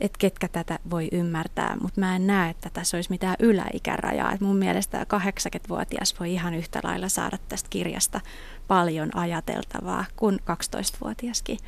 että 0.00 0.18
ketkä 0.18 0.48
tätä 0.48 0.78
voi 0.90 1.08
ymmärtää, 1.12 1.76
mutta 1.80 2.00
mä 2.00 2.16
en 2.16 2.26
näe, 2.26 2.50
että 2.50 2.70
tässä 2.72 2.96
olisi 2.96 3.10
mitään 3.10 3.36
yläikärajaa. 3.38 4.32
Et 4.32 4.40
mun 4.40 4.56
mielestä 4.56 5.02
80-vuotias 5.02 6.20
voi 6.20 6.32
ihan 6.32 6.54
yhtä 6.54 6.80
lailla 6.82 7.08
saada 7.08 7.38
tästä 7.48 7.68
kirjasta 7.70 8.20
paljon 8.68 9.16
ajateltavaa 9.16 10.04
kuin 10.16 10.38
12-vuotiaskin. 10.40 11.58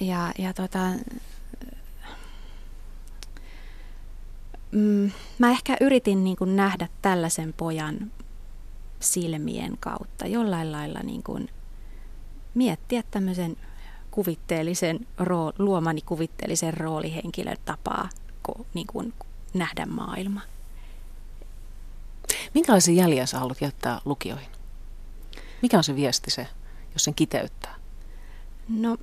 Ja, 0.00 0.32
ja 0.38 0.54
tota, 0.54 0.78
mm, 4.72 5.10
mä 5.38 5.50
ehkä 5.50 5.76
yritin 5.80 6.24
niin 6.24 6.36
kuin 6.36 6.56
nähdä 6.56 6.88
tällaisen 7.02 7.54
pojan 7.56 8.12
silmien 9.00 9.76
kautta 9.80 10.26
jollain 10.26 10.72
lailla 10.72 11.00
niin 11.02 11.22
kuin 11.22 11.48
miettiä 12.54 13.02
tämmöisen 13.10 13.56
kuvitteellisen 14.10 15.06
rool, 15.18 15.52
luomani 15.58 16.00
kuvitteellisen 16.00 16.74
roolihenkilön 16.74 17.56
tapaa 17.64 18.08
ko, 18.42 18.66
niin 18.74 18.86
kuin 18.86 19.14
nähdä 19.54 19.86
maailma. 19.86 20.40
Minkälaisen 22.54 22.96
jäljen 22.96 23.26
sä 23.26 23.38
haluat 23.38 23.60
jättää 23.60 24.00
lukijoihin? 24.04 24.48
Mikä 25.62 25.76
on 25.76 25.84
se 25.84 25.96
viesti 25.96 26.30
se, 26.30 26.46
jos 26.92 27.04
sen 27.04 27.14
kiteyttää? 27.14 27.74
No, 28.68 28.96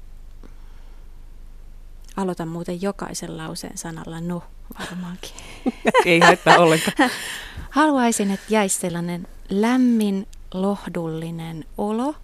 aloitan 2.17 2.47
muuten 2.47 2.81
jokaisen 2.81 3.37
lauseen 3.37 3.77
sanalla 3.77 4.19
no 4.21 4.43
varmaankin. 4.79 5.31
Ei 6.05 6.19
haittaa 6.19 6.57
ollenkaan. 6.57 7.09
Haluaisin, 7.69 8.31
että 8.31 8.45
jäisi 8.49 8.79
sellainen 8.79 9.27
lämmin, 9.49 10.27
lohdullinen 10.53 11.65
olo 11.77 12.15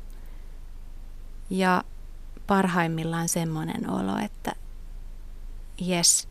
ja 1.50 1.84
parhaimmillaan 2.48 3.30
semmoinen 3.30 3.90
olo, 3.90 4.18
että 4.26 4.52
jes, 5.78 6.28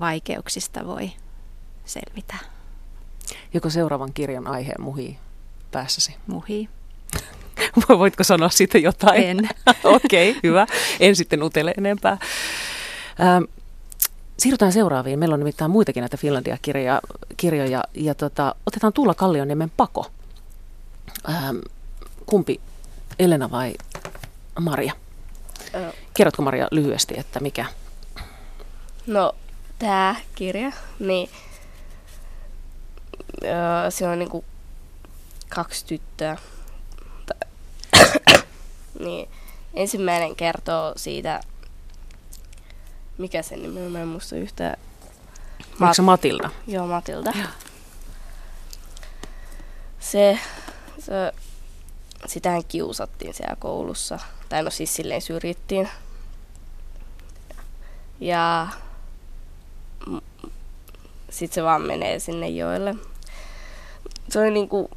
vaikeuksista 0.00 0.86
voi 0.86 1.12
selvitä. 1.84 2.34
Joko 3.54 3.70
seuraavan 3.70 4.12
kirjan 4.12 4.46
aiheen 4.46 4.80
muhii 4.80 5.18
päässäsi? 5.72 6.16
Muhii. 6.26 6.68
Voitko 7.88 8.24
sanoa 8.24 8.48
siitä 8.48 8.78
jotain? 8.78 9.22
En. 9.22 9.38
Okei, 9.84 10.30
okay, 10.30 10.40
hyvä. 10.42 10.66
En 11.00 11.16
sitten 11.16 11.42
utele 11.42 11.74
enempää. 11.78 12.18
Ähm, 13.20 13.44
siirrytään 14.38 14.72
seuraaviin. 14.72 15.18
Meillä 15.18 15.32
on 15.32 15.40
nimittäin 15.40 15.70
muitakin 15.70 16.00
näitä 16.00 16.16
Finlandia-kirjoja. 16.16 17.00
Kirjoja, 17.36 17.84
ja 17.94 18.14
tota, 18.14 18.54
otetaan 18.66 18.92
Tuula 18.92 19.14
Kallioniemen 19.14 19.72
Pako. 19.76 20.06
Ähm, 21.28 21.56
kumpi, 22.26 22.60
Elena 23.18 23.50
vai 23.50 23.74
Maria? 24.60 24.92
Kerrotko 26.14 26.42
Maria 26.42 26.68
lyhyesti, 26.70 27.14
että 27.18 27.40
mikä? 27.40 27.66
No, 29.06 29.32
tämä 29.78 30.16
kirja, 30.34 30.72
niin 30.98 31.30
öö, 33.44 33.90
se 33.90 34.08
on 34.08 34.18
niinku 34.18 34.44
kaksi 35.48 35.86
tyttöä. 35.86 36.36
Niin, 38.98 39.28
ensimmäinen 39.74 40.36
kertoo 40.36 40.92
siitä, 40.96 41.40
mikä 43.18 43.42
sen 43.42 43.62
nimi 43.62 43.86
on, 43.86 43.92
mä 43.92 44.00
en 44.00 44.08
muista 44.08 44.36
yhtään. 44.36 44.76
Oliko 45.80 45.94
se 45.94 46.02
Matilda? 46.02 46.50
Joo, 46.66 46.86
Matilda. 46.86 47.32
Se, 50.00 50.38
se, 50.98 51.32
sitähän 52.26 52.64
kiusattiin 52.64 53.34
siellä 53.34 53.56
koulussa. 53.56 54.18
Tai 54.48 54.62
no 54.62 54.70
siis 54.70 54.96
silleen 54.96 55.22
syrjittiin. 55.22 55.88
Ja 58.20 58.68
sitten 61.30 61.54
se 61.54 61.62
vaan 61.62 61.82
menee 61.82 62.18
sinne 62.18 62.48
joelle. 62.48 62.94
Se 64.28 64.38
oli 64.38 64.50
niinku 64.50 64.90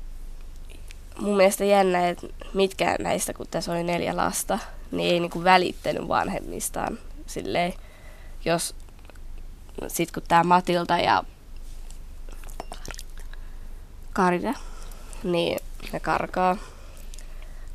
mun 1.19 1.37
mielestä 1.37 1.65
jännä, 1.65 2.09
että 2.09 2.27
mitkään 2.53 2.95
näistä, 2.99 3.33
kun 3.33 3.47
tässä 3.51 3.71
oli 3.71 3.83
neljä 3.83 4.17
lasta, 4.17 4.59
niin 4.91 5.13
ei 5.13 5.19
niinku 5.19 5.43
välittänyt 5.43 6.07
vanhemmistaan. 6.07 6.99
Silleen, 7.27 7.73
jos 8.45 8.75
sit 9.87 10.11
kun 10.11 10.23
tämä 10.27 10.43
Matilda 10.43 10.97
ja 10.97 11.23
Karita, 14.13 14.53
niin 15.23 15.59
ne 15.93 15.99
karkaa. 15.99 16.57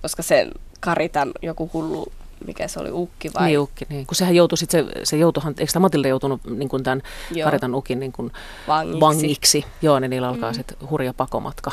Koska 0.02 0.22
sen 0.22 0.52
Karitan 0.80 1.32
joku 1.42 1.70
hullu, 1.72 2.12
mikä 2.46 2.68
se 2.68 2.80
oli, 2.80 2.90
ukki 2.92 3.30
vai? 3.34 3.46
Niin, 3.46 3.58
ukki, 3.58 3.86
niin. 3.88 4.06
Kun 4.06 4.14
sehän 4.14 4.34
joutui 4.34 4.58
sitten, 4.58 4.86
se, 4.86 5.04
se 5.04 5.16
joutuhan, 5.16 5.54
eikö 5.58 5.72
tämä 5.72 5.80
Matilda 5.80 6.08
joutunut 6.08 6.40
niin 6.44 6.68
kuin 6.68 6.82
tämän 6.82 7.02
Joo. 7.30 7.44
Karitan 7.44 7.74
ukin 7.74 8.00
niin 8.00 8.12
kuin 8.12 8.32
Vangiksi. 8.68 9.00
vangiksi? 9.00 9.64
Joo, 9.82 9.98
niin 9.98 10.10
niillä 10.10 10.28
alkaa 10.28 10.50
Mm. 10.50 10.54
sitten 10.54 10.76
hurja 10.90 11.14
pakomatka. 11.14 11.70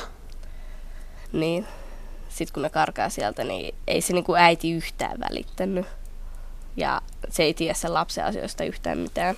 Niin. 1.34 1.68
Sitten 2.30 2.54
kun 2.54 2.64
ne 2.64 2.70
karkaa 2.70 3.10
sieltä, 3.10 3.44
niin 3.44 3.76
ei 3.88 4.02
se 4.02 4.14
niinku 4.14 4.36
äiti 4.36 4.72
yhtään 4.72 5.20
välittänyt. 5.30 5.86
Ja 6.78 7.02
se 7.30 7.44
ei 7.44 7.54
tiedä 7.54 7.74
sen 7.74 7.94
lapsen 7.94 8.26
asioista 8.26 8.64
yhtään 8.64 8.98
mitään. 8.98 9.36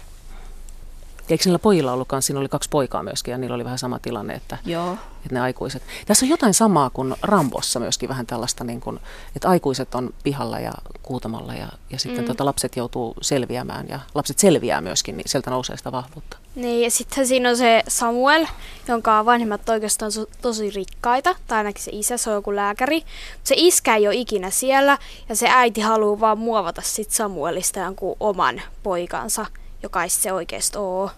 Eikö 1.32 1.44
niillä 1.46 1.60
pojilla 1.60 1.94
ollutkaan, 1.94 2.22
siinä 2.22 2.40
oli 2.40 2.50
kaksi 2.50 2.70
poikaa 2.70 3.04
myöskin 3.04 3.32
ja 3.32 3.38
niillä 3.38 3.56
oli 3.56 3.66
vähän 3.66 3.80
sama 3.80 4.00
tilanne, 4.00 4.34
että, 4.34 4.58
Joo. 4.66 4.94
että 4.94 5.34
ne 5.34 5.40
aikuiset. 5.42 5.84
Tässä 6.06 6.26
on 6.26 6.30
jotain 6.30 6.54
samaa 6.54 6.90
kuin 6.90 7.16
Rambossa 7.22 7.80
myöskin 7.80 8.10
vähän 8.10 8.26
tällaista, 8.26 8.64
niin 8.64 8.82
kuin, 8.82 9.00
että 9.36 9.50
aikuiset 9.50 9.96
on 9.96 10.14
pihalla 10.24 10.60
ja 10.60 10.72
kuutamalla 11.02 11.54
ja, 11.54 11.68
ja 11.90 12.00
sitten 12.00 12.24
Mm. 12.24 12.28
tota, 12.28 12.46
lapset 12.46 12.76
joutuu 12.76 13.14
selviämään 13.22 13.90
ja 13.90 14.00
lapset 14.16 14.40
selviää 14.40 14.82
myöskin, 14.82 15.18
niin 15.18 15.30
sieltä 15.30 15.50
nousee 15.50 15.78
sitä 15.78 15.92
vahvuutta. 15.92 16.38
Niin, 16.56 16.84
ja 16.84 16.92
sitten 16.92 17.28
siinä 17.28 17.50
on 17.50 17.58
se 17.58 17.84
Samuel, 17.88 18.46
jonka 18.88 19.26
vanhemmat 19.26 19.70
oikeastaan 19.70 20.12
on 20.20 20.26
tosi 20.42 20.70
rikkaita, 20.70 21.36
tai 21.48 21.58
ainakin 21.58 21.84
se 21.84 21.92
isä, 21.94 22.18
se 22.18 22.30
on 22.30 22.36
joku 22.36 22.56
lääkäri. 22.56 23.04
Se 23.44 23.56
iskä 23.58 23.96
ei 23.96 24.08
ole 24.08 24.16
ikinä 24.16 24.50
siellä, 24.50 24.98
ja 25.30 25.36
se 25.36 25.48
äiti 25.50 25.82
haluaa 25.82 26.20
vaan 26.20 26.38
muovata 26.40 26.82
sit 26.86 27.12
Samuelista 27.12 27.80
jonkun 27.80 28.16
oman 28.20 28.62
poikansa, 28.84 29.46
joka 29.84 30.04
ei 30.04 30.10
se 30.10 30.34
oikeasti 30.34 30.78
ole. 30.78 31.12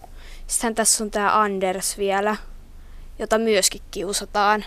Sitten 0.46 0.74
tässä 0.74 1.04
on 1.04 1.10
tämä 1.10 1.40
Anders 1.40 1.98
vielä, 1.98 2.36
jota 3.18 3.38
myöskin 3.38 3.80
kiusataan, 3.90 4.64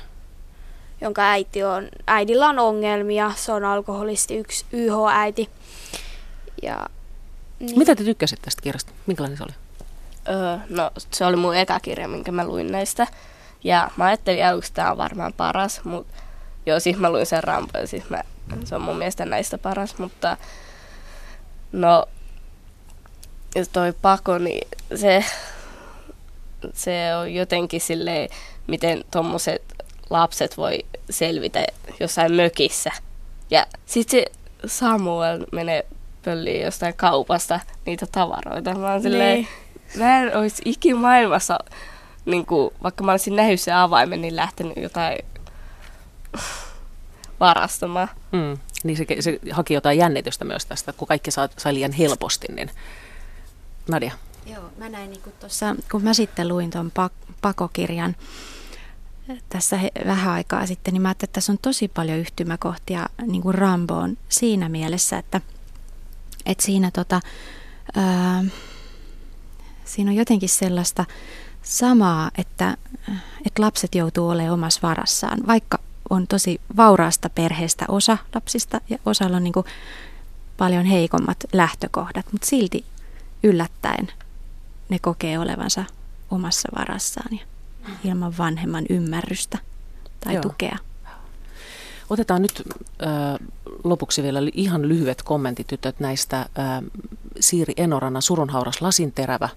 jonka 1.02 1.22
äiti 1.22 1.64
on, 1.64 1.90
äidillä 2.08 2.50
on 2.50 2.60
ongelmia, 2.60 3.32
se 3.36 3.52
on 3.52 3.66
alkoholisti, 3.66 4.38
yksi 4.38 4.66
YH-äiti. 4.72 5.50
Ja, 6.62 6.86
niin. 7.60 7.78
Mitä 7.78 7.96
te 7.96 8.04
tykkäsit 8.04 8.42
tästä 8.42 8.62
kirjasta? 8.62 8.92
Minkälainen 9.08 9.38
se 9.38 9.44
oli? 9.44 9.54
Öö, 10.30 10.58
no, 10.70 10.92
se 11.12 11.26
oli 11.26 11.36
mun 11.36 11.56
eka 11.56 11.80
kirja, 11.80 12.08
minkä 12.08 12.32
mä 12.32 12.46
luin 12.46 12.72
näistä. 12.72 13.08
Ja 13.64 13.92
mä 13.98 14.06
ajattelin 14.06 14.46
aluksi, 14.46 14.70
että 14.70 14.76
tämä 14.76 14.92
on 14.92 14.98
varmaan 14.98 15.34
paras, 15.34 15.84
mutta 15.84 16.14
joo, 16.66 16.80
siis 16.80 16.98
mä 16.98 17.10
luin 17.10 17.26
sen 17.26 17.44
Rambo, 17.44 17.80
ja 17.80 17.88
siis 17.88 18.10
mä, 18.10 18.24
se 18.64 18.76
on 18.76 18.82
mun 18.82 18.98
mielestä 18.98 19.26
näistä 19.26 19.58
paras, 19.58 19.98
mutta 19.98 20.38
no, 21.72 22.06
toi 23.74 23.94
pako, 24.02 24.38
niin 24.38 24.68
se, 24.96 25.24
se 26.74 27.16
on 27.16 27.34
jotenkin 27.34 27.82
silleen, 27.82 28.30
miten 28.68 29.04
tommoset 29.12 29.62
lapset 30.10 30.58
voi 30.58 30.86
selvitä 31.10 31.66
jossain 32.00 32.34
mökissä. 32.34 32.92
Ja 33.50 33.68
sit 33.86 34.10
se 34.10 34.26
Samuel 34.66 35.46
menee 35.52 35.86
pölliin 36.24 36.62
jostain 36.66 36.94
kaupasta 36.94 37.60
niitä 37.86 38.06
tavaroita. 38.12 38.74
Mä 38.76 38.92
oon 38.92 39.02
silleen, 39.02 39.36
Niin. 39.36 39.48
mä 39.98 40.20
en 40.22 40.38
olisi 40.38 40.62
ikimaailmassa, 40.66 41.60
niin 42.26 42.46
kuin, 42.46 42.74
vaikka 42.84 43.04
mä 43.04 43.12
olisin 43.12 43.36
nähnyt 43.36 43.62
sen 43.62 43.76
avaimen, 43.76 44.22
niin 44.22 44.36
lähtenyt 44.36 44.78
jotain 44.78 45.18
varastamaan. 47.40 48.10
Mm. 48.32 48.58
Niin 48.84 48.98
se, 48.98 49.06
se 49.20 49.40
haki 49.52 49.74
jotain 49.74 49.98
jännitystä 49.98 50.46
myös 50.46 50.66
tästä, 50.66 50.94
kun 50.94 51.08
kaikki 51.08 51.32
sai, 51.32 51.50
sai 51.58 51.74
liian 51.74 51.92
helposti, 51.92 52.48
niin 52.56 52.72
Nadia. 53.88 54.12
Joo, 54.46 54.64
mä 54.78 54.90
näin 54.90 55.10
niin 55.10 55.22
tuossa, 55.40 55.76
kun 55.92 56.04
mä 56.04 56.14
sitten 56.14 56.48
luin 56.48 56.70
tuon 56.70 56.92
pak- 56.92 57.28
pakokirjan 57.42 58.16
tässä 59.50 59.78
he, 59.78 59.92
vähän 60.06 60.34
aikaa 60.34 60.66
sitten, 60.66 60.94
niin 60.94 61.02
mä 61.02 61.08
ajattelin, 61.08 61.30
että 61.30 61.34
tässä 61.34 61.52
on 61.52 61.58
tosi 61.62 61.88
paljon 61.88 62.18
yhtymäkohtia 62.18 63.06
niin 63.26 63.42
kuin 63.42 63.56
Ramboon 63.56 64.18
siinä 64.30 64.70
mielessä, 64.70 65.18
että, 65.18 65.42
että 66.46 66.66
siinä, 66.66 66.92
tota, 66.92 67.22
ää, 67.96 68.44
siinä 69.86 70.12
on 70.12 70.16
jotenkin 70.16 70.50
sellaista 70.50 71.06
samaa, 71.64 72.32
että, 72.38 72.78
että 73.46 73.62
lapset 73.62 73.96
joutuu 73.96 74.30
olemaan 74.30 74.54
omassa 74.54 74.80
varassaan, 74.84 75.48
vaikka 75.48 75.80
on 76.10 76.28
tosi 76.28 76.62
vauraasta 76.78 77.30
perheestä 77.30 77.86
osa 77.88 78.18
lapsista 78.36 78.82
ja 78.90 78.98
osalla 79.06 79.38
on 79.38 79.44
niin 79.44 79.54
kuin 79.54 79.66
paljon 80.58 80.86
heikommat 80.86 81.38
lähtökohdat, 81.54 82.26
mutta 82.32 82.48
silti 82.48 82.86
yllättäen 83.44 84.08
ne 84.90 85.00
kokee 85.00 85.40
olevansa 85.40 85.84
omassa 86.32 86.70
varassaan 86.78 87.30
ja 87.32 87.46
ilman 88.04 88.38
vanhemman 88.38 88.86
ymmärrystä 88.90 89.58
tai 90.20 90.34
Joo. 90.34 90.42
Joo. 90.44 90.44
tukea. 90.52 90.78
Otetaan 92.10 92.42
nyt 92.42 92.64
äh, 93.04 93.48
lopuksi 93.84 94.24
vielä 94.24 94.40
ihan 94.54 94.88
lyhyet 94.88 95.24
kommentit 95.24 95.68
tytöt 95.68 96.00
näistä. 96.00 96.40
Äh, 96.40 96.48
Siiri 97.40 97.74
Enorannan 97.78 98.22
surunhauras 98.22 98.82
lasinterävä. 98.82 99.50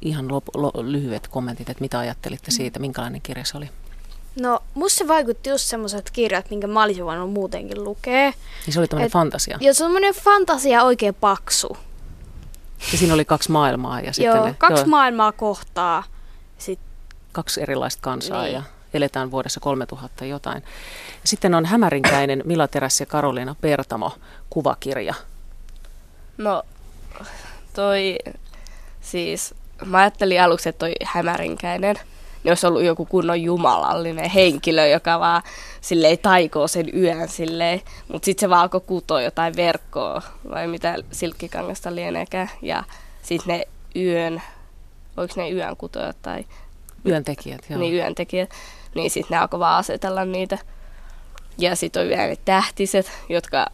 Ihan 0.00 0.26
lop- 0.26 0.50
lo- 0.60 0.72
lyhyet 0.82 1.28
kommentit, 1.28 1.70
että 1.70 1.80
mitä 1.80 1.98
ajattelitte 1.98 2.50
siitä, 2.50 2.78
minkälainen 2.78 3.22
kirja 3.22 3.44
se 3.44 3.56
oli. 3.56 3.70
No, 4.40 4.60
musta 4.74 4.98
se 4.98 5.08
vaikutti 5.08 5.50
just 5.50 5.64
semmoiset 5.64 6.10
kirjat, 6.10 6.50
minkä 6.50 6.66
mä 6.66 6.82
olisin 6.82 7.04
voinut 7.04 7.32
muutenkin 7.32 7.84
lukea. 7.84 8.32
Niin 8.66 8.74
se 8.74 8.80
oli 8.80 8.88
tämmöinen 8.88 9.10
fantasia. 9.10 9.58
Ja 9.60 9.74
semmoinen 9.74 10.14
fantasia 10.14 10.82
oikein 10.82 11.14
paksu. 11.14 11.76
Ja 12.92 12.98
siinä 12.98 13.14
oli 13.14 13.24
kaksi 13.24 13.52
maailmaa 13.52 14.00
ja 14.00 14.12
sitten 14.12 14.36
joo, 14.36 14.46
ne, 14.46 14.54
kaksi 14.58 14.82
joo, 14.82 14.88
maailmaa 14.88 15.32
kohtaa. 15.32 16.02
Sitten, 16.58 16.88
kaksi 17.32 17.62
erilaista 17.62 18.02
kansaa 18.02 18.42
Niin. 18.42 18.54
ja 18.54 18.62
eletään 18.94 19.30
vuodessa 19.30 19.60
3000 19.60 20.24
jotain. 20.24 20.62
Ja 21.22 21.28
sitten 21.28 21.54
on 21.54 21.66
hämärinkäinen 21.66 22.42
Mila 22.44 22.68
Teräs 22.68 23.00
ja 23.00 23.06
Karoliina 23.06 23.56
Pertamo 23.60 24.12
kuvakirja. 24.50 25.14
No, 26.38 26.62
toi 27.74 28.18
siis, 29.00 29.54
mä 29.84 29.98
ajattelin 29.98 30.42
aluksi, 30.42 30.68
että 30.68 30.78
toi 30.78 30.92
hämärinkäinen, 31.04 31.96
ne 32.46 32.50
olisi 32.50 32.66
ollut 32.66 32.82
joku 32.82 33.04
kunnon 33.06 33.42
jumalallinen 33.42 34.30
henkilö, 34.30 34.86
joka 34.86 35.20
vaan 35.20 35.42
silleen 35.80 36.18
taikoo 36.18 36.68
sen 36.68 36.86
yön 36.96 37.28
silleen, 37.28 37.80
mutta 38.08 38.26
sitten 38.26 38.40
se 38.40 38.50
vaan 38.50 38.62
alkoi 38.62 38.80
kutoa 38.80 39.22
jotain 39.22 39.56
verkkoa, 39.56 40.22
vai 40.50 40.66
mitä 40.66 40.96
silkkikangasta 41.10 41.94
lieneekään, 41.94 42.50
ja 42.62 42.84
sitten 43.22 43.58
ne 43.58 43.68
yön, 44.02 44.42
oliko 45.16 45.34
ne 45.36 45.50
yön 45.50 45.76
kutojat 45.76 46.16
tai... 46.22 46.44
Yöntekijät, 47.06 47.60
joo. 47.70 47.80
Niin, 47.80 47.94
yöntekijät. 47.94 48.50
Niin 48.94 49.10
sitten 49.10 49.36
ne 49.36 49.40
alkoi 49.42 49.60
vaan 49.60 49.78
asetella 49.78 50.24
niitä. 50.24 50.58
Ja 51.58 51.76
sitten 51.76 52.02
on 52.02 52.08
vielä 52.08 52.26
ne 52.26 52.36
tähtiset, 52.44 53.12
jotka 53.28 53.66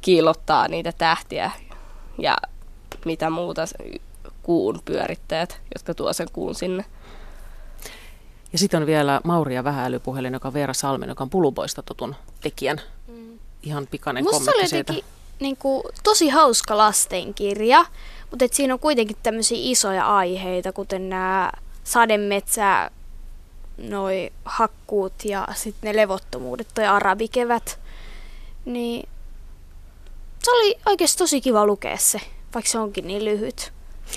kiilottaa 0.00 0.68
niitä 0.68 0.92
tähtiä 0.92 1.50
ja 2.18 2.36
mitä 3.04 3.30
muuta 3.30 3.62
kuun 4.46 4.80
pyörittäjät, 4.84 5.60
jotka 5.74 5.94
tuo 5.94 6.12
sen 6.12 6.28
kuun 6.32 6.54
sinne. 6.54 6.84
Ja 8.52 8.58
sitten 8.58 8.80
on 8.80 8.86
vielä 8.86 9.20
Mauria 9.24 9.64
Vähäilypuhelin, 9.64 10.32
joka 10.32 10.48
on 10.48 10.54
Veera 10.54 10.74
Salmen, 10.74 11.08
joka 11.08 11.24
on 11.24 11.30
pulupoista 11.30 11.82
totun 11.82 12.14
tekijän. 12.40 12.80
Mm. 13.08 13.38
Ihan 13.62 13.86
pikainen 13.90 14.24
Musta 14.24 14.38
kommentti 14.38 14.60
oli 14.60 14.68
siitä. 14.68 14.94
niin 15.40 15.56
kuin, 15.56 15.82
tosi 16.02 16.28
hauska 16.28 16.76
lastenkirja, 16.76 17.84
mutta 18.30 18.44
et 18.44 18.52
siinä 18.52 18.74
on 18.74 18.80
kuitenkin 18.80 19.16
tämmöisiä 19.22 19.58
isoja 19.60 20.16
aiheita, 20.16 20.72
kuten 20.72 21.08
nämä 21.08 21.52
sademetsä, 21.84 22.90
noi 23.78 24.32
hakkuut 24.44 25.24
ja 25.24 25.48
sitten 25.54 25.90
ne 25.90 25.96
levottomuudet, 25.96 26.68
toi 26.74 26.86
arabikevät. 26.86 27.78
Niin 28.64 29.08
se 30.42 30.50
oli 30.50 30.74
oikeasti 30.86 31.18
tosi 31.18 31.40
kiva 31.40 31.66
lukea 31.66 31.96
se, 31.96 32.20
vaikka 32.54 32.70
se 32.70 32.78
onkin 32.78 33.06
niin 33.06 33.24
lyhyt. 33.24 33.75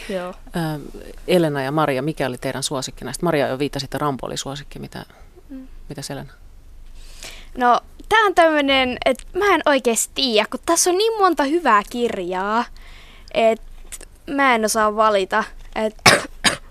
Joo. 0.10 0.34
Ö, 0.56 1.00
Elena 1.28 1.62
ja 1.62 1.72
Maria, 1.72 2.02
mikä 2.02 2.28
oli 2.28 2.38
teidän 2.38 2.64
suosikki 2.64 3.06
näistä? 3.06 3.26
Maria 3.26 3.48
jo 3.48 3.60
viittasi, 3.60 3.86
että 3.86 3.98
Rampo 3.98 4.28
oli 4.28 4.38
suosikki. 4.38 4.80
Mitä, 4.80 5.06
mm. 5.50 5.68
mitä 5.90 6.02
Elena? 6.10 6.34
No, 7.58 7.82
tää 8.10 8.20
on 8.20 8.36
tämmönen, 8.36 8.98
että 9.06 9.24
mä 9.34 9.56
en 9.56 9.62
oikeasti 9.66 10.12
tiedä, 10.16 10.48
kun 10.52 10.60
tässä 10.66 10.90
on 10.90 10.98
niin 10.98 11.20
monta 11.20 11.44
hyvää 11.44 11.82
kirjaa, 11.90 12.66
että 13.34 13.66
mä 14.28 14.56
en 14.56 14.66
osaa 14.66 14.96
valita. 14.96 15.44
Et 15.76 15.96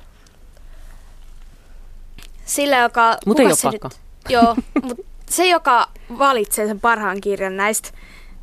sillä, 2.44 2.78
joka... 2.78 3.18
Mutta 3.26 3.42
ei 3.42 3.46
ole 3.46 3.56
se 3.56 3.70
pakko. 3.70 3.88
Nyt, 3.88 3.98
joo, 4.28 4.56
mutta 4.82 5.02
se, 5.30 5.48
joka 5.48 5.88
valitsee 6.18 6.66
sen 6.66 6.80
parhaan 6.80 7.20
kirjan 7.20 7.56
näistä 7.56 7.90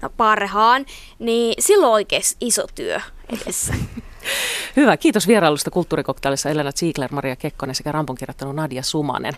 no, 0.01 0.09
parhaan, 0.09 0.85
niin 1.19 1.53
silloin 1.59 1.89
on 1.89 1.93
oikeasti 1.93 2.35
iso 2.39 2.67
työ 2.75 3.01
edessä. 3.29 3.73
Hyvä, 4.75 4.97
kiitos 4.97 5.27
vierailusta 5.27 5.71
kulttuurikoktailissa 5.71 6.49
Elena 6.49 6.71
Ziegler, 6.71 7.13
Maria 7.13 7.35
Kekkonen 7.35 7.75
sekä 7.75 7.91
Rampon 7.91 8.15
kirjoittanut 8.15 8.55
Nadia 8.55 8.83
Sumanen. 8.83 9.33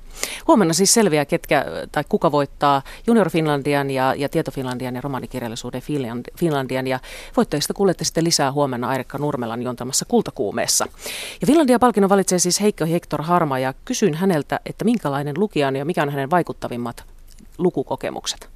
Huomenna 0.47 0.73
siis 0.73 0.93
selviää, 0.93 1.25
ketkä, 1.25 1.65
tai 1.91 2.03
kuka 2.09 2.31
voittaa 2.31 2.81
Junior 3.07 3.29
Finlandian 3.29 3.91
ja, 3.91 4.13
ja 4.17 4.29
Tieto 4.29 4.51
Finlandian 4.51 4.95
ja 4.95 5.01
romanikirjallisuuden 5.01 5.81
Finland- 5.81 6.37
Finlandian. 6.39 6.87
Ja 6.87 6.99
voittajista 7.37 7.73
kuulette 7.73 8.03
sitten 8.03 8.23
lisää 8.23 8.51
huomenna 8.51 8.89
Airikka 8.89 9.17
Nurmelan 9.17 9.61
juontamassa 9.61 10.05
Kultakuumeessa. 10.05 10.85
Ja 11.41 11.47
Finlandia-palkinnon 11.47 12.09
valitsee 12.09 12.39
siis 12.39 12.61
Heikko 12.61 12.85
Hector 12.85 13.21
Harma 13.21 13.59
ja 13.59 13.73
kysyn 13.85 14.13
häneltä, 14.13 14.59
että 14.65 14.85
minkälainen 14.85 15.35
lukija 15.37 15.67
on 15.67 15.75
ja 15.75 15.85
mikä 15.85 16.01
on 16.01 16.09
hänen 16.09 16.29
vaikuttavimmat 16.29 17.03
lukukokemukset. 17.57 18.49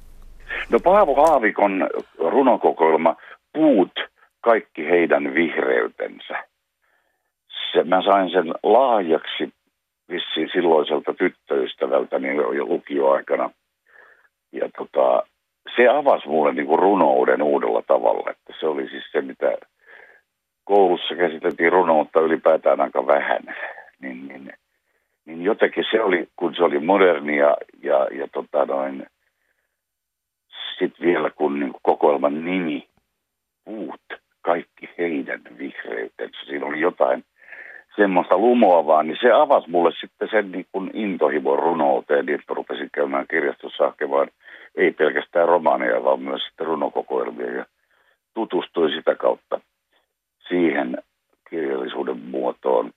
No 0.70 0.80
Paavo 0.80 1.14
Haavikon 1.14 1.88
runokokoelma 2.18 3.16
Puut, 3.52 3.92
kaikki 4.42 4.84
heidän 4.90 5.34
vihreytensä. 5.34 6.44
Se, 7.72 7.84
mä 7.84 8.02
sain 8.02 8.30
sen 8.30 8.54
lahjaksi 8.62 9.52
vissiin 10.08 10.48
silloiselta 10.52 11.14
tyttöystävältäni 11.14 12.36
jo, 12.36 12.52
jo 12.52 12.64
lukioaikana. 12.64 13.50
Ja 14.52 14.68
tota, 14.78 15.22
se 15.76 15.88
avasi 15.88 16.28
mulle 16.28 16.52
niin 16.52 16.66
kuin 16.66 16.78
runouden 16.78 17.42
uudella 17.42 17.82
tavalla. 17.86 18.30
Että 18.30 18.52
se 18.60 18.66
oli 18.66 18.88
siis 18.88 19.04
se, 19.12 19.20
mitä 19.20 19.58
koulussa 20.64 21.14
käsiteltiin 21.14 21.72
runoutta 21.72 22.20
ylipäätään 22.20 22.80
aika 22.80 23.06
vähän. 23.06 23.42
Niin, 24.00 24.28
niin, 24.28 24.52
niin 25.24 25.42
jotenkin 25.42 25.84
se 25.90 26.02
oli, 26.02 26.28
kun 26.36 26.54
se 26.54 26.64
oli 26.64 26.78
modernia 26.78 27.56
ja, 27.82 28.08
ja 28.10 28.28
tota 28.32 28.64
noin, 28.64 29.06
sitten 30.78 31.06
vielä 31.06 31.30
kun 31.30 31.60
niin 31.60 31.72
kokoelman 31.82 32.44
nimi, 32.44 32.88
puut, 33.64 34.00
kaikki 34.42 34.90
heidän 34.98 35.40
vihreytensä, 35.58 36.38
siinä 36.46 36.66
oli 36.66 36.80
jotain 36.80 37.24
semmoista 37.96 38.38
lumoavaa, 38.38 39.02
niin 39.02 39.18
se 39.20 39.32
avasi 39.32 39.70
mulle 39.70 39.92
sitten 40.00 40.28
sen 40.30 40.52
niin 40.52 40.66
kuin 40.72 40.90
intohimon 40.94 41.58
runouteen, 41.58 42.26
niin 42.26 42.40
että 42.40 42.54
rupesin 42.54 42.90
käymään 42.94 43.26
kirjastossa 43.30 43.84
hakemaan 43.84 44.28
ei 44.74 44.90
pelkästään 44.90 45.48
romaaneja, 45.48 46.04
vaan 46.04 46.20
myös 46.20 46.42
sitten 46.42 46.66
runokokoelmia 46.66 47.50
ja 47.50 47.66
tutustuin 48.34 48.94
sitä 48.94 49.14
kautta 49.14 49.60
siihen 50.48 50.98
kirjallisuuden 51.50 52.18
muotoon. 52.18 52.90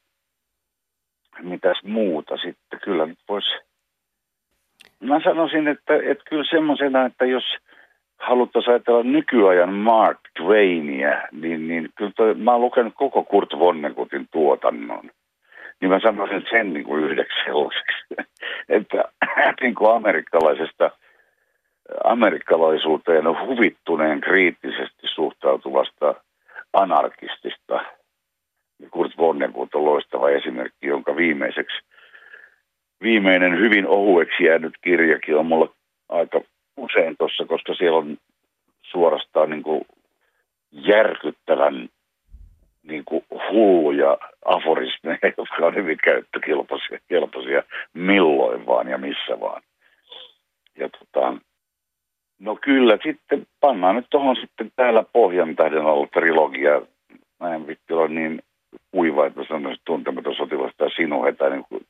Mitäs 1.41 1.83
muuta 1.83 2.37
sitten? 2.37 2.79
Kyllä 2.83 3.05
nyt 3.05 3.19
voisi 3.29 3.47
Mä 4.99 5.19
sanoisin, 5.23 5.67
että, 5.67 5.95
että 5.95 6.23
kyllä 6.29 6.43
semmoisena, 6.49 7.05
että 7.05 7.25
jos 7.25 7.43
haluttaisiin 8.19 8.71
ajatella 8.71 9.03
nykyajan 9.03 9.73
Mark 9.73 10.19
Twainia, 10.37 11.21
niin, 11.31 11.67
niin 11.67 11.89
kyllä 11.95 12.11
toi, 12.15 12.33
mä 12.33 12.51
oon 12.51 12.61
lukenut 12.61 12.93
koko 12.95 13.23
Kurt 13.23 13.49
Vonnegutin 13.59 14.27
tuotannon. 14.31 15.09
Niin 15.81 15.89
mä 15.89 15.99
sanoisin 15.99 16.45
sen 16.49 16.73
niin 16.73 16.85
kuin 16.85 17.03
yhdeksi 17.03 17.37
sellaiseksi, 17.45 18.31
että 18.77 19.03
niin 19.61 19.75
kuin 19.75 19.95
amerikkalaisesta 19.95 20.91
amerikkalaisuuteen 22.03 23.25
huvittuneen 23.47 24.21
kriittisesti 24.21 25.07
suhtautuvasta 25.15 26.15
anarkistista. 26.73 27.85
Kurt 28.91 29.17
Vonnegut 29.17 29.75
on 29.75 29.85
loistava 29.85 30.29
esimerkki, 30.29 30.87
jonka 30.87 31.15
viimeiseksi 31.15 31.77
viimeinen 33.01 33.59
hyvin 33.59 33.87
ohueksi 33.87 34.43
jäänyt 34.43 34.73
kirjakin 34.81 35.37
on 35.37 35.45
mulla 35.45 35.73
aika 36.09 36.41
usein 36.77 37.15
tuossa, 37.17 37.45
koska 37.45 37.73
siellä 37.73 37.97
on 37.97 38.17
suorastaan 38.81 39.49
niin 39.49 39.63
kuin 39.63 39.85
järkyttävän 40.71 41.89
niin 42.83 43.05
kuin 43.05 43.25
hulluja 43.51 44.17
aforismeja, 44.45 45.17
jotka 45.37 45.65
on 45.65 45.75
hyvin 45.75 45.97
käyttökelpoisia 46.03 46.99
kelpoisia 47.07 47.63
milloin 47.93 48.65
vaan 48.65 48.87
ja 48.87 48.97
missä 48.97 49.39
vaan. 49.39 49.61
Ja 50.77 50.89
tota, 50.89 51.37
no 52.39 52.57
kyllä, 52.61 52.97
sitten 53.03 53.47
pannaan 53.59 53.95
nyt 53.95 54.05
tuohon 54.09 54.35
sitten 54.35 54.71
täällä 54.75 55.03
Pohjan 55.13 55.55
tähden 55.55 55.85
ollut 55.85 56.11
trilogia. 56.11 56.81
Mä 57.39 57.55
en 57.55 57.67
vitti 57.67 57.93
olla 57.93 58.07
niin 58.07 58.41
kuiva, 58.91 59.25
että 59.25 59.41
sanoisin 59.47 59.81
tuntematon 59.85 60.35
sotilasta 60.35 60.77
tai 60.77 60.91
sinuheta, 60.91 61.49
niin 61.49 61.65
kuin, 61.69 61.85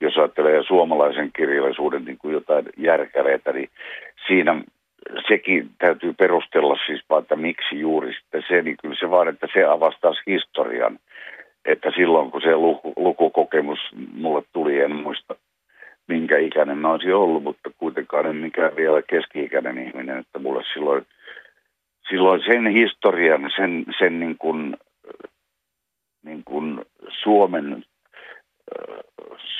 jos 0.00 0.16
ajattelee 0.16 0.62
suomalaisen 0.62 1.30
kirjallisuuden 1.32 2.04
niin 2.04 2.18
kuin 2.18 2.32
jotain 2.32 2.64
järkäreitä, 2.76 3.52
niin 3.52 3.70
siinä 4.28 4.62
sekin 5.28 5.70
täytyy 5.78 6.12
perustella 6.12 6.76
siis 6.86 7.00
vaan, 7.10 7.22
että 7.22 7.36
miksi 7.36 7.80
juuri 7.80 8.12
sitten 8.12 8.42
se, 8.48 8.62
niin 8.62 8.76
kyllä 8.82 8.96
se 9.00 9.10
vaan, 9.10 9.28
että 9.28 9.46
se 9.52 9.64
avastaa 9.64 10.12
historian. 10.26 10.98
Että 11.64 11.90
silloin 11.96 12.30
kun 12.30 12.40
se 12.40 12.56
luku, 12.56 12.92
lukukokemus 12.96 13.78
mulle 14.12 14.42
tuli, 14.52 14.80
en 14.80 14.96
muista 14.96 15.34
minkä 16.08 16.38
ikäinen 16.38 16.78
mä 16.78 16.90
olisin 16.90 17.14
ollut, 17.14 17.42
mutta 17.42 17.70
kuitenkaan 17.78 18.26
en 18.26 18.36
mikään 18.36 18.76
vielä 18.76 19.02
keski-ikäinen 19.02 19.78
ihminen, 19.78 20.18
että 20.18 20.38
mulle 20.38 20.62
silloin, 20.72 21.06
silloin 22.10 22.42
sen 22.46 22.66
historian, 22.66 23.50
sen, 23.56 23.84
sen 23.98 24.20
niin 24.20 24.38
kuin 24.38 24.76
niin 26.22 26.44
kuin 26.44 26.84
Suomen 27.22 27.84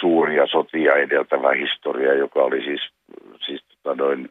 suuria 0.00 0.46
sotia 0.46 0.94
edeltävä 0.94 1.52
historia, 1.52 2.14
joka 2.14 2.42
oli 2.42 2.64
siis, 2.64 2.80
siis 3.46 3.64
tota 3.82 4.02
noin, 4.02 4.28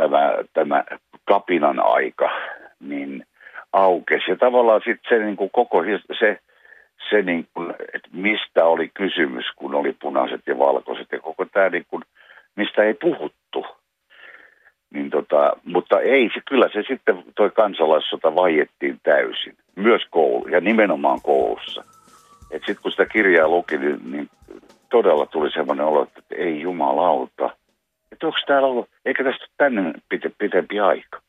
tämä, 0.00 0.34
tämä 0.52 0.84
kapinan 1.24 1.80
aika, 1.80 2.30
niin 2.80 3.26
aukesi. 3.72 4.30
Ja 4.30 4.36
tavallaan 4.36 4.80
sitten 4.84 5.18
se 5.18 5.24
niin 5.24 5.36
kuin 5.36 5.50
koko 5.50 5.84
se, 6.18 6.38
se 7.10 7.22
niin 7.22 7.48
kuin, 7.54 7.70
että 7.94 8.08
mistä 8.12 8.64
oli 8.64 8.90
kysymys, 8.94 9.44
kun 9.56 9.74
oli 9.74 9.96
punaiset 10.02 10.40
ja 10.46 10.58
valkoiset 10.58 11.06
ja 11.12 11.20
koko 11.20 11.44
tämä 11.44 11.68
niin 11.68 11.86
kuin, 11.88 12.02
mistä 12.56 12.82
ei 12.82 12.94
puhuttu. 12.94 13.66
Niin 14.94 15.10
tota, 15.10 15.52
mutta 15.64 16.00
ei, 16.00 16.30
se, 16.34 16.40
kyllä 16.48 16.68
se 16.72 16.82
sitten 16.88 17.24
toi 17.36 17.50
kansalaissota 17.50 18.34
vaiettiin 18.34 19.00
täysin, 19.02 19.56
myös 19.76 20.02
koulu 20.10 20.48
ja 20.48 20.60
nimenomaan 20.60 21.20
koulussa. 21.22 21.84
Sitten 22.50 22.76
kun 22.82 22.90
sitä 22.90 23.06
kirjaa 23.06 23.48
luki, 23.48 23.78
niin, 23.78 24.00
niin 24.12 24.30
todella 24.90 25.26
tuli 25.26 25.50
semmoinen 25.50 25.86
olo, 25.86 26.02
että 26.02 26.20
ei 26.36 26.60
jumalauta. 26.60 27.50
Että 28.20 28.26
onko 28.26 28.38
täällä 28.46 28.68
ollut, 28.68 28.88
eikä 29.04 29.24
tästä 29.24 29.46
tänne 29.56 29.92
pite, 30.08 30.30
pitempi 30.38 30.80
aika. 30.80 31.22